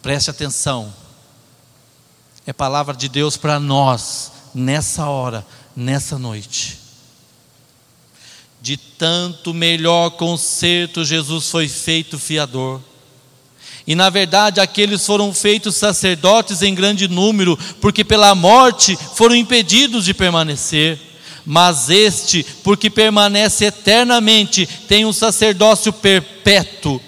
Preste 0.00 0.30
atenção. 0.30 0.92
É 2.46 2.52
palavra 2.52 2.94
de 2.94 3.08
Deus 3.08 3.36
para 3.36 3.60
nós, 3.60 4.32
nessa 4.54 5.06
hora, 5.06 5.46
nessa 5.74 6.18
noite. 6.18 6.78
De 8.60 8.76
tanto 8.76 9.52
melhor 9.52 10.10
conserto, 10.10 11.04
Jesus 11.04 11.50
foi 11.50 11.68
feito 11.68 12.18
fiador. 12.18 12.80
E 13.86 13.94
na 13.94 14.10
verdade, 14.10 14.60
aqueles 14.60 15.04
foram 15.04 15.32
feitos 15.32 15.76
sacerdotes 15.76 16.62
em 16.62 16.74
grande 16.74 17.08
número, 17.08 17.58
porque 17.80 18.04
pela 18.04 18.34
morte 18.34 18.96
foram 19.14 19.34
impedidos 19.34 20.04
de 20.04 20.14
permanecer 20.14 20.98
mas 21.44 21.90
este, 21.90 22.46
porque 22.62 22.88
permanece 22.88 23.64
eternamente, 23.64 24.68
tem 24.86 25.04
um 25.04 25.12
sacerdócio 25.12 25.92
perpétuo. 25.92 27.00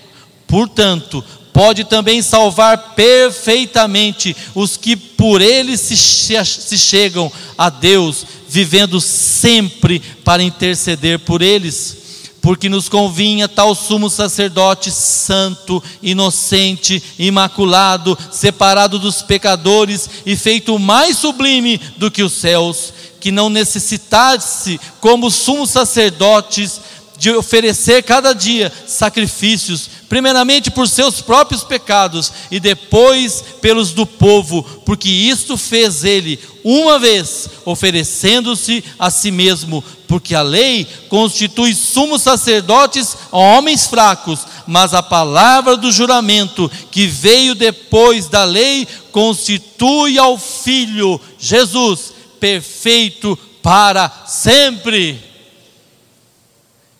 Portanto, 0.47 1.25
pode 1.53 1.85
também 1.85 2.20
salvar 2.20 2.95
perfeitamente 2.95 4.37
os 4.55 4.77
que 4.77 4.97
por 4.97 5.41
ele 5.41 5.77
se, 5.77 5.97
se 5.97 6.79
chegam 6.79 7.31
a 7.57 7.70
Deus, 7.70 8.27
vivendo 8.49 9.01
sempre 9.01 10.01
para 10.25 10.43
interceder 10.43 11.20
por 11.20 11.41
eles 11.43 12.03
porque 12.45 12.68
nos 12.68 12.90
convinha 12.90 13.49
tal 13.49 13.74
sumo 13.74 14.11
sacerdote 14.11 14.90
santo, 14.90 15.82
inocente, 16.03 17.03
imaculado, 17.18 18.18
separado 18.30 18.99
dos 18.99 19.22
pecadores 19.22 20.11
e 20.26 20.36
feito 20.36 20.78
mais 20.78 21.16
sublime 21.16 21.80
do 21.97 22.11
que 22.11 22.22
os 22.22 22.34
céus, 22.34 22.92
que 23.18 23.32
não 23.32 23.49
necessitasse, 23.49 24.78
como 25.01 25.30
sumos 25.30 25.70
sacerdotes, 25.70 26.82
de 27.25 27.31
oferecer 27.31 28.03
cada 28.03 28.35
dia 28.35 28.70
sacrifícios, 28.87 29.89
primeiramente 30.11 30.70
por 30.70 30.87
seus 30.87 31.22
próprios 31.22 31.64
pecados 31.64 32.31
e 32.51 32.61
depois 32.61 33.43
pelos 33.62 33.93
do 33.93 34.05
povo, 34.05 34.62
porque 34.85 35.09
isto 35.09 35.57
fez 35.57 36.05
ele 36.05 36.39
uma 36.62 36.99
vez, 36.99 37.49
oferecendo-se 37.64 38.85
a 38.99 39.11
si 39.11 39.31
mesmo, 39.31 39.83
porque 40.07 40.35
a 40.35 40.43
lei 40.43 40.87
constitui 41.09 41.75
sumos 41.75 42.20
sacerdotes 42.20 43.16
a 43.33 43.39
homens 43.39 43.87
fracos, 43.87 44.41
mas 44.66 44.93
a 44.93 45.03
palavra 45.03 45.79
do 45.79 45.91
juramento 45.91 46.70
que 46.91 47.07
veio 47.07 47.55
depois 47.55 48.29
da 48.29 48.45
lei 48.45 48.87
constitui 49.11 50.18
ao 50.18 50.37
Filho 50.37 51.18
Jesus 51.39 52.12
perfeito 52.39 53.39
para 53.62 54.11
sempre. 54.27 55.34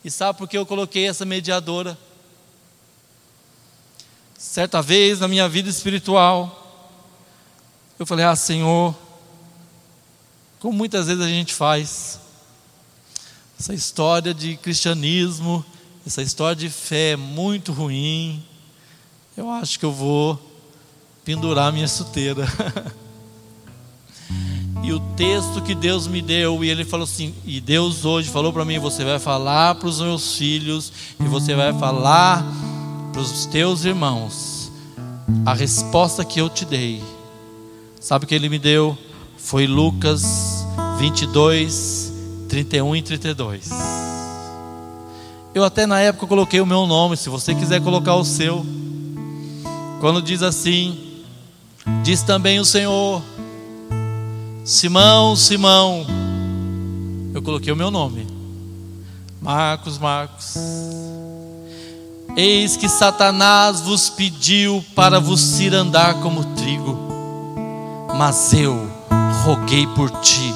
E 0.05 0.11
sabe 0.11 0.37
por 0.37 0.47
que 0.47 0.55
eu 0.55 0.67
coloquei 0.67 1.07
essa 1.07 1.25
mediadora? 1.25 1.97
Certa 4.37 4.79
vez 4.79 5.19
na 5.19 5.27
minha 5.27 5.49
vida 5.49 5.67
espiritual, 5.67 6.93
eu 7.97 8.05
falei: 8.05 8.23
Ah, 8.23 8.35
Senhor, 8.35 8.95
como 10.59 10.77
muitas 10.77 11.07
vezes 11.07 11.23
a 11.23 11.27
gente 11.27 11.55
faz, 11.55 12.19
essa 13.59 13.73
história 13.73 14.31
de 14.31 14.55
cristianismo, 14.57 15.65
essa 16.05 16.21
história 16.21 16.55
de 16.55 16.69
fé 16.69 17.13
é 17.13 17.15
muito 17.15 17.71
ruim, 17.71 18.45
eu 19.35 19.49
acho 19.49 19.79
que 19.79 19.85
eu 19.85 19.91
vou 19.91 20.39
pendurar 21.23 21.73
minha 21.73 21.87
chuteira. 21.87 22.45
E 24.83 24.91
o 24.91 24.99
texto 25.15 25.61
que 25.61 25.73
Deus 25.73 26.07
me 26.07 26.21
deu, 26.21 26.63
e 26.63 26.69
ele 26.69 26.85
falou 26.85 27.05
assim: 27.05 27.33
e 27.45 27.59
Deus 27.59 28.05
hoje 28.05 28.29
falou 28.29 28.53
para 28.53 28.65
mim: 28.65 28.79
você 28.79 29.03
vai 29.03 29.19
falar 29.19 29.75
para 29.75 29.87
os 29.87 29.99
meus 29.99 30.35
filhos, 30.37 30.91
e 31.19 31.23
você 31.23 31.55
vai 31.55 31.73
falar 31.73 32.45
para 33.11 33.21
os 33.21 33.45
teus 33.45 33.85
irmãos, 33.85 34.71
a 35.45 35.53
resposta 35.53 36.23
que 36.25 36.39
eu 36.39 36.49
te 36.49 36.65
dei. 36.65 37.01
Sabe 37.99 38.25
o 38.25 38.27
que 38.27 38.35
ele 38.35 38.49
me 38.49 38.59
deu? 38.59 38.97
Foi 39.37 39.65
Lucas 39.65 40.65
22, 40.99 42.13
31 42.49 42.95
e 42.95 43.01
32. 43.01 43.69
Eu 45.53 45.63
até 45.63 45.85
na 45.85 46.01
época 46.01 46.27
coloquei 46.27 46.59
o 46.59 46.65
meu 46.65 46.85
nome, 46.85 47.15
se 47.15 47.29
você 47.29 47.55
quiser 47.55 47.81
colocar 47.81 48.15
o 48.15 48.25
seu. 48.25 48.65
Quando 50.01 50.21
diz 50.21 50.43
assim: 50.43 51.23
Diz 52.03 52.21
também 52.23 52.59
o 52.59 52.65
Senhor 52.65 53.21
Simão, 54.65 55.35
Simão. 55.35 56.07
Eu 57.31 57.41
coloquei 57.43 57.71
o 57.71 57.75
meu 57.75 57.91
nome. 57.91 58.25
Marcos, 59.39 59.99
Marcos. 59.99 60.55
Eis 62.35 62.75
que 62.75 62.89
Satanás 62.89 63.81
vos 63.81 64.09
pediu 64.09 64.83
para 64.95 65.19
vos 65.19 65.59
ir 65.59 65.71
andar 65.75 66.15
como 66.15 66.43
trigo, 66.55 66.97
mas 68.17 68.53
eu 68.53 68.89
roguei 69.43 69.85
por 69.85 70.09
ti, 70.21 70.51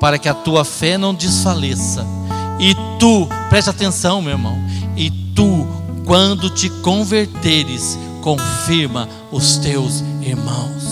para 0.00 0.18
que 0.18 0.28
a 0.28 0.34
tua 0.34 0.64
fé 0.64 0.96
não 0.96 1.14
desfaleça. 1.14 2.06
E 2.58 2.74
tu, 2.98 3.28
preste 3.50 3.68
atenção, 3.68 4.22
meu 4.22 4.32
irmão, 4.32 4.56
e 4.96 5.10
tu, 5.36 5.68
quando 6.06 6.48
te 6.48 6.70
converteres, 6.80 7.98
confirma 8.22 9.06
os 9.30 9.58
teus 9.58 10.02
irmãos. 10.22 10.89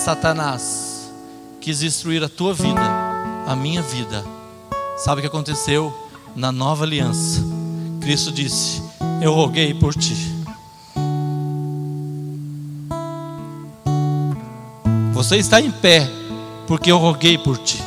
Satanás 0.00 1.12
quis 1.60 1.80
destruir 1.80 2.24
a 2.24 2.28
tua 2.28 2.54
vida, 2.54 2.80
a 3.46 3.54
minha 3.54 3.82
vida. 3.82 4.24
Sabe 4.96 5.18
o 5.18 5.22
que 5.22 5.28
aconteceu? 5.28 5.94
Na 6.34 6.50
nova 6.50 6.84
aliança, 6.84 7.44
Cristo 8.00 8.32
disse: 8.32 8.82
Eu 9.20 9.34
roguei 9.34 9.74
por 9.74 9.94
ti. 9.94 10.16
Você 15.12 15.36
está 15.36 15.60
em 15.60 15.70
pé, 15.70 16.08
porque 16.66 16.90
eu 16.90 16.96
roguei 16.96 17.36
por 17.36 17.58
ti. 17.58 17.82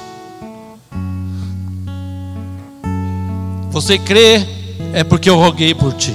Você 3.71 3.97
crê, 3.97 4.45
é 4.93 5.03
porque 5.03 5.31
eu 5.31 5.37
roguei 5.39 5.73
por 5.73 5.93
ti. 5.93 6.13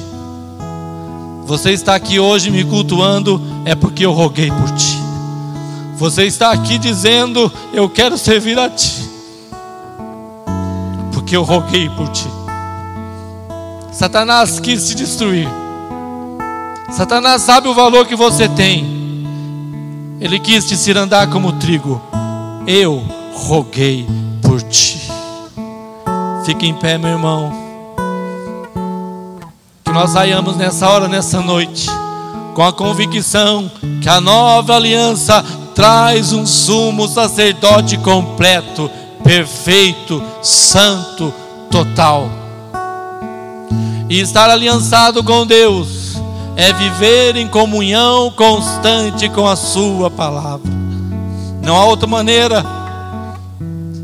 Você 1.45 1.73
está 1.73 1.97
aqui 1.97 2.21
hoje 2.21 2.53
me 2.53 2.65
cultuando, 2.65 3.43
é 3.65 3.75
porque 3.75 4.07
eu 4.07 4.13
roguei 4.13 4.49
por 4.49 4.71
ti. 4.77 4.98
Você 5.99 6.25
está 6.25 6.53
aqui 6.53 6.79
dizendo, 6.79 7.53
eu 7.73 7.89
quero 7.91 8.17
servir 8.17 8.59
a 8.59 8.71
ti, 8.71 9.11
porque 11.13 11.37
eu 11.37 11.43
roguei 11.43 11.91
por 11.91 12.09
ti. 12.09 12.29
Satanás 13.93 14.61
quis 14.61 14.89
te 14.89 14.95
destruir. 14.95 15.49
Satanás 16.91 17.43
sabe 17.43 17.69
o 17.69 17.75
valor 17.75 18.07
que 18.07 18.17
você 18.17 18.49
tem. 18.49 18.87
Ele 20.21 20.39
quis 20.39 20.67
te 20.67 20.77
cirandar 20.77 21.29
como 21.29 21.53
trigo. 21.53 22.01
Eu 22.67 23.03
roguei 23.35 24.07
por 24.41 24.63
ti. 24.63 25.01
Fique 26.45 26.67
em 26.67 26.75
pé, 26.75 26.97
meu 26.97 27.11
irmão 27.11 27.69
que 29.89 29.95
nós 29.95 30.11
saiamos 30.11 30.55
nessa 30.55 30.87
hora, 30.87 31.09
nessa 31.09 31.41
noite, 31.41 31.89
com 32.55 32.63
a 32.63 32.71
convicção 32.71 33.71
que 34.03 34.09
a 34.09 34.21
nova 34.21 34.77
aliança 34.77 35.43
traz 35.79 36.33
um 36.33 36.45
sumo 36.45 37.07
sacerdote 37.07 37.97
completo, 37.99 38.91
perfeito, 39.23 40.21
santo, 40.43 41.33
total. 41.71 42.29
E 44.09 44.19
estar 44.19 44.51
aliançado 44.51 45.23
com 45.23 45.47
Deus 45.47 46.21
é 46.57 46.73
viver 46.73 47.37
em 47.37 47.47
comunhão 47.47 48.29
constante 48.33 49.29
com 49.29 49.47
a 49.47 49.55
Sua 49.55 50.11
palavra. 50.11 50.69
Não 51.63 51.77
há 51.77 51.85
outra 51.85 52.09
maneira, 52.09 52.65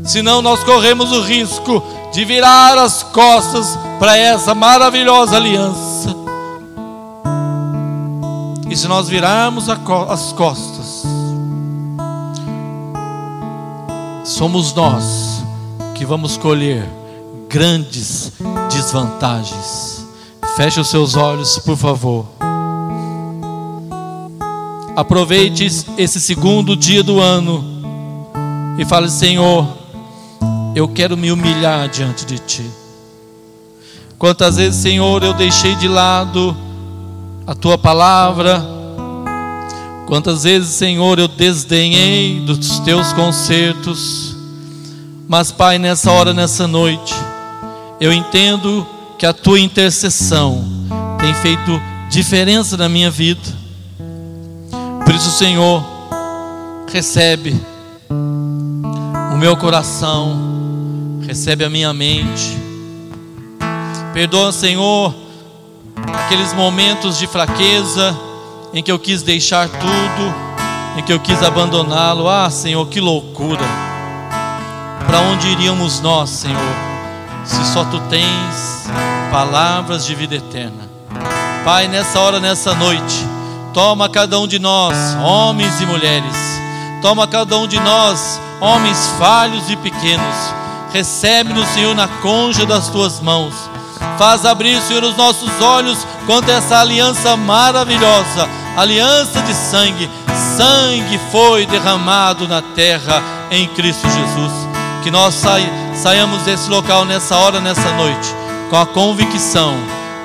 senão 0.05 0.41
nós 0.41 0.63
corremos 0.63 1.11
o 1.11 1.23
risco 1.23 1.83
de 2.13 2.23
virar 2.23 2.77
as 2.77 3.03
costas 3.03 3.77
para 3.99 4.15
essa 4.15 4.55
maravilhosa 4.55 5.35
aliança. 5.35 6.15
E 8.69 8.77
se 8.77 8.87
nós 8.87 9.09
virarmos 9.09 9.67
as 9.67 10.31
costas, 10.31 10.74
somos 14.25 14.73
nós 14.73 15.45
que 15.93 16.03
vamos 16.03 16.35
colher 16.35 16.83
grandes 17.47 18.33
desvantagens. 18.71 20.05
Feche 20.57 20.79
os 20.79 20.89
seus 20.89 21.15
olhos, 21.15 21.59
por 21.59 21.77
favor. 21.77 22.25
Aproveite 24.95 25.65
esse 25.97 26.19
segundo 26.19 26.75
dia 26.75 27.03
do 27.03 27.19
ano 27.19 27.63
e 28.79 28.85
fale: 28.85 29.09
Senhor, 29.09 29.67
eu 30.75 30.87
quero 30.87 31.15
me 31.15 31.31
humilhar 31.31 31.87
diante 31.87 32.25
de 32.25 32.39
Ti. 32.39 32.65
Quantas 34.17 34.55
vezes, 34.55 34.81
Senhor, 34.81 35.23
eu 35.23 35.33
deixei 35.33 35.75
de 35.75 35.87
lado 35.87 36.55
a 37.45 37.53
Tua 37.53 37.77
palavra, 37.77 38.74
quantas 40.05 40.43
vezes, 40.43 40.69
Senhor, 40.69 41.19
eu 41.19 41.27
desdenhei 41.27 42.39
dos 42.41 42.79
Teus 42.79 43.13
concertos, 43.13 44.35
mas, 45.27 45.51
Pai, 45.51 45.79
nessa 45.79 46.11
hora, 46.11 46.33
nessa 46.33 46.67
noite, 46.67 47.13
eu 47.99 48.13
entendo 48.13 48.85
que 49.17 49.25
a 49.25 49.33
Tua 49.33 49.59
intercessão 49.59 50.63
tem 51.19 51.33
feito 51.35 51.81
diferença 52.09 52.77
na 52.77 52.87
minha 52.87 53.09
vida. 53.09 53.41
Por 55.03 55.15
isso, 55.15 55.31
Senhor, 55.31 55.83
recebe 56.91 57.59
o 59.33 59.37
meu 59.37 59.57
coração 59.57 60.55
recebe 61.25 61.63
a 61.63 61.69
minha 61.69 61.93
mente. 61.93 62.57
Perdoa, 64.13 64.51
Senhor, 64.51 65.13
aqueles 66.13 66.53
momentos 66.53 67.17
de 67.17 67.27
fraqueza 67.27 68.15
em 68.75 68.83
que 68.83 68.91
eu 68.91 68.99
quis 68.99 69.23
deixar 69.23 69.67
tudo, 69.69 70.35
em 70.97 71.01
que 71.01 71.11
eu 71.11 71.19
quis 71.19 71.41
abandoná-lo. 71.41 72.29
Ah, 72.29 72.49
Senhor, 72.49 72.85
que 72.87 72.99
loucura! 72.99 73.65
Para 75.07 75.19
onde 75.21 75.47
iríamos 75.47 76.01
nós, 76.01 76.29
Senhor, 76.29 76.75
se 77.43 77.65
só 77.73 77.85
tu 77.85 77.99
tens 78.01 78.87
palavras 79.31 80.05
de 80.05 80.13
vida 80.13 80.35
eterna? 80.35 80.89
Pai, 81.63 81.87
nessa 81.87 82.19
hora, 82.19 82.39
nessa 82.39 82.75
noite, 82.75 83.25
toma 83.73 84.07
cada 84.09 84.37
um 84.39 84.47
de 84.47 84.59
nós, 84.59 84.95
homens 85.23 85.81
e 85.81 85.85
mulheres, 85.87 86.35
toma 87.01 87.25
cada 87.25 87.57
um 87.57 87.67
de 87.67 87.79
nós, 87.79 88.39
homens 88.61 89.07
falhos 89.17 89.69
e 89.71 89.75
pequenos 89.77 90.65
Recebe-nos, 90.95 91.67
Senhor, 91.71 91.93
na 91.93 92.07
conja 92.07 92.65
das 92.65 92.87
tuas 92.87 93.19
mãos. 93.19 93.53
Faz 94.17 94.45
abrir, 94.45 94.81
Senhor, 94.81 95.03
os 95.03 95.17
nossos 95.17 95.49
olhos 95.59 96.07
quanto 96.25 96.49
a 96.49 96.53
essa 96.53 96.79
aliança 96.79 97.35
maravilhosa 97.35 98.47
aliança 98.75 99.41
de 99.41 99.53
sangue. 99.53 100.09
Sangue 100.57 101.19
foi 101.31 101.65
derramado 101.65 102.47
na 102.47 102.61
terra 102.61 103.21
em 103.51 103.67
Cristo 103.69 104.07
Jesus. 104.09 104.51
Que 105.03 105.11
nós 105.11 105.35
saiamos 105.93 106.41
desse 106.43 106.69
local 106.69 107.05
nessa 107.05 107.35
hora, 107.37 107.59
nessa 107.59 107.91
noite, 107.93 108.33
com 108.69 108.75
a 108.75 108.85
convicção 108.85 109.75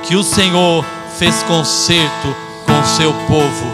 que 0.02 0.16
o 0.16 0.22
Senhor 0.22 0.84
fez 1.18 1.42
concerto 1.42 2.34
com 2.66 2.80
o 2.80 2.86
seu 2.96 3.12
povo. 3.28 3.66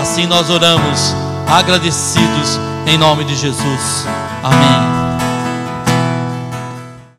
Assim 0.00 0.26
nós 0.26 0.50
oramos, 0.50 1.14
agradecidos 1.46 2.60
em 2.86 2.98
nome 2.98 3.24
de 3.24 3.34
Jesus. 3.34 4.06
Amém. 4.42 4.91